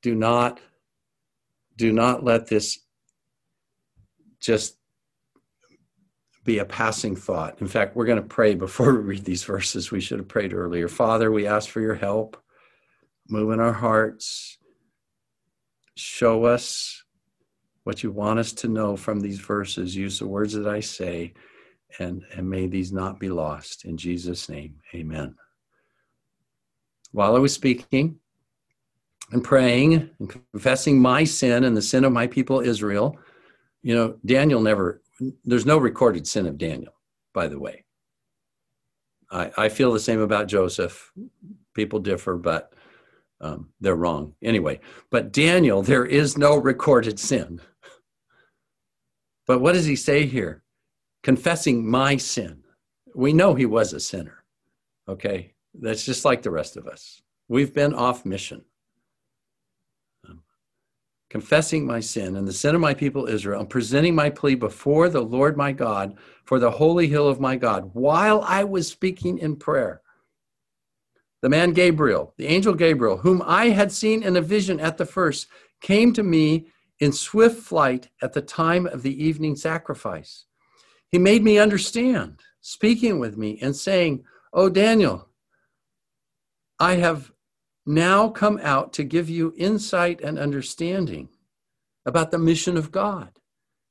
do 0.00 0.14
not 0.14 0.60
do 1.76 1.92
not 1.92 2.24
let 2.24 2.48
this 2.48 2.80
just 4.40 4.77
be 6.48 6.58
a 6.60 6.64
passing 6.64 7.14
thought. 7.14 7.60
In 7.60 7.68
fact, 7.68 7.94
we're 7.94 8.06
going 8.06 8.22
to 8.22 8.26
pray 8.26 8.54
before 8.54 8.94
we 8.94 9.00
read 9.00 9.24
these 9.26 9.44
verses. 9.44 9.90
We 9.90 10.00
should 10.00 10.18
have 10.18 10.28
prayed 10.28 10.54
earlier. 10.54 10.88
Father, 10.88 11.30
we 11.30 11.46
ask 11.46 11.68
for 11.68 11.82
your 11.82 11.94
help. 11.94 12.42
Move 13.28 13.52
in 13.52 13.60
our 13.60 13.74
hearts. 13.74 14.56
Show 15.94 16.46
us 16.46 17.04
what 17.84 18.02
you 18.02 18.10
want 18.10 18.38
us 18.38 18.54
to 18.54 18.68
know 18.68 18.96
from 18.96 19.20
these 19.20 19.38
verses. 19.38 19.94
Use 19.94 20.18
the 20.18 20.26
words 20.26 20.54
that 20.54 20.66
I 20.66 20.80
say, 20.80 21.34
and, 21.98 22.22
and 22.34 22.48
may 22.48 22.66
these 22.66 22.92
not 22.92 23.20
be 23.20 23.28
lost. 23.28 23.84
In 23.84 23.98
Jesus' 23.98 24.48
name, 24.48 24.76
amen. 24.94 25.34
While 27.12 27.36
I 27.36 27.40
was 27.40 27.52
speaking 27.52 28.20
and 29.32 29.44
praying 29.44 30.08
and 30.18 30.30
confessing 30.30 30.98
my 30.98 31.24
sin 31.24 31.64
and 31.64 31.76
the 31.76 31.82
sin 31.82 32.04
of 32.04 32.12
my 32.12 32.26
people 32.26 32.60
Israel, 32.60 33.18
you 33.82 33.94
know, 33.94 34.16
Daniel 34.24 34.62
never 34.62 35.02
there's 35.44 35.66
no 35.66 35.78
recorded 35.78 36.26
sin 36.26 36.46
of 36.46 36.58
Daniel, 36.58 36.92
by 37.34 37.48
the 37.48 37.58
way. 37.58 37.84
I, 39.30 39.50
I 39.56 39.68
feel 39.68 39.92
the 39.92 40.00
same 40.00 40.20
about 40.20 40.48
Joseph. 40.48 41.12
People 41.74 42.00
differ, 42.00 42.36
but 42.36 42.72
um, 43.40 43.70
they're 43.80 43.96
wrong. 43.96 44.34
Anyway, 44.42 44.80
but 45.10 45.32
Daniel, 45.32 45.82
there 45.82 46.06
is 46.06 46.38
no 46.38 46.56
recorded 46.56 47.18
sin. 47.18 47.60
But 49.46 49.60
what 49.60 49.72
does 49.72 49.86
he 49.86 49.96
say 49.96 50.26
here? 50.26 50.62
Confessing 51.22 51.88
my 51.88 52.16
sin. 52.16 52.62
We 53.14 53.32
know 53.32 53.54
he 53.54 53.66
was 53.66 53.92
a 53.92 54.00
sinner. 54.00 54.44
Okay? 55.08 55.54
That's 55.74 56.04
just 56.04 56.24
like 56.24 56.42
the 56.42 56.50
rest 56.50 56.76
of 56.76 56.86
us. 56.86 57.22
We've 57.48 57.72
been 57.72 57.94
off 57.94 58.26
mission 58.26 58.64
confessing 61.30 61.86
my 61.86 62.00
sin 62.00 62.36
and 62.36 62.48
the 62.48 62.52
sin 62.52 62.74
of 62.74 62.80
my 62.80 62.94
people 62.94 63.26
Israel, 63.26 63.60
and 63.60 63.68
presenting 63.68 64.14
my 64.14 64.30
plea 64.30 64.54
before 64.54 65.08
the 65.08 65.20
Lord 65.20 65.56
my 65.56 65.72
God 65.72 66.16
for 66.44 66.58
the 66.58 66.70
holy 66.70 67.06
hill 67.06 67.28
of 67.28 67.40
my 67.40 67.56
God, 67.56 67.90
while 67.92 68.42
I 68.46 68.64
was 68.64 68.88
speaking 68.88 69.38
in 69.38 69.56
prayer. 69.56 70.00
The 71.42 71.48
man 71.48 71.72
Gabriel, 71.72 72.34
the 72.36 72.46
angel 72.46 72.74
Gabriel, 72.74 73.18
whom 73.18 73.42
I 73.44 73.68
had 73.68 73.92
seen 73.92 74.22
in 74.22 74.36
a 74.36 74.40
vision 74.40 74.80
at 74.80 74.96
the 74.96 75.06
first, 75.06 75.46
came 75.80 76.12
to 76.14 76.22
me 76.22 76.68
in 76.98 77.12
swift 77.12 77.62
flight 77.62 78.08
at 78.22 78.32
the 78.32 78.42
time 78.42 78.86
of 78.86 79.02
the 79.02 79.24
evening 79.24 79.54
sacrifice. 79.54 80.46
He 81.10 81.18
made 81.18 81.44
me 81.44 81.58
understand, 81.58 82.40
speaking 82.60 83.18
with 83.18 83.36
me 83.36 83.58
and 83.62 83.76
saying, 83.76 84.24
Oh, 84.52 84.68
Daniel, 84.68 85.28
I 86.80 86.96
have 86.96 87.32
now 87.88 88.28
come 88.28 88.60
out 88.62 88.92
to 88.92 89.02
give 89.02 89.30
you 89.30 89.54
insight 89.56 90.20
and 90.20 90.38
understanding 90.38 91.30
about 92.04 92.30
the 92.30 92.38
mission 92.38 92.76
of 92.76 92.92
God 92.92 93.40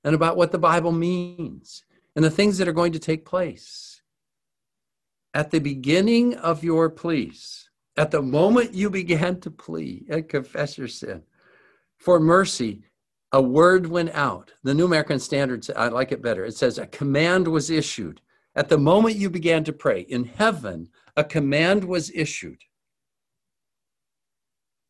and 0.03 0.13
about 0.13 0.37
what 0.37 0.51
the 0.51 0.59
Bible 0.59 0.91
means 0.91 1.83
and 2.15 2.23
the 2.23 2.29
things 2.29 2.57
that 2.57 2.67
are 2.67 2.73
going 2.73 2.91
to 2.93 2.99
take 2.99 3.25
place. 3.25 4.01
At 5.33 5.49
the 5.49 5.59
beginning 5.59 6.35
of 6.35 6.63
your 6.63 6.89
pleas, 6.91 7.69
at 7.97 8.11
the 8.11 8.21
moment 8.21 8.75
you 8.75 8.91
began 8.91 9.39
to 9.41 9.51
plea 9.51 10.05
eh, 10.09 10.17
and 10.17 10.29
confess 10.29 10.77
your 10.77 10.87
sin 10.87 11.23
for 11.97 12.19
mercy, 12.19 12.83
a 13.31 13.41
word 13.41 13.87
went 13.87 14.11
out. 14.11 14.53
The 14.63 14.73
New 14.73 14.85
American 14.85 15.19
Standard, 15.19 15.67
I 15.75 15.87
like 15.87 16.11
it 16.11 16.21
better. 16.21 16.45
It 16.45 16.55
says, 16.55 16.77
A 16.77 16.85
command 16.85 17.47
was 17.47 17.69
issued. 17.71 18.21
At 18.55 18.69
the 18.69 18.77
moment 18.77 19.17
you 19.17 19.29
began 19.29 19.63
to 19.63 19.73
pray 19.73 20.01
in 20.01 20.23
heaven, 20.23 20.89
a 21.15 21.23
command 21.23 21.83
was 21.83 22.11
issued 22.11 22.61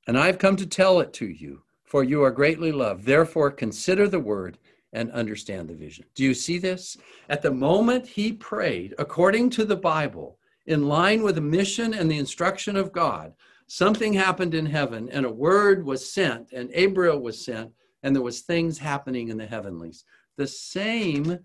and 0.07 0.17
I've 0.17 0.39
come 0.39 0.55
to 0.55 0.65
tell 0.65 0.99
it 0.99 1.13
to 1.13 1.27
you, 1.27 1.63
for 1.83 2.03
you 2.03 2.23
are 2.23 2.31
greatly 2.31 2.71
loved. 2.71 3.05
Therefore, 3.05 3.51
consider 3.51 4.07
the 4.07 4.19
word 4.19 4.57
and 4.93 5.11
understand 5.11 5.67
the 5.67 5.75
vision. 5.75 6.05
Do 6.15 6.23
you 6.23 6.33
see 6.33 6.57
this? 6.57 6.97
At 7.29 7.41
the 7.41 7.51
moment 7.51 8.07
he 8.07 8.31
prayed, 8.31 8.95
according 8.97 9.49
to 9.51 9.65
the 9.65 9.75
Bible, 9.75 10.39
in 10.65 10.87
line 10.87 11.23
with 11.23 11.35
the 11.35 11.41
mission 11.41 11.93
and 11.93 12.09
the 12.09 12.17
instruction 12.17 12.75
of 12.75 12.91
God, 12.91 13.33
something 13.67 14.13
happened 14.13 14.53
in 14.53 14.65
heaven 14.65 15.09
and 15.09 15.25
a 15.25 15.31
word 15.31 15.85
was 15.85 16.11
sent 16.11 16.51
and 16.53 16.71
Gabriel 16.71 17.19
was 17.19 17.43
sent 17.43 17.71
and 18.03 18.15
there 18.15 18.23
was 18.23 18.41
things 18.41 18.77
happening 18.77 19.29
in 19.29 19.37
the 19.37 19.45
heavenlies. 19.45 20.03
The 20.37 20.47
same 20.47 21.39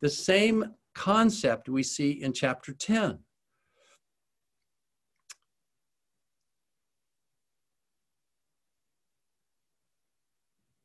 the 0.00 0.10
same 0.10 0.74
concept 0.94 1.68
we 1.68 1.82
see 1.82 2.10
in 2.10 2.32
chapter 2.32 2.72
10. 2.72 3.18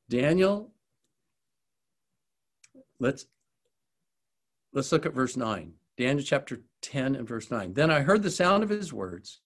Daniel 0.10 0.72
let's 3.00 3.26
let's 4.74 4.92
look 4.92 5.06
at 5.06 5.14
verse 5.14 5.38
9 5.38 5.74
daniel 5.98 6.24
chapter 6.24 6.62
10 6.82 7.16
and 7.16 7.28
verse 7.28 7.50
9 7.50 7.74
then 7.74 7.90
i 7.90 8.02
heard 8.02 8.22
the 8.22 8.32
sound 8.32 8.64
of 8.64 8.70
his 8.70 8.94
words 8.94 9.42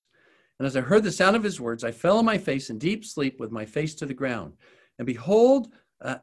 and 0.60 0.66
as 0.66 0.76
i 0.76 0.82
heard 0.82 1.04
the 1.04 1.12
sound 1.12 1.36
of 1.36 1.44
his 1.44 1.62
words 1.62 1.84
i 1.84 1.92
fell 1.92 2.18
on 2.18 2.26
my 2.26 2.38
face 2.38 2.70
in 2.70 2.78
deep 2.78 3.06
sleep 3.06 3.40
with 3.40 3.52
my 3.52 3.66
face 3.66 3.96
to 3.96 4.06
the 4.06 4.14
ground. 4.14 4.54
And 5.00 5.06
behold 5.06 5.70
uh, 6.02 6.18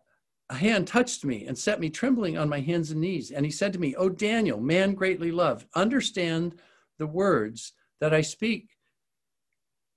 a 0.49 0.55
hand 0.55 0.86
touched 0.86 1.24
me 1.24 1.47
and 1.47 1.57
set 1.57 1.80
me 1.80 1.91
trembling 1.91 2.36
on 2.36 2.49
my 2.49 2.61
hands 2.61 2.91
and 2.91 3.01
knees. 3.01 3.30
And 3.30 3.45
he 3.45 3.53
said 3.53 3.72
to 3.72 3.78
me 3.78 3.95
o 3.97 4.09
daniel 4.09 4.61
man 4.61 4.95
greatly 4.95 5.30
loved 5.30 5.66
understand 5.74 6.61
the 6.99 7.07
words 7.07 7.72
that 8.01 8.14
i 8.14 8.20
speak 8.20 8.70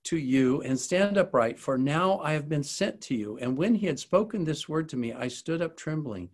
to 0.04 0.18
you 0.18 0.62
and 0.62 0.80
stand 0.80 1.18
upright 1.18 1.60
for 1.60 1.78
now 1.78 2.20
i 2.20 2.34
have 2.34 2.50
been 2.50 2.64
sent 2.64 3.00
to 3.02 3.16
you 3.16 3.38
and 3.42 3.58
when 3.58 3.76
he 3.76 3.88
had 3.88 4.00
spoken 4.00 4.44
this 4.44 4.68
word 4.68 4.90
to 4.90 4.98
me 4.98 5.14
i 5.14 5.28
stood 5.28 5.62
up 5.62 5.76
trembling 5.78 6.30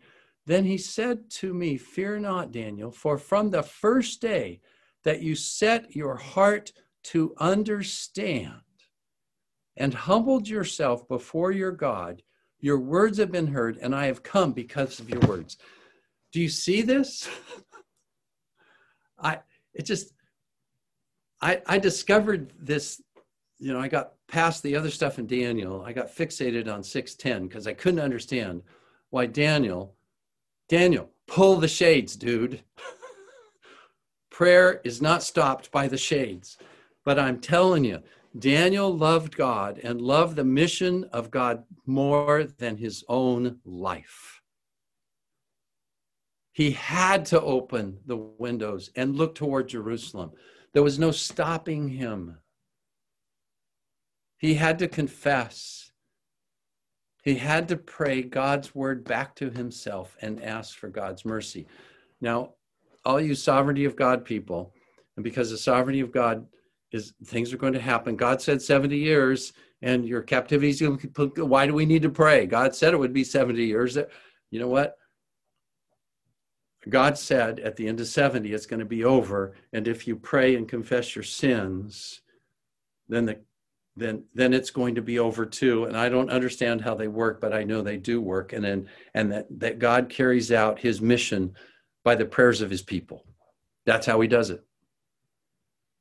then 0.49 0.65
he 0.65 0.80
said 0.80 1.30
to 1.30 1.53
me, 1.53 1.78
Fear 1.78 2.22
not, 2.22 2.51
Daniel, 2.51 2.89
for 2.89 3.20
from 3.20 3.51
the 3.51 3.61
first 3.61 4.20
day 4.20 4.61
that 5.03 5.22
you 5.22 5.36
set 5.36 5.95
your 5.95 6.15
heart 6.15 6.74
to 7.03 7.36
understand 7.38 8.61
and 9.78 9.93
humbled 9.93 10.47
yourself 10.47 11.07
before 11.07 11.51
your 11.51 11.72
God, 11.72 12.24
your 12.59 12.80
words 12.80 13.20
have 13.20 13.32
been 13.32 13.45
heard, 13.45 13.78
and 13.78 13.93
I 13.93 14.07
have 14.07 14.24
come 14.24 14.51
because 14.51 14.99
of 14.99 15.07
your 15.07 15.20
words. 15.20 15.55
Do 16.32 16.41
you 16.41 16.49
see 16.49 16.82
this? 16.82 17.30
I 19.20 19.41
it 19.76 19.84
just 19.84 20.13
I 21.43 21.61
I 21.67 21.78
discovered 21.78 22.53
this, 22.59 23.03
you 23.60 23.74
know, 23.74 23.80
I 23.80 23.88
got 23.88 24.14
past 24.28 24.64
the 24.64 24.76
other 24.76 24.89
stuff 24.89 25.20
in 25.20 25.28
Daniel. 25.28 25.84
I 25.86 25.93
got 25.93 26.16
fixated 26.16 26.74
on 26.74 26.84
610 26.84 27.47
because 27.47 27.68
I 27.68 27.74
couldn't 27.74 27.99
understand 27.99 28.64
why 29.10 29.26
Daniel 29.26 29.95
Daniel, 30.70 31.10
pull 31.26 31.55
the 31.55 31.68
shades, 31.68 32.16
dude. 32.16 32.62
Prayer 34.30 34.80
is 34.84 35.01
not 35.01 35.24
stopped 35.24 35.72
by 35.72 35.88
the 35.88 35.97
shades. 35.97 36.57
But 37.03 37.18
I'm 37.18 37.39
telling 37.39 37.84
you, 37.84 38.03
Daniel 38.38 38.95
loved 38.95 39.36
God 39.36 39.80
and 39.84 39.99
loved 39.99 40.36
the 40.36 40.43
mission 40.43 41.05
of 41.05 41.32
God 41.32 41.64
more 41.88 42.43
than 42.43 42.78
his 42.78 43.03
own 43.10 43.60
life. 43.66 44.41
He 46.51 46.72
had 46.72 47.26
to 47.28 47.41
open 47.41 47.97
the 48.05 48.18
windows 48.18 48.91
and 48.95 49.16
look 49.16 49.34
toward 49.34 49.70
Jerusalem. 49.70 50.32
There 50.74 50.84
was 50.84 50.99
no 50.99 51.10
stopping 51.10 51.89
him. 51.89 52.38
He 54.39 54.55
had 54.55 54.79
to 54.79 54.87
confess 54.87 55.89
he 57.21 57.35
had 57.35 57.67
to 57.67 57.77
pray 57.77 58.23
God's 58.23 58.73
word 58.73 59.03
back 59.03 59.35
to 59.35 59.49
himself 59.49 60.15
and 60.21 60.41
ask 60.41 60.77
for 60.77 60.87
God's 60.87 61.25
mercy. 61.25 61.67
Now, 62.21 62.53
all 63.05 63.19
you 63.19 63.35
sovereignty 63.35 63.85
of 63.85 63.95
God 63.95 64.23
people, 64.25 64.73
and 65.15 65.23
because 65.23 65.51
the 65.51 65.57
sovereignty 65.57 65.99
of 65.99 66.11
God 66.11 66.47
is 66.91 67.13
things 67.25 67.53
are 67.53 67.57
going 67.57 67.73
to 67.73 67.81
happen. 67.81 68.15
God 68.15 68.41
said 68.41 68.61
70 68.61 68.97
years 68.97 69.53
and 69.81 70.07
your 70.07 70.21
captivity 70.21 70.69
is 70.69 70.81
going 70.81 70.97
to, 70.97 71.45
why 71.45 71.67
do 71.67 71.73
we 71.73 71.85
need 71.85 72.01
to 72.01 72.09
pray? 72.09 72.45
God 72.47 72.73
said 72.73 72.93
it 72.93 72.99
would 72.99 73.13
be 73.13 73.23
70 73.23 73.63
years. 73.63 73.95
You 74.49 74.59
know 74.59 74.67
what? 74.67 74.97
God 76.87 77.17
said 77.17 77.59
at 77.59 77.75
the 77.75 77.87
end 77.87 77.99
of 77.99 78.07
70 78.07 78.51
it's 78.51 78.65
going 78.65 78.79
to 78.79 78.85
be 78.85 79.03
over 79.03 79.55
and 79.73 79.87
if 79.87 80.07
you 80.07 80.15
pray 80.15 80.55
and 80.55 80.67
confess 80.67 81.13
your 81.13 81.23
sins 81.23 82.21
then 83.09 83.25
the 83.25 83.39
then 83.99 84.23
then 84.33 84.53
it's 84.53 84.71
going 84.71 84.95
to 84.95 85.01
be 85.01 85.19
over 85.19 85.45
too. 85.45 85.85
And 85.85 85.95
i 85.95 86.09
don't 86.09 86.31
understand 86.31 86.81
how 86.81 86.95
they 86.95 87.07
work 87.07 87.39
but 87.41 87.53
i 87.53 87.63
know 87.63 87.81
they 87.81 87.97
do 87.97 88.21
work. 88.21 88.53
And 88.53 88.63
then 88.63 88.87
and 89.13 89.31
that 89.31 89.47
that 89.59 89.79
god 89.79 90.09
carries 90.09 90.51
out 90.51 90.79
his 90.79 91.01
mission 91.01 91.55
by 92.03 92.15
the 92.15 92.25
prayers 92.25 92.61
of 92.61 92.69
his 92.69 92.81
people. 92.81 93.25
That's 93.85 94.05
how 94.05 94.19
he 94.21 94.27
does 94.27 94.49
it. 94.49 94.63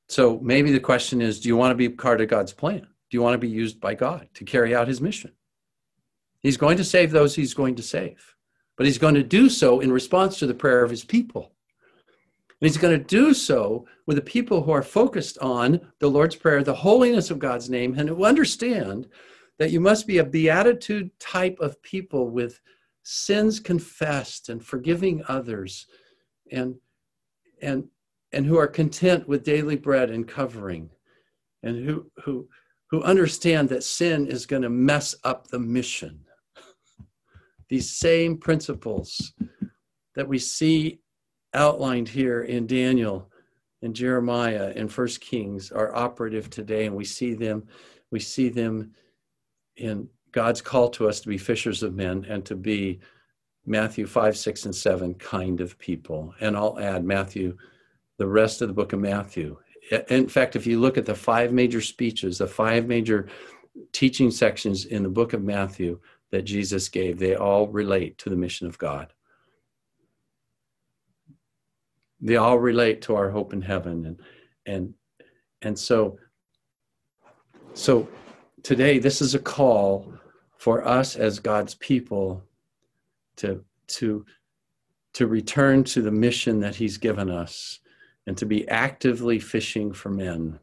So 0.09 0.38
maybe 0.42 0.72
the 0.72 0.80
question 0.80 1.20
is 1.20 1.40
do 1.40 1.49
you 1.49 1.57
want 1.57 1.72
to 1.72 1.76
be 1.76 1.88
part 1.88 2.20
of 2.20 2.28
god's 2.28 2.53
plan? 2.53 2.80
Do 2.80 3.16
you 3.16 3.22
want 3.22 3.34
to 3.34 3.38
be 3.38 3.49
used 3.49 3.80
by 3.80 3.94
god 3.94 4.28
to 4.34 4.44
carry 4.44 4.74
out 4.74 4.88
his 4.88 5.01
mission? 5.01 5.32
He's 6.40 6.57
going 6.57 6.76
to 6.76 6.84
save 6.84 7.11
those 7.11 7.34
he's 7.34 7.55
going 7.55 7.76
to 7.76 7.82
save 7.82 8.34
but 8.78 8.86
he's 8.86 8.99
going 8.99 9.16
to 9.16 9.22
do 9.24 9.51
so 9.51 9.80
in 9.80 9.92
response 9.92 10.38
to 10.38 10.46
the 10.46 10.55
prayer 10.55 10.82
of 10.82 10.90
his 10.90 11.05
people 11.05 11.53
he's 12.67 12.77
going 12.77 12.99
to 12.99 13.05
do 13.05 13.33
so 13.33 13.87
with 14.07 14.17
the 14.17 14.23
people 14.23 14.63
who 14.63 14.73
are 14.73 14.83
focused 14.83 15.39
on 15.39 15.81
the 16.01 16.11
Lord's 16.11 16.37
Prayer, 16.37 16.63
the 16.63 16.75
holiness 16.75 17.31
of 17.31 17.39
God's 17.39 17.71
name, 17.71 17.95
and 17.97 18.09
who 18.09 18.25
understand 18.25 19.07
that 19.59 19.71
you 19.71 19.81
must 19.81 20.07
be 20.07 20.19
a 20.19 20.25
beatitude 20.25 21.11
type 21.21 21.59
of 21.61 21.81
people 21.83 22.31
with 22.31 22.61
sins 23.03 23.61
confessed 23.61 24.49
and 24.49 24.65
forgiving 24.65 25.23
others 25.29 25.87
and 26.53 26.75
and 27.63 27.85
and 28.33 28.45
who 28.45 28.59
are 28.59 28.67
content 28.67 29.27
with 29.27 29.45
daily 29.45 29.77
bread 29.77 30.11
and 30.11 30.29
covering 30.29 30.91
and 31.63 31.85
who 31.85 32.11
who 32.25 32.49
who 32.91 33.03
understand 33.03 33.69
that 33.69 33.85
sin 33.85 34.27
is 34.27 34.47
going 34.47 34.63
to 34.63 34.71
mess 34.71 35.15
up 35.25 35.49
the 35.49 35.59
mission. 35.59 36.21
These 37.69 37.97
same 37.97 38.39
principles 38.39 39.33
that 40.15 40.29
we 40.29 40.39
see 40.39 41.01
outlined 41.55 42.09
here 42.09 42.42
in 42.42 42.66
Daniel 42.66 43.30
and 43.82 43.94
Jeremiah 43.94 44.72
and 44.74 44.92
First 44.92 45.20
Kings 45.20 45.70
are 45.70 45.94
operative 45.94 46.51
today, 46.51 46.86
and 46.86 46.96
we 46.96 47.05
see 47.05 47.34
them. 47.34 47.66
We 48.11 48.20
see 48.20 48.49
them 48.49 48.92
in 49.76 50.09
God's 50.32 50.61
call 50.61 50.88
to 50.90 51.09
us 51.09 51.20
to 51.20 51.28
be 51.28 51.38
fishers 51.38 51.82
of 51.82 51.94
men 51.94 52.26
and 52.28 52.44
to 52.46 52.57
be 52.57 53.01
Matthew 53.66 54.07
5, 54.07 54.36
6, 54.36 54.64
and 54.66 54.74
7 54.74 55.14
kind 55.14 55.61
of 55.61 55.78
people. 55.78 56.34
And 56.40 56.57
I'll 56.57 56.78
add 56.78 57.05
Matthew, 57.05 57.57
the 58.16 58.26
rest 58.26 58.62
of 58.62 58.68
the 58.68 58.74
book 58.74 58.92
of 58.92 59.01
Matthew. 59.01 59.59
In 60.09 60.28
fact, 60.28 60.57
if 60.57 60.66
you 60.66 60.80
look 60.80 60.99
at 60.99 61.07
the 61.07 61.14
five 61.14 61.53
major 61.53 61.80
speeches, 61.80 62.38
the 62.38 62.46
five 62.46 62.86
major 62.86 63.28
teaching 63.92 64.30
sections 64.30 64.86
in 64.86 65.03
the 65.03 65.09
book 65.09 65.32
of 65.32 65.42
Matthew 65.42 66.01
that 66.30 66.42
Jesus 66.42 66.88
gave, 66.88 67.18
they 67.18 67.36
all 67.36 67.68
relate 67.68 68.18
to 68.18 68.30
the 68.30 68.36
mission 68.36 68.66
of 68.66 68.76
God 68.76 69.12
they 72.21 72.37
all 72.37 72.59
relate 72.59 73.03
to 73.03 73.14
our 73.14 73.31
hope 73.31 73.53
in 73.53 73.62
heaven. 73.62 74.07
And 74.07 74.21
and 74.66 74.95
and 75.62 75.79
so 75.79 76.19
so 77.75 78.09
today 78.62 78.99
this 78.99 79.21
is 79.23 79.35
a 79.35 79.39
call 79.39 80.12
for 80.57 80.87
us 80.87 81.16
as 81.16 81.39
god's 81.39 81.75
people 81.77 82.43
to 83.37 83.64
to 83.87 84.25
to 85.14 85.27
return 85.27 85.83
to 85.85 86.03
the 86.03 86.11
mission 86.11 86.61
that 86.61 86.77
he's 86.77 86.97
given 86.97 87.31
us 87.31 87.81
and 88.27 88.37
to 88.37 88.47
be 88.47 88.69
actively 88.69 89.39
fishing 89.39 89.93
for 89.93 90.11
men. 90.11 90.61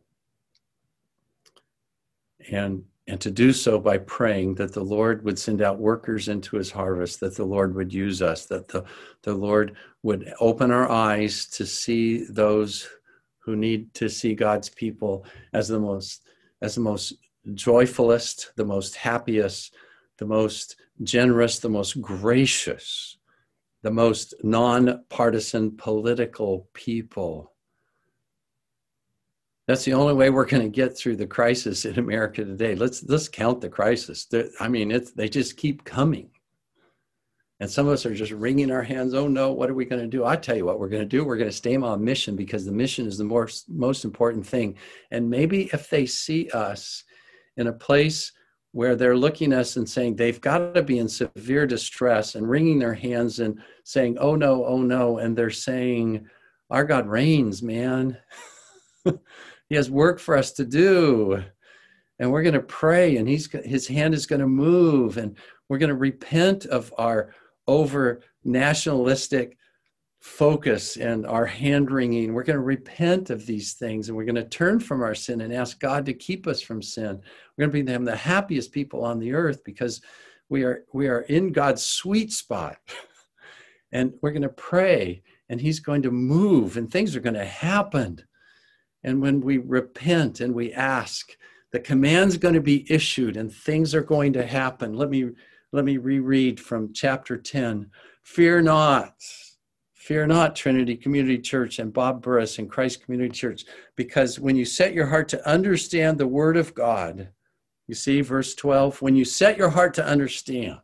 And 2.51 2.85
and 3.07 3.21
to 3.21 3.29
do 3.29 3.53
so 3.53 3.79
by 3.79 3.97
praying 3.99 4.55
that 4.55 4.73
the 4.73 4.83
Lord 4.83 5.23
would 5.23 5.37
send 5.37 5.61
out 5.61 5.77
workers 5.79 6.27
into 6.27 6.57
his 6.57 6.71
harvest, 6.71 7.19
that 7.19 7.35
the 7.35 7.45
Lord 7.45 7.75
would 7.75 7.93
use 7.93 8.21
us, 8.21 8.45
that 8.47 8.67
the, 8.67 8.83
the 9.21 9.33
Lord 9.33 9.75
would 10.01 10.33
open 10.39 10.71
our 10.71 10.89
eyes 10.89 11.45
to 11.47 11.65
see 11.65 12.25
those 12.25 12.87
who 13.39 13.55
need 13.55 13.93
to 13.93 14.09
see 14.09 14.33
God's 14.33 14.69
people 14.69 15.25
as 15.53 15.67
the 15.67 15.79
most 15.79 16.21
as 16.61 16.75
the 16.75 16.81
most 16.81 17.13
joyfulest, 17.53 18.51
the 18.55 18.65
most 18.65 18.95
happiest, 18.95 19.75
the 20.17 20.25
most 20.25 20.77
generous, 21.03 21.59
the 21.59 21.69
most 21.69 22.01
gracious, 22.01 23.17
the 23.83 23.91
most 23.91 24.33
non-partisan 24.41 25.77
political 25.77 26.67
people 26.73 27.54
that's 29.67 29.83
the 29.83 29.93
only 29.93 30.13
way 30.13 30.29
we're 30.29 30.45
going 30.45 30.63
to 30.63 30.69
get 30.69 30.95
through 30.95 31.15
the 31.15 31.25
crisis 31.25 31.85
in 31.85 31.97
America 31.97 32.45
today. 32.45 32.75
Let's 32.75 33.03
let's 33.03 33.27
count 33.27 33.61
the 33.61 33.69
crisis. 33.69 34.27
I 34.59 34.67
mean, 34.67 34.91
it's 34.91 35.11
they 35.11 35.27
just 35.27 35.57
keep 35.57 35.83
coming, 35.83 36.29
and 37.59 37.69
some 37.69 37.87
of 37.87 37.93
us 37.93 38.05
are 38.05 38.13
just 38.13 38.31
wringing 38.31 38.71
our 38.71 38.83
hands. 38.83 39.13
Oh 39.13 39.27
no, 39.27 39.51
what 39.51 39.69
are 39.69 39.73
we 39.73 39.85
going 39.85 40.01
to 40.01 40.07
do? 40.07 40.25
I 40.25 40.35
tell 40.35 40.55
you 40.55 40.65
what, 40.65 40.79
we're 40.79 40.89
going 40.89 41.01
to 41.01 41.17
do. 41.17 41.23
We're 41.23 41.37
going 41.37 41.49
to 41.49 41.55
stay 41.55 41.75
on 41.75 42.03
mission 42.03 42.35
because 42.35 42.65
the 42.65 42.71
mission 42.71 43.07
is 43.07 43.17
the 43.17 43.23
most 43.23 43.69
most 43.69 44.05
important 44.05 44.45
thing. 44.45 44.77
And 45.11 45.29
maybe 45.29 45.69
if 45.73 45.89
they 45.89 46.05
see 46.05 46.49
us 46.51 47.03
in 47.57 47.67
a 47.67 47.73
place 47.73 48.31
where 48.75 48.97
they're 48.97 49.15
looking 49.15 49.53
at 49.53 49.59
us 49.59 49.77
and 49.77 49.89
saying 49.89 50.17
they've 50.17 50.41
got 50.41 50.75
to 50.75 50.83
be 50.83 50.99
in 50.99 51.07
severe 51.07 51.65
distress 51.65 52.35
and 52.35 52.49
wringing 52.49 52.77
their 52.77 52.93
hands 52.93 53.39
and 53.39 53.57
saying, 53.85 54.17
oh 54.19 54.35
no, 54.35 54.65
oh 54.65 54.81
no. 54.81 55.19
And 55.19 55.33
they're 55.35 55.49
saying, 55.49 56.27
our 56.69 56.83
God 56.83 57.07
reigns, 57.07 57.63
man. 57.63 58.17
he 59.69 59.75
has 59.75 59.89
work 59.89 60.19
for 60.19 60.37
us 60.37 60.51
to 60.53 60.65
do. 60.65 61.43
And 62.19 62.31
we're 62.31 62.43
going 62.43 62.53
to 62.53 62.61
pray, 62.61 63.17
and 63.17 63.27
he's, 63.27 63.51
his 63.65 63.87
hand 63.87 64.13
is 64.13 64.25
going 64.25 64.39
to 64.39 64.47
move, 64.47 65.17
and 65.17 65.35
we're 65.67 65.79
going 65.79 65.89
to 65.89 65.95
repent 65.95 66.65
of 66.65 66.93
our 66.97 67.33
over 67.67 68.21
nationalistic 68.43 69.57
focus 70.25 70.97
and 70.97 71.25
our 71.27 71.45
hand 71.45 71.91
wringing. 71.91 72.33
We're 72.33 72.43
going 72.43 72.57
to 72.57 72.63
repent 72.63 73.29
of 73.29 73.45
these 73.45 73.73
things 73.73 74.07
and 74.07 74.17
we're 74.17 74.25
going 74.25 74.35
to 74.35 74.43
turn 74.43 74.79
from 74.79 75.03
our 75.03 75.13
sin 75.13 75.41
and 75.41 75.53
ask 75.53 75.79
God 75.79 76.03
to 76.07 76.13
keep 76.13 76.47
us 76.47 76.61
from 76.61 76.81
sin. 76.81 77.21
We're 77.55 77.61
going 77.61 77.69
to 77.69 77.83
be 77.85 77.91
them 77.91 78.05
the 78.05 78.15
happiest 78.15 78.71
people 78.71 79.05
on 79.05 79.19
the 79.19 79.33
earth 79.33 79.63
because 79.63 80.01
we 80.49 80.63
are 80.63 80.83
we 80.93 81.07
are 81.07 81.21
in 81.21 81.51
God's 81.51 81.85
sweet 81.85 82.33
spot. 82.33 82.77
and 83.91 84.13
we're 84.21 84.31
going 84.31 84.41
to 84.41 84.49
pray 84.49 85.21
and 85.49 85.61
he's 85.61 85.79
going 85.79 86.01
to 86.01 86.11
move 86.11 86.77
and 86.77 86.91
things 86.91 87.15
are 87.15 87.21
going 87.21 87.35
to 87.35 87.45
happen. 87.45 88.19
And 89.05 89.21
when 89.21 89.39
we 89.39 89.59
repent 89.59 90.41
and 90.41 90.55
we 90.55 90.73
ask, 90.73 91.37
the 91.71 91.79
command's 91.79 92.37
going 92.37 92.55
to 92.55 92.59
be 92.61 92.91
issued 92.91 93.37
and 93.37 93.53
things 93.53 93.93
are 93.93 94.01
going 94.01 94.33
to 94.33 94.45
happen. 94.45 94.95
Let 94.95 95.11
me 95.11 95.29
let 95.71 95.85
me 95.85 95.97
reread 95.97 96.59
from 96.59 96.91
chapter 96.91 97.37
10. 97.37 97.91
Fear 98.23 98.63
not. 98.63 99.13
Fear 99.93 100.27
not, 100.27 100.55
Trinity 100.55 100.95
Community 100.95 101.37
Church 101.37 101.77
and 101.77 101.93
Bob 101.93 102.23
Burris 102.23 102.57
and 102.57 102.69
Christ 102.69 103.03
Community 103.03 103.31
Church, 103.31 103.65
because 103.95 104.39
when 104.39 104.55
you 104.55 104.65
set 104.65 104.93
your 104.93 105.07
heart 105.07 105.27
to 105.29 105.47
understand 105.49 106.17
the 106.17 106.27
Word 106.27 106.57
of 106.57 106.73
God, 106.73 107.29
you 107.87 107.93
see, 107.93 108.21
verse 108.21 108.55
12, 108.55 109.01
when 109.01 109.15
you 109.15 109.25
set 109.25 109.57
your 109.57 109.69
heart 109.69 109.93
to 109.95 110.05
understand, 110.05 110.79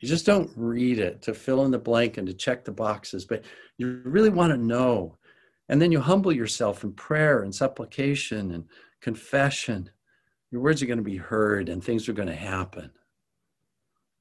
you 0.00 0.08
just 0.08 0.26
don't 0.26 0.50
read 0.56 0.98
it 0.98 1.22
to 1.22 1.34
fill 1.34 1.64
in 1.64 1.70
the 1.70 1.78
blank 1.78 2.16
and 2.16 2.26
to 2.26 2.34
check 2.34 2.64
the 2.64 2.72
boxes, 2.72 3.24
but 3.24 3.44
you 3.76 4.00
really 4.04 4.30
want 4.30 4.52
to 4.52 4.56
know. 4.56 5.16
And 5.70 5.80
then 5.80 5.92
you 5.92 6.00
humble 6.00 6.32
yourself 6.32 6.82
in 6.82 6.92
prayer 6.92 7.44
and 7.44 7.54
supplication 7.54 8.50
and 8.50 8.64
confession. 9.00 9.88
Your 10.50 10.62
words 10.62 10.82
are 10.82 10.86
going 10.86 10.98
to 10.98 11.04
be 11.04 11.16
heard 11.16 11.68
and 11.68 11.82
things 11.82 12.08
are 12.08 12.12
going 12.12 12.26
to 12.26 12.34
happen. 12.34 12.90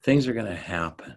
Things 0.03 0.27
are 0.27 0.33
going 0.33 0.45
to 0.45 0.55
happen. 0.55 1.15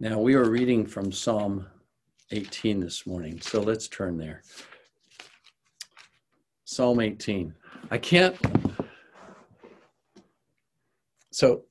Now, 0.00 0.18
we 0.18 0.34
are 0.36 0.48
reading 0.48 0.86
from 0.86 1.12
Psalm 1.12 1.66
18 2.30 2.80
this 2.80 3.06
morning, 3.06 3.42
so 3.42 3.60
let's 3.60 3.86
turn 3.86 4.16
there. 4.16 4.42
Psalm 6.64 6.98
18. 7.00 7.54
I 7.90 7.98
can't. 7.98 8.36
So, 11.30 11.64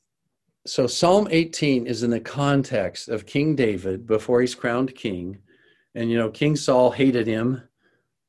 so 0.65 0.87
Psalm 0.87 1.27
18 1.29 1.87
is 1.87 2.03
in 2.03 2.09
the 2.09 2.19
context 2.19 3.09
of 3.09 3.25
King 3.25 3.55
David 3.55 4.07
before 4.07 4.41
he's 4.41 4.55
crowned 4.55 4.95
king, 4.95 5.39
and 5.95 6.09
you 6.09 6.17
know 6.17 6.29
King 6.29 6.55
Saul 6.55 6.91
hated 6.91 7.27
him, 7.27 7.61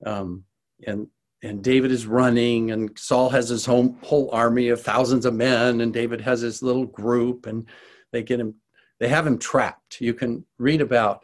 um, 0.05 0.45
and 0.87 1.07
and 1.43 1.63
David 1.63 1.93
is 1.93 2.07
running, 2.07 2.71
and 2.71 2.99
Saul 2.99 3.29
has 3.31 3.49
his 3.49 3.65
whole 3.65 3.97
whole 4.03 4.31
army 4.33 4.69
of 4.69 4.83
thousands 4.83 5.27
of 5.27 5.35
men, 5.35 5.81
and 5.81 5.93
David 5.93 6.21
has 6.23 6.41
his 6.41 6.63
little 6.63 6.87
group, 6.87 7.47
and 7.47 7.67
they 8.13 8.23
get 8.23 8.41
him 8.41 8.55
they 8.99 9.09
have 9.09 9.27
him 9.27 9.39
trapped. 9.39 10.01
You 10.01 10.15
can 10.15 10.45
read 10.59 10.81
about 10.81 11.23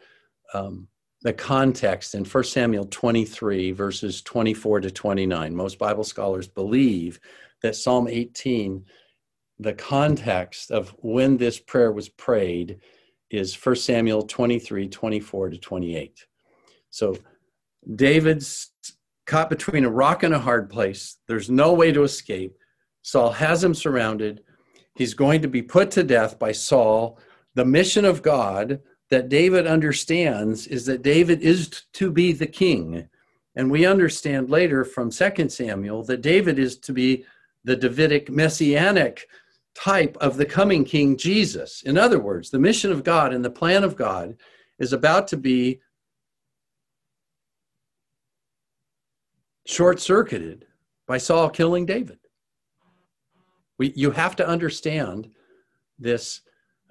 um, 0.53 0.87
the 1.23 1.33
context 1.33 2.15
in 2.15 2.25
1 2.25 2.43
Samuel 2.43 2.85
23, 2.85 3.71
verses 3.71 4.21
24 4.21 4.81
to 4.81 4.91
29. 4.91 5.55
Most 5.55 5.77
Bible 5.77 6.03
scholars 6.03 6.47
believe 6.47 7.19
that 7.61 7.75
Psalm 7.75 8.07
18, 8.07 8.85
the 9.61 9.73
context 9.73 10.71
of 10.71 10.89
when 10.99 11.37
this 11.37 11.59
prayer 11.59 11.91
was 11.91 12.09
prayed, 12.09 12.79
is 13.29 13.55
1 13.55 13.75
Samuel 13.75 14.23
23, 14.23 14.89
24 14.89 15.49
to 15.51 15.57
28. 15.57 16.25
So 16.89 17.15
David's 17.95 18.71
caught 19.25 19.49
between 19.49 19.85
a 19.85 19.89
rock 19.89 20.23
and 20.23 20.33
a 20.33 20.39
hard 20.39 20.69
place. 20.69 21.17
There's 21.27 21.49
no 21.49 21.73
way 21.73 21.91
to 21.91 22.03
escape. 22.03 22.57
Saul 23.03 23.31
has 23.31 23.63
him 23.63 23.73
surrounded. 23.73 24.41
He's 24.95 25.13
going 25.13 25.43
to 25.43 25.47
be 25.47 25.61
put 25.61 25.91
to 25.91 26.03
death 26.03 26.37
by 26.39 26.51
Saul 26.51 27.19
the 27.53 27.63
mission 27.63 28.03
of 28.03 28.21
God 28.21 28.81
that 29.09 29.29
David 29.29 29.67
understands 29.67 30.67
is 30.67 30.85
that 30.87 31.03
David 31.03 31.41
is 31.41 31.83
to 31.93 32.11
be 32.11 32.31
the 32.31 32.47
king. 32.47 33.07
And 33.55 33.69
we 33.69 33.85
understand 33.85 34.49
later 34.49 34.83
from 34.83 35.11
2 35.11 35.49
Samuel 35.49 36.03
that 36.05 36.21
David 36.21 36.57
is 36.57 36.77
to 36.79 36.93
be 36.93 37.25
the 37.63 37.75
Davidic 37.75 38.29
messianic 38.29 39.27
type 39.75 40.17
of 40.19 40.37
the 40.37 40.45
coming 40.45 40.83
king 40.83 41.17
Jesus. 41.17 41.81
In 41.83 41.97
other 41.97 42.19
words, 42.19 42.49
the 42.49 42.59
mission 42.59 42.91
of 42.91 43.03
God 43.03 43.33
and 43.33 43.43
the 43.43 43.49
plan 43.49 43.83
of 43.83 43.95
God 43.95 44.37
is 44.79 44.93
about 44.93 45.27
to 45.29 45.37
be 45.37 45.79
short 49.65 49.99
circuited 49.99 50.65
by 51.07 51.17
Saul 51.17 51.49
killing 51.49 51.85
David. 51.85 52.19
We, 53.77 53.93
you 53.95 54.11
have 54.11 54.35
to 54.37 54.47
understand 54.47 55.29
this 55.97 56.41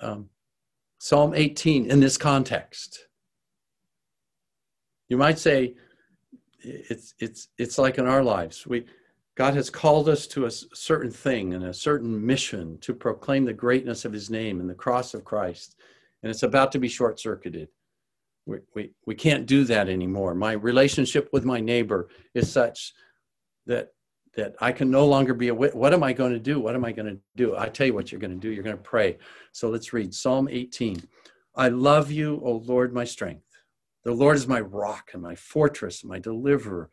um, 0.01 0.31
Psalm 0.99 1.35
18 1.35 1.91
in 1.91 2.01
this 2.01 2.16
context. 2.16 3.07
You 5.09 5.16
might 5.16 5.39
say 5.39 5.74
it's 6.62 7.14
it's 7.18 7.49
it's 7.59 7.78
like 7.78 7.99
in 7.99 8.07
our 8.07 8.22
lives. 8.22 8.66
We 8.66 8.87
God 9.41 9.55
has 9.55 9.70
called 9.70 10.07
us 10.07 10.26
to 10.26 10.45
a 10.45 10.51
certain 10.51 11.11
thing 11.11 11.55
and 11.55 11.64
a 11.64 11.72
certain 11.72 12.26
mission 12.26 12.76
to 12.82 12.93
proclaim 12.93 13.47
the 13.47 13.55
greatness 13.55 14.05
of 14.05 14.12
his 14.12 14.28
name 14.28 14.61
and 14.61 14.68
the 14.68 14.74
cross 14.74 15.14
of 15.14 15.24
Christ. 15.24 15.76
And 16.22 16.28
it's 16.28 16.43
about 16.43 16.72
to 16.72 16.78
be 16.78 16.88
short 16.88 17.18
circuited. 17.18 17.68
We, 18.45 18.59
we, 18.74 18.91
we 19.07 19.14
can't 19.14 19.47
do 19.47 19.64
that 19.64 19.88
anymore. 19.88 20.34
My 20.34 20.53
relationship 20.53 21.30
with 21.32 21.47
my 21.47 21.59
neighbor 21.59 22.11
is 22.34 22.53
such 22.53 22.93
that 23.64 23.95
that 24.34 24.57
I 24.61 24.72
can 24.72 24.91
no 24.91 25.07
longer 25.07 25.32
be 25.32 25.49
a 25.49 25.55
what 25.55 25.95
am 25.95 26.03
I 26.03 26.12
going 26.12 26.32
to 26.32 26.38
do? 26.38 26.61
What 26.61 26.74
am 26.74 26.84
I 26.84 26.93
going 26.93 27.09
to 27.09 27.18
do? 27.34 27.57
I 27.57 27.70
tell 27.70 27.86
you 27.86 27.95
what 27.95 28.12
you're 28.12 28.20
going 28.20 28.38
to 28.38 28.47
do. 28.47 28.51
You're 28.51 28.62
going 28.62 28.76
to 28.76 28.82
pray. 28.82 29.16
So 29.53 29.70
let's 29.70 29.95
read 29.95 30.12
Psalm 30.12 30.49
18. 30.51 31.03
I 31.55 31.70
love 31.70 32.11
you, 32.11 32.43
O 32.45 32.57
Lord, 32.57 32.93
my 32.93 33.05
strength. 33.05 33.47
The 34.05 34.12
Lord 34.12 34.36
is 34.36 34.47
my 34.47 34.61
rock 34.61 35.12
and 35.14 35.22
my 35.22 35.34
fortress, 35.34 36.05
my 36.05 36.18
deliverer. 36.18 36.91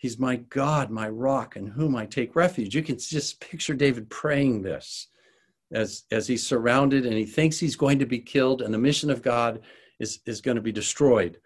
He's 0.00 0.18
my 0.18 0.36
God, 0.36 0.90
my 0.90 1.10
rock, 1.10 1.56
in 1.56 1.66
whom 1.66 1.94
I 1.94 2.06
take 2.06 2.34
refuge. 2.34 2.74
You 2.74 2.82
can 2.82 2.96
just 2.96 3.38
picture 3.38 3.74
David 3.74 4.08
praying 4.08 4.62
this 4.62 5.08
as, 5.72 6.04
as 6.10 6.26
he's 6.26 6.46
surrounded 6.46 7.04
and 7.04 7.12
he 7.12 7.26
thinks 7.26 7.58
he's 7.58 7.76
going 7.76 7.98
to 7.98 8.06
be 8.06 8.18
killed, 8.18 8.62
and 8.62 8.72
the 8.72 8.78
mission 8.78 9.10
of 9.10 9.20
God 9.20 9.60
is, 9.98 10.20
is 10.24 10.40
going 10.40 10.54
to 10.54 10.62
be 10.62 10.72
destroyed. 10.72 11.38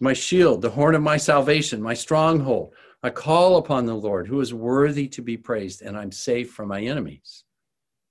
My 0.00 0.14
shield, 0.14 0.62
the 0.62 0.70
horn 0.70 0.94
of 0.94 1.02
my 1.02 1.18
salvation, 1.18 1.82
my 1.82 1.92
stronghold. 1.92 2.72
I 3.02 3.10
call 3.10 3.58
upon 3.58 3.84
the 3.84 3.94
Lord 3.94 4.26
who 4.26 4.40
is 4.40 4.54
worthy 4.54 5.06
to 5.08 5.20
be 5.20 5.36
praised, 5.36 5.82
and 5.82 5.94
I'm 5.94 6.10
safe 6.10 6.50
from 6.52 6.68
my 6.68 6.80
enemies. 6.80 7.44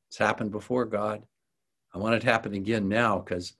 It's 0.07 0.19
happened 0.19 0.51
before, 0.51 0.85
God. 0.85 1.23
I 1.95 1.97
want 1.97 2.13
it 2.13 2.19
to 2.19 2.27
happen 2.27 2.53
again 2.53 2.87
now 2.87 3.17
because 3.17 3.53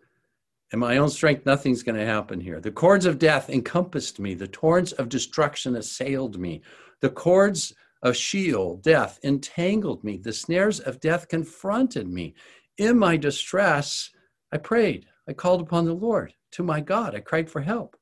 in 0.72 0.80
my 0.80 0.98
own 0.98 1.10
strength, 1.10 1.46
nothing's 1.46 1.84
going 1.84 1.98
to 1.98 2.06
happen 2.06 2.42
here. 2.42 2.60
The 2.60 2.72
cords 2.72 3.06
of 3.06 3.20
death 3.20 3.50
encompassed 3.50 4.20
me, 4.20 4.34
the 4.34 4.48
torrents 4.48 4.92
of 4.94 5.10
destruction 5.10 5.76
assailed 5.76 6.38
me, 6.38 6.62
the 7.00 7.10
cords 7.10 7.74
of 8.04 8.16
Sheol, 8.16 8.78
death, 8.78 9.20
entangled 9.24 10.04
me, 10.04 10.18
the 10.18 10.34
snares 10.34 10.80
of 10.80 11.00
death 11.00 11.28
confronted 11.30 12.08
me. 12.08 12.36
In 12.78 12.98
my 12.98 13.18
distress, 13.18 14.12
I 14.52 14.58
prayed. 14.58 15.06
I 15.28 15.34
called 15.34 15.62
upon 15.62 15.86
the 15.86 15.94
Lord. 15.94 16.34
To 16.52 16.64
my 16.64 16.80
God, 16.80 17.16
I 17.16 17.20
cried 17.20 17.50
for 17.50 17.62
help. 17.62 17.98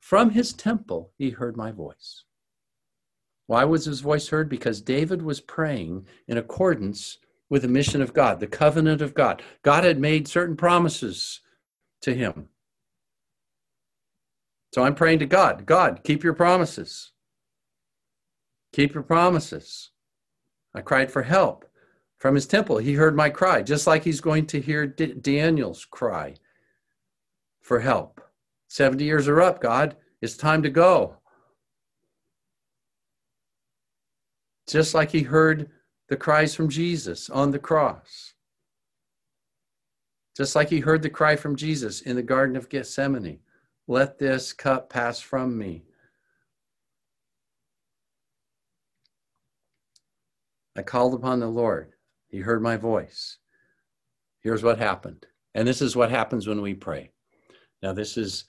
From 0.00 0.30
his 0.30 0.52
temple, 0.52 1.12
he 1.16 1.30
heard 1.30 1.56
my 1.56 1.72
voice. 1.72 2.24
Why 3.46 3.64
was 3.64 3.86
his 3.86 4.00
voice 4.00 4.28
heard? 4.28 4.48
Because 4.48 4.80
David 4.80 5.22
was 5.22 5.40
praying 5.40 6.06
in 6.26 6.36
accordance 6.36 7.18
with 7.48 7.62
the 7.62 7.68
mission 7.68 8.02
of 8.02 8.12
God, 8.12 8.40
the 8.40 8.46
covenant 8.46 9.00
of 9.00 9.14
God. 9.14 9.42
God 9.62 9.84
had 9.84 9.98
made 9.98 10.28
certain 10.28 10.56
promises 10.56 11.40
to 12.02 12.14
him. 12.14 12.48
So 14.74 14.82
I'm 14.82 14.94
praying 14.94 15.20
to 15.20 15.26
God 15.26 15.66
God, 15.66 16.00
keep 16.04 16.22
your 16.22 16.34
promises. 16.34 17.12
Keep 18.72 18.94
your 18.94 19.02
promises. 19.02 19.90
I 20.74 20.82
cried 20.82 21.10
for 21.10 21.22
help 21.22 21.64
from 22.18 22.34
his 22.34 22.46
temple. 22.46 22.78
He 22.78 22.94
heard 22.94 23.16
my 23.16 23.30
cry, 23.30 23.62
just 23.62 23.86
like 23.86 24.04
he's 24.04 24.20
going 24.20 24.46
to 24.46 24.60
hear 24.60 24.86
D- 24.86 25.14
Daniel's 25.14 25.84
cry 25.84 26.34
for 27.62 27.80
help. 27.80 28.20
70 28.68 29.04
years 29.04 29.26
are 29.26 29.40
up, 29.40 29.62
God. 29.62 29.96
It's 30.20 30.36
time 30.36 30.62
to 30.62 30.70
go. 30.70 31.18
just 34.68 34.94
like 34.94 35.10
he 35.10 35.22
heard 35.22 35.70
the 36.08 36.16
cries 36.16 36.54
from 36.54 36.68
Jesus 36.68 37.28
on 37.30 37.50
the 37.50 37.58
cross. 37.58 38.34
Just 40.38 40.54
like 40.54 40.70
he 40.70 40.78
heard 40.78 41.02
the 41.02 41.10
cry 41.10 41.34
from 41.34 41.56
Jesus 41.56 42.00
in 42.00 42.14
the 42.14 42.22
Garden 42.22 42.54
of 42.54 42.68
Gethsemane 42.68 43.40
let 43.88 44.20
this 44.20 44.52
cup 44.52 44.88
pass 44.88 45.18
from 45.18 45.58
me. 45.58 45.82
I 50.76 50.82
called 50.82 51.14
upon 51.14 51.40
the 51.40 51.48
Lord. 51.48 51.94
He 52.28 52.38
heard 52.38 52.62
my 52.62 52.76
voice. 52.76 53.38
Here's 54.38 54.62
what 54.62 54.78
happened. 54.78 55.26
And 55.56 55.66
this 55.66 55.82
is 55.82 55.96
what 55.96 56.08
happens 56.10 56.46
when 56.46 56.62
we 56.62 56.72
pray. 56.72 57.10
Now, 57.82 57.92
this 57.92 58.16
is, 58.16 58.44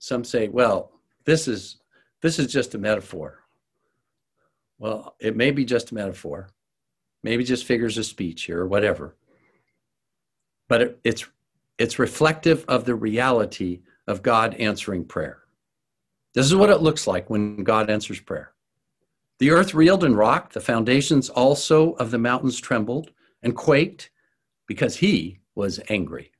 some 0.00 0.24
say, 0.24 0.48
well, 0.48 0.90
this 1.24 1.46
is 1.46 1.78
this 2.20 2.40
is 2.40 2.52
just 2.52 2.74
a 2.74 2.78
metaphor. 2.78 3.44
Well, 4.78 5.14
it 5.20 5.36
may 5.36 5.52
be 5.52 5.64
just 5.64 5.92
a 5.92 5.94
metaphor, 5.94 6.48
maybe 7.22 7.44
just 7.44 7.64
figures 7.64 7.96
of 7.96 8.06
speech 8.06 8.42
here 8.42 8.58
or 8.60 8.66
whatever. 8.66 9.14
But 10.68 10.82
it, 10.82 11.00
it's 11.04 11.24
it's 11.78 11.98
reflective 11.98 12.64
of 12.68 12.84
the 12.84 12.94
reality 12.94 13.80
of 14.06 14.22
God 14.22 14.54
answering 14.54 15.04
prayer. 15.04 15.40
This 16.34 16.46
is 16.46 16.54
what 16.54 16.70
it 16.70 16.82
looks 16.82 17.06
like 17.06 17.30
when 17.30 17.64
God 17.64 17.90
answers 17.90 18.20
prayer. 18.20 18.52
The 19.38 19.50
earth 19.50 19.74
reeled 19.74 20.04
and 20.04 20.16
rocked, 20.16 20.54
the 20.54 20.60
foundations 20.60 21.28
also 21.28 21.92
of 21.94 22.10
the 22.10 22.18
mountains 22.18 22.60
trembled 22.60 23.10
and 23.42 23.56
quaked 23.56 24.10
because 24.66 24.96
he 24.96 25.40
was 25.54 25.80
angry. 25.88 26.32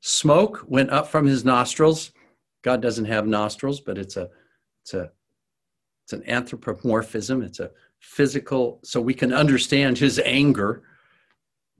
Smoke 0.00 0.64
went 0.66 0.90
up 0.90 1.08
from 1.08 1.26
his 1.26 1.44
nostrils. 1.44 2.12
God 2.62 2.80
doesn't 2.80 3.04
have 3.04 3.26
nostrils, 3.26 3.80
but 3.80 3.98
it's 3.98 4.16
a 4.16 4.30
it's 4.82 4.94
a 4.94 5.10
it's 6.04 6.12
an 6.12 6.28
anthropomorphism. 6.28 7.42
It's 7.42 7.60
a 7.60 7.70
physical, 8.00 8.80
so 8.82 9.00
we 9.00 9.14
can 9.14 9.32
understand 9.32 9.98
his 9.98 10.18
anger. 10.24 10.82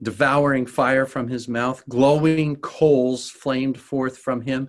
Devouring 0.03 0.65
fire 0.65 1.05
from 1.05 1.29
his 1.29 1.47
mouth, 1.47 1.81
glowing 1.87 2.57
coals 2.57 3.29
flamed 3.29 3.79
forth 3.79 4.17
from 4.17 4.41
him. 4.41 4.67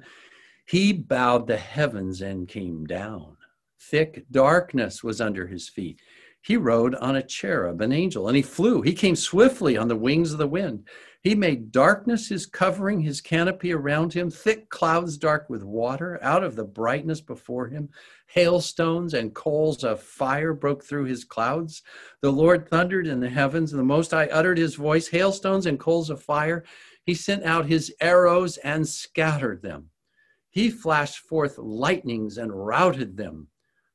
He 0.64 0.92
bowed 0.92 1.48
the 1.48 1.56
heavens 1.56 2.22
and 2.22 2.46
came 2.46 2.86
down. 2.86 3.36
Thick 3.80 4.24
darkness 4.30 5.02
was 5.02 5.20
under 5.20 5.46
his 5.46 5.68
feet. 5.68 6.00
He 6.40 6.56
rode 6.56 6.94
on 6.94 7.16
a 7.16 7.22
cherub, 7.22 7.80
an 7.80 7.90
angel, 7.90 8.28
and 8.28 8.36
he 8.36 8.42
flew. 8.42 8.80
He 8.82 8.92
came 8.92 9.16
swiftly 9.16 9.76
on 9.76 9.88
the 9.88 9.96
wings 9.96 10.30
of 10.30 10.38
the 10.38 10.46
wind. 10.46 10.86
He 11.24 11.34
made 11.34 11.72
darkness 11.72 12.28
his 12.28 12.44
covering, 12.44 13.00
his 13.00 13.22
canopy 13.22 13.72
around 13.72 14.12
him, 14.12 14.30
thick 14.30 14.68
clouds 14.68 15.16
dark 15.16 15.48
with 15.48 15.62
water. 15.62 16.18
Out 16.20 16.44
of 16.44 16.54
the 16.54 16.64
brightness 16.64 17.22
before 17.22 17.66
him, 17.66 17.88
hailstones 18.26 19.14
and 19.14 19.34
coals 19.34 19.84
of 19.84 20.02
fire 20.02 20.52
broke 20.52 20.84
through 20.84 21.06
his 21.06 21.24
clouds. 21.24 21.82
The 22.20 22.30
Lord 22.30 22.68
thundered 22.68 23.06
in 23.06 23.20
the 23.20 23.30
heavens, 23.30 23.72
and 23.72 23.80
the 23.80 23.84
Most 23.84 24.10
High 24.10 24.26
uttered 24.26 24.58
his 24.58 24.74
voice, 24.74 25.08
hailstones 25.08 25.64
and 25.64 25.80
coals 25.80 26.10
of 26.10 26.22
fire. 26.22 26.62
He 27.06 27.14
sent 27.14 27.42
out 27.44 27.64
his 27.64 27.90
arrows 28.02 28.58
and 28.58 28.86
scattered 28.86 29.62
them. 29.62 29.88
He 30.50 30.68
flashed 30.68 31.20
forth 31.20 31.56
lightnings 31.56 32.36
and 32.36 32.52
routed 32.52 33.16
them. 33.16 33.48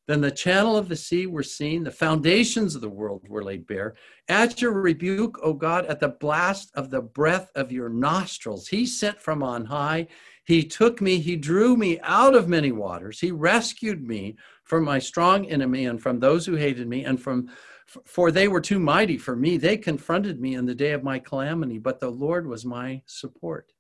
Then 0.09 0.21
the 0.21 0.31
channel 0.31 0.75
of 0.75 0.89
the 0.89 0.95
sea 0.95 1.27
were 1.27 1.43
seen, 1.43 1.83
the 1.83 1.91
foundations 1.91 2.73
of 2.73 2.81
the 2.81 2.89
world 2.89 3.29
were 3.29 3.43
laid 3.43 3.67
bare. 3.67 3.93
At 4.27 4.59
your 4.59 4.71
rebuke, 4.71 5.37
O 5.43 5.53
God, 5.53 5.85
at 5.85 5.99
the 5.99 6.09
blast 6.09 6.71
of 6.73 6.89
the 6.89 6.99
breath 6.99 7.51
of 7.53 7.71
your 7.71 7.89
nostrils, 7.89 8.67
he 8.67 8.87
sent 8.87 9.21
from 9.21 9.43
on 9.43 9.65
high. 9.65 10.07
He 10.45 10.63
took 10.63 10.99
me, 10.99 11.19
he 11.19 11.35
drew 11.35 11.77
me 11.77 11.99
out 11.99 12.33
of 12.33 12.49
many 12.49 12.71
waters. 12.71 13.19
He 13.19 13.31
rescued 13.31 14.01
me 14.01 14.35
from 14.63 14.83
my 14.83 14.97
strong 14.97 15.45
enemy 15.45 15.85
and 15.85 16.01
from 16.01 16.19
those 16.19 16.43
who 16.43 16.55
hated 16.55 16.87
me, 16.87 17.05
and 17.05 17.21
from 17.21 17.47
for 17.85 18.31
they 18.31 18.47
were 18.47 18.61
too 18.61 18.79
mighty 18.79 19.19
for 19.19 19.35
me. 19.35 19.57
They 19.57 19.77
confronted 19.77 20.41
me 20.41 20.55
in 20.55 20.65
the 20.65 20.73
day 20.73 20.93
of 20.93 21.03
my 21.03 21.19
calamity, 21.19 21.77
but 21.77 21.99
the 21.99 22.09
Lord 22.09 22.47
was 22.47 22.65
my 22.65 23.03
support. 23.05 23.73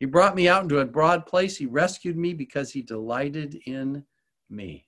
He 0.00 0.04
brought 0.04 0.36
me 0.36 0.48
out 0.48 0.64
into 0.64 0.80
a 0.80 0.84
broad 0.84 1.24
place. 1.24 1.56
He 1.56 1.64
rescued 1.64 2.18
me 2.18 2.34
because 2.34 2.72
he 2.72 2.82
delighted 2.82 3.58
in 3.64 4.04
me. 4.50 4.84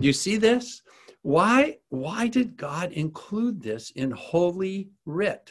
You 0.00 0.12
see 0.12 0.36
this? 0.36 0.82
Why, 1.22 1.78
why 1.88 2.28
did 2.28 2.56
God 2.56 2.92
include 2.92 3.62
this 3.62 3.90
in 3.92 4.10
Holy 4.10 4.90
Writ? 5.06 5.50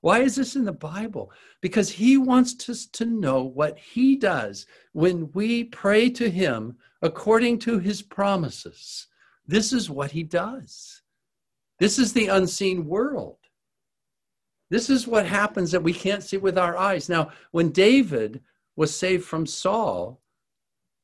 Why 0.00 0.20
is 0.20 0.36
this 0.36 0.54
in 0.54 0.64
the 0.64 0.72
Bible? 0.72 1.32
Because 1.60 1.90
he 1.90 2.18
wants 2.18 2.68
us 2.68 2.86
to 2.86 3.04
know 3.04 3.42
what 3.42 3.78
he 3.78 4.16
does 4.16 4.66
when 4.92 5.30
we 5.32 5.64
pray 5.64 6.10
to 6.10 6.30
him 6.30 6.76
according 7.02 7.58
to 7.60 7.78
his 7.78 8.02
promises. 8.02 9.06
This 9.46 9.72
is 9.72 9.90
what 9.90 10.10
he 10.10 10.22
does. 10.22 11.02
This 11.78 11.98
is 11.98 12.12
the 12.12 12.28
unseen 12.28 12.86
world. 12.86 13.38
This 14.70 14.90
is 14.90 15.06
what 15.06 15.24
happens 15.24 15.70
that 15.70 15.82
we 15.82 15.94
can't 15.94 16.22
see 16.22 16.36
with 16.36 16.58
our 16.58 16.76
eyes. 16.76 17.08
Now, 17.08 17.30
when 17.52 17.70
David 17.70 18.42
was 18.76 18.94
saved 18.94 19.24
from 19.24 19.46
Saul, 19.46 20.20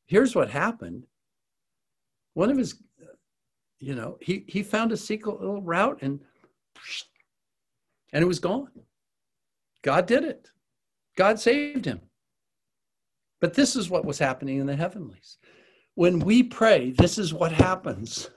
here's 0.07 0.37
what 0.37 0.51
happened 0.51 1.07
one 2.35 2.51
of 2.51 2.59
his, 2.59 2.83
you 3.79 3.95
know, 3.95 4.19
he, 4.21 4.45
he 4.47 4.63
found 4.63 4.93
a 4.93 4.97
secret 4.97 5.41
little 5.41 5.63
route 5.63 5.99
and 6.03 6.21
and 8.13 8.23
it 8.23 8.27
was 8.27 8.39
gone. 8.39 8.69
God 9.83 10.07
did 10.07 10.25
it. 10.25 10.49
God 11.17 11.39
saved 11.41 11.85
him. 11.85 12.01
But 13.41 13.55
this 13.55 13.75
is 13.77 13.91
what 13.91 14.05
was 14.05 14.19
happening 14.19 14.59
in 14.59 14.67
the 14.67 14.77
heavenlies. 14.77 15.39
When 15.97 16.21
we 16.21 16.43
pray, 16.43 16.93
this 16.93 17.19
is 17.19 17.35
what 17.35 17.53
happens. 17.53 18.31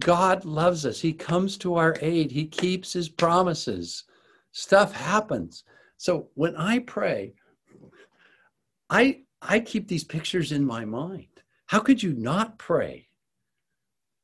God 0.00 0.44
loves 0.44 0.84
us. 0.84 1.00
He 1.00 1.12
comes 1.12 1.56
to 1.58 1.76
our 1.76 1.96
aid. 2.00 2.30
He 2.30 2.46
keeps 2.46 2.92
his 2.92 3.08
promises. 3.08 4.04
Stuff 4.52 4.92
happens. 4.92 5.64
So 5.96 6.28
when 6.34 6.56
I 6.56 6.80
pray, 6.80 7.34
I 8.90 9.20
I 9.40 9.60
keep 9.60 9.88
these 9.88 10.04
pictures 10.04 10.52
in 10.52 10.64
my 10.64 10.84
mind. 10.84 11.26
How 11.66 11.80
could 11.80 12.02
you 12.02 12.12
not 12.12 12.58
pray 12.58 13.08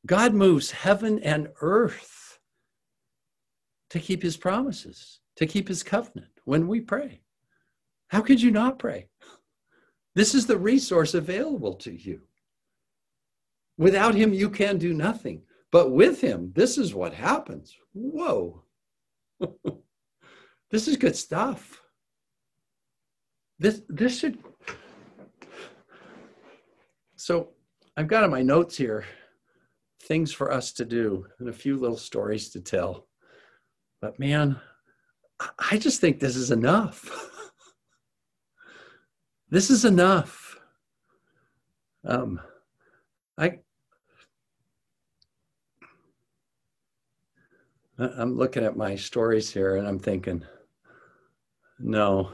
God 0.05 0.33
moves 0.33 0.71
heaven 0.71 1.19
and 1.19 1.49
earth 1.61 2.39
to 3.89 3.99
keep 3.99 4.23
his 4.23 4.37
promises, 4.37 5.19
to 5.35 5.45
keep 5.45 5.67
his 5.67 5.83
covenant 5.83 6.31
when 6.45 6.67
we 6.67 6.81
pray. 6.81 7.21
How 8.07 8.21
could 8.21 8.41
you 8.41 8.51
not 8.51 8.79
pray? 8.79 9.07
This 10.15 10.33
is 10.33 10.45
the 10.45 10.57
resource 10.57 11.13
available 11.13 11.75
to 11.75 11.91
you. 11.91 12.21
Without 13.77 14.15
him, 14.15 14.33
you 14.33 14.49
can 14.49 14.77
do 14.77 14.93
nothing. 14.93 15.43
But 15.71 15.91
with 15.91 16.19
him, 16.19 16.51
this 16.55 16.77
is 16.77 16.93
what 16.93 17.13
happens. 17.13 17.75
Whoa. 17.93 18.63
this 20.71 20.87
is 20.87 20.97
good 20.97 21.15
stuff. 21.15 21.81
This 23.59 23.81
this 23.89 24.19
should 24.19 24.39
so 27.15 27.49
I've 27.97 28.07
got 28.07 28.23
in 28.23 28.31
my 28.31 28.41
notes 28.41 28.77
here 28.77 29.05
things 30.09 30.33
for 30.33 30.51
us 30.51 30.73
to 30.73 30.83
do 30.83 31.25
and 31.39 31.47
a 31.47 31.53
few 31.53 31.77
little 31.77 31.95
stories 31.95 32.49
to 32.49 32.59
tell. 32.59 33.07
But 34.01 34.19
man, 34.19 34.59
I 35.71 35.77
just 35.77 36.01
think 36.01 36.19
this 36.19 36.35
is 36.35 36.51
enough. 36.51 37.09
this 39.49 39.69
is 39.69 39.85
enough. 39.85 40.59
Um, 42.03 42.41
I 43.37 43.59
I'm 47.99 48.37
looking 48.37 48.63
at 48.63 48.77
my 48.77 48.95
stories 48.95 49.53
here 49.53 49.75
and 49.75 49.85
I'm 49.85 49.99
thinking, 49.99 50.43
no, 51.77 52.31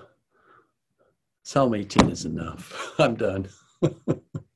Psalm 1.44 1.74
18 1.74 2.10
is 2.10 2.26
enough. 2.26 2.94
I'm 3.00 3.16
done. 3.16 3.50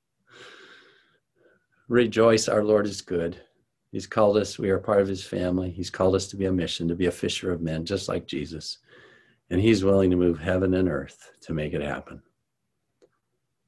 rejoice, 1.90 2.48
our 2.48 2.64
Lord 2.64 2.86
is 2.86 3.02
good. 3.02 3.42
He's 3.92 4.08
called 4.08 4.38
us, 4.38 4.60
we 4.60 4.70
are 4.70 4.78
part 4.78 5.02
of 5.02 5.08
his 5.08 5.24
family. 5.24 5.72
He's 5.72 5.90
called 5.90 6.16
us 6.16 6.28
to 6.28 6.38
be 6.38 6.46
a 6.46 6.52
mission, 6.52 6.88
to 6.88 6.96
be 6.96 7.08
a 7.08 7.12
fisher 7.12 7.52
of 7.52 7.62
men, 7.62 7.84
just 7.84 8.08
like 8.08 8.28
Jesus. 8.28 8.78
And 9.50 9.60
he's 9.60 9.84
willing 9.84 10.12
to 10.12 10.16
move 10.16 10.40
heaven 10.40 10.76
and 10.76 10.88
earth 10.88 11.32
to 11.42 11.54
make 11.54 11.74
it 11.74 11.82
happen. 11.82 12.22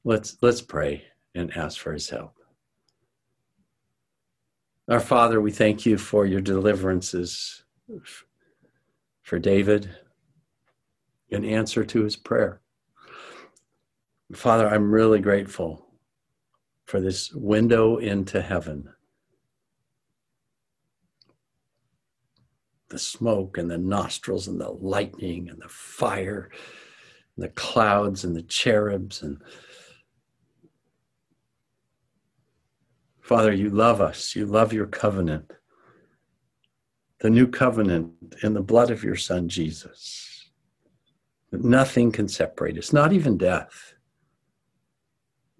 Let's, 0.04 0.36
let's 0.40 0.62
pray 0.62 1.04
and 1.34 1.54
ask 1.56 1.78
for 1.78 1.92
his 1.92 2.08
help. 2.08 2.36
Our 4.88 5.00
Father, 5.00 5.40
we 5.40 5.50
thank 5.50 5.84
you 5.84 5.98
for 5.98 6.24
your 6.24 6.40
deliverances 6.40 7.64
for 9.22 9.38
David 9.38 9.90
in 11.30 11.44
answer 11.44 11.84
to 11.84 12.04
his 12.04 12.14
prayer. 12.14 12.60
Father, 14.32 14.68
I'm 14.68 14.92
really 14.92 15.20
grateful 15.20 15.91
for 16.92 17.00
this 17.00 17.32
window 17.32 17.96
into 17.96 18.42
heaven. 18.42 18.86
The 22.90 22.98
smoke 22.98 23.56
and 23.56 23.70
the 23.70 23.78
nostrils 23.78 24.46
and 24.46 24.60
the 24.60 24.68
lightning 24.68 25.48
and 25.48 25.62
the 25.62 25.70
fire, 25.70 26.50
and 27.34 27.44
the 27.44 27.48
clouds 27.48 28.24
and 28.24 28.36
the 28.36 28.42
cherubs 28.42 29.22
and 29.22 29.40
Father, 33.22 33.54
you 33.54 33.70
love 33.70 34.02
us. 34.02 34.36
You 34.36 34.44
love 34.44 34.74
your 34.74 34.84
covenant. 34.84 35.50
The 37.20 37.30
new 37.30 37.46
covenant 37.46 38.12
in 38.42 38.52
the 38.52 38.60
blood 38.60 38.90
of 38.90 39.02
your 39.02 39.16
son, 39.16 39.48
Jesus. 39.48 40.50
Nothing 41.50 42.12
can 42.12 42.28
separate 42.28 42.76
us, 42.76 42.92
not 42.92 43.14
even 43.14 43.38
death. 43.38 43.94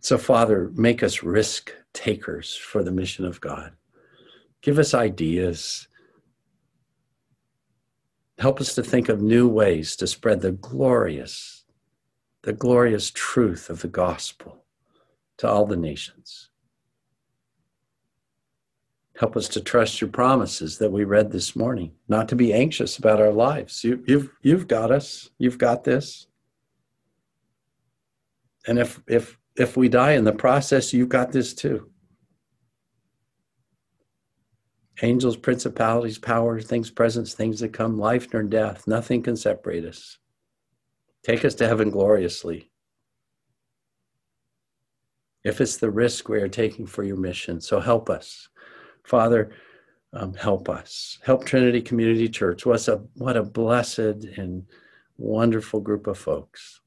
So, 0.02 0.18
Father, 0.18 0.72
make 0.74 1.04
us 1.04 1.22
risk 1.22 1.72
takers 1.94 2.56
for 2.56 2.82
the 2.82 2.90
mission 2.90 3.24
of 3.24 3.40
God. 3.40 3.72
Give 4.60 4.80
us 4.80 4.94
ideas. 4.94 5.86
Help 8.38 8.60
us 8.60 8.74
to 8.74 8.82
think 8.82 9.08
of 9.08 9.22
new 9.22 9.46
ways 9.46 9.94
to 9.96 10.08
spread 10.08 10.40
the 10.40 10.50
glorious, 10.50 11.64
the 12.42 12.52
glorious 12.52 13.12
truth 13.12 13.70
of 13.70 13.80
the 13.80 13.88
gospel 13.88 14.64
to 15.38 15.48
all 15.48 15.66
the 15.66 15.76
nations. 15.76 16.50
Help 19.16 19.36
us 19.36 19.46
to 19.50 19.60
trust 19.60 20.00
your 20.00 20.10
promises 20.10 20.78
that 20.78 20.90
we 20.90 21.04
read 21.04 21.30
this 21.30 21.54
morning, 21.54 21.92
not 22.08 22.28
to 22.28 22.34
be 22.34 22.52
anxious 22.52 22.98
about 22.98 23.20
our 23.20 23.30
lives. 23.32 23.84
You, 23.84 24.02
you've, 24.08 24.30
you've 24.42 24.66
got 24.66 24.90
us. 24.90 25.30
You've 25.38 25.58
got 25.58 25.84
this. 25.84 26.26
And 28.66 28.80
if, 28.80 29.00
if, 29.06 29.38
if 29.56 29.76
we 29.76 29.88
die 29.88 30.12
in 30.12 30.24
the 30.24 30.32
process, 30.32 30.92
you've 30.92 31.08
got 31.08 31.32
this 31.32 31.54
too. 31.54 31.90
Angels, 35.02 35.36
principalities, 35.36 36.18
powers, 36.18 36.66
things 36.66 36.90
present, 36.90 37.28
things 37.28 37.60
that 37.60 37.72
come, 37.72 37.98
life 37.98 38.28
nor 38.32 38.42
death, 38.42 38.86
nothing 38.86 39.22
can 39.22 39.36
separate 39.36 39.84
us. 39.84 40.18
Take 41.24 41.44
us 41.44 41.54
to 41.56 41.66
heaven 41.66 41.90
gloriously. 41.90 42.70
If 45.44 45.60
it's 45.60 45.76
the 45.76 45.90
risk 45.90 46.28
we 46.28 46.40
are 46.40 46.48
taking 46.48 46.86
for 46.86 47.02
your 47.02 47.16
mission, 47.16 47.60
so 47.60 47.80
help 47.80 48.08
us. 48.10 48.48
Father, 49.04 49.50
um, 50.12 50.34
help 50.34 50.68
us. 50.68 51.18
Help 51.24 51.44
Trinity 51.44 51.80
Community 51.80 52.28
Church. 52.28 52.64
What 52.64 52.86
a, 52.86 53.02
what 53.14 53.36
a 53.36 53.42
blessed 53.42 53.98
and 54.36 54.66
wonderful 55.16 55.80
group 55.80 56.06
of 56.06 56.18
folks. 56.18 56.81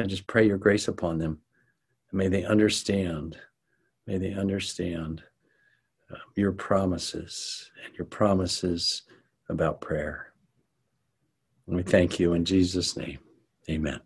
I 0.00 0.06
just 0.06 0.26
pray 0.26 0.46
your 0.46 0.58
grace 0.58 0.88
upon 0.88 1.18
them. 1.18 1.38
may 2.12 2.28
they 2.28 2.44
understand, 2.44 3.36
may 4.06 4.18
they 4.18 4.34
understand 4.34 5.22
uh, 6.10 6.16
your 6.34 6.52
promises 6.52 7.70
and 7.84 7.94
your 7.96 8.06
promises 8.06 9.02
about 9.48 9.80
prayer. 9.80 10.32
And 11.66 11.76
we 11.76 11.82
thank 11.82 12.18
you 12.18 12.32
in 12.32 12.44
Jesus' 12.44 12.96
name. 12.96 13.18
Amen. 13.68 14.00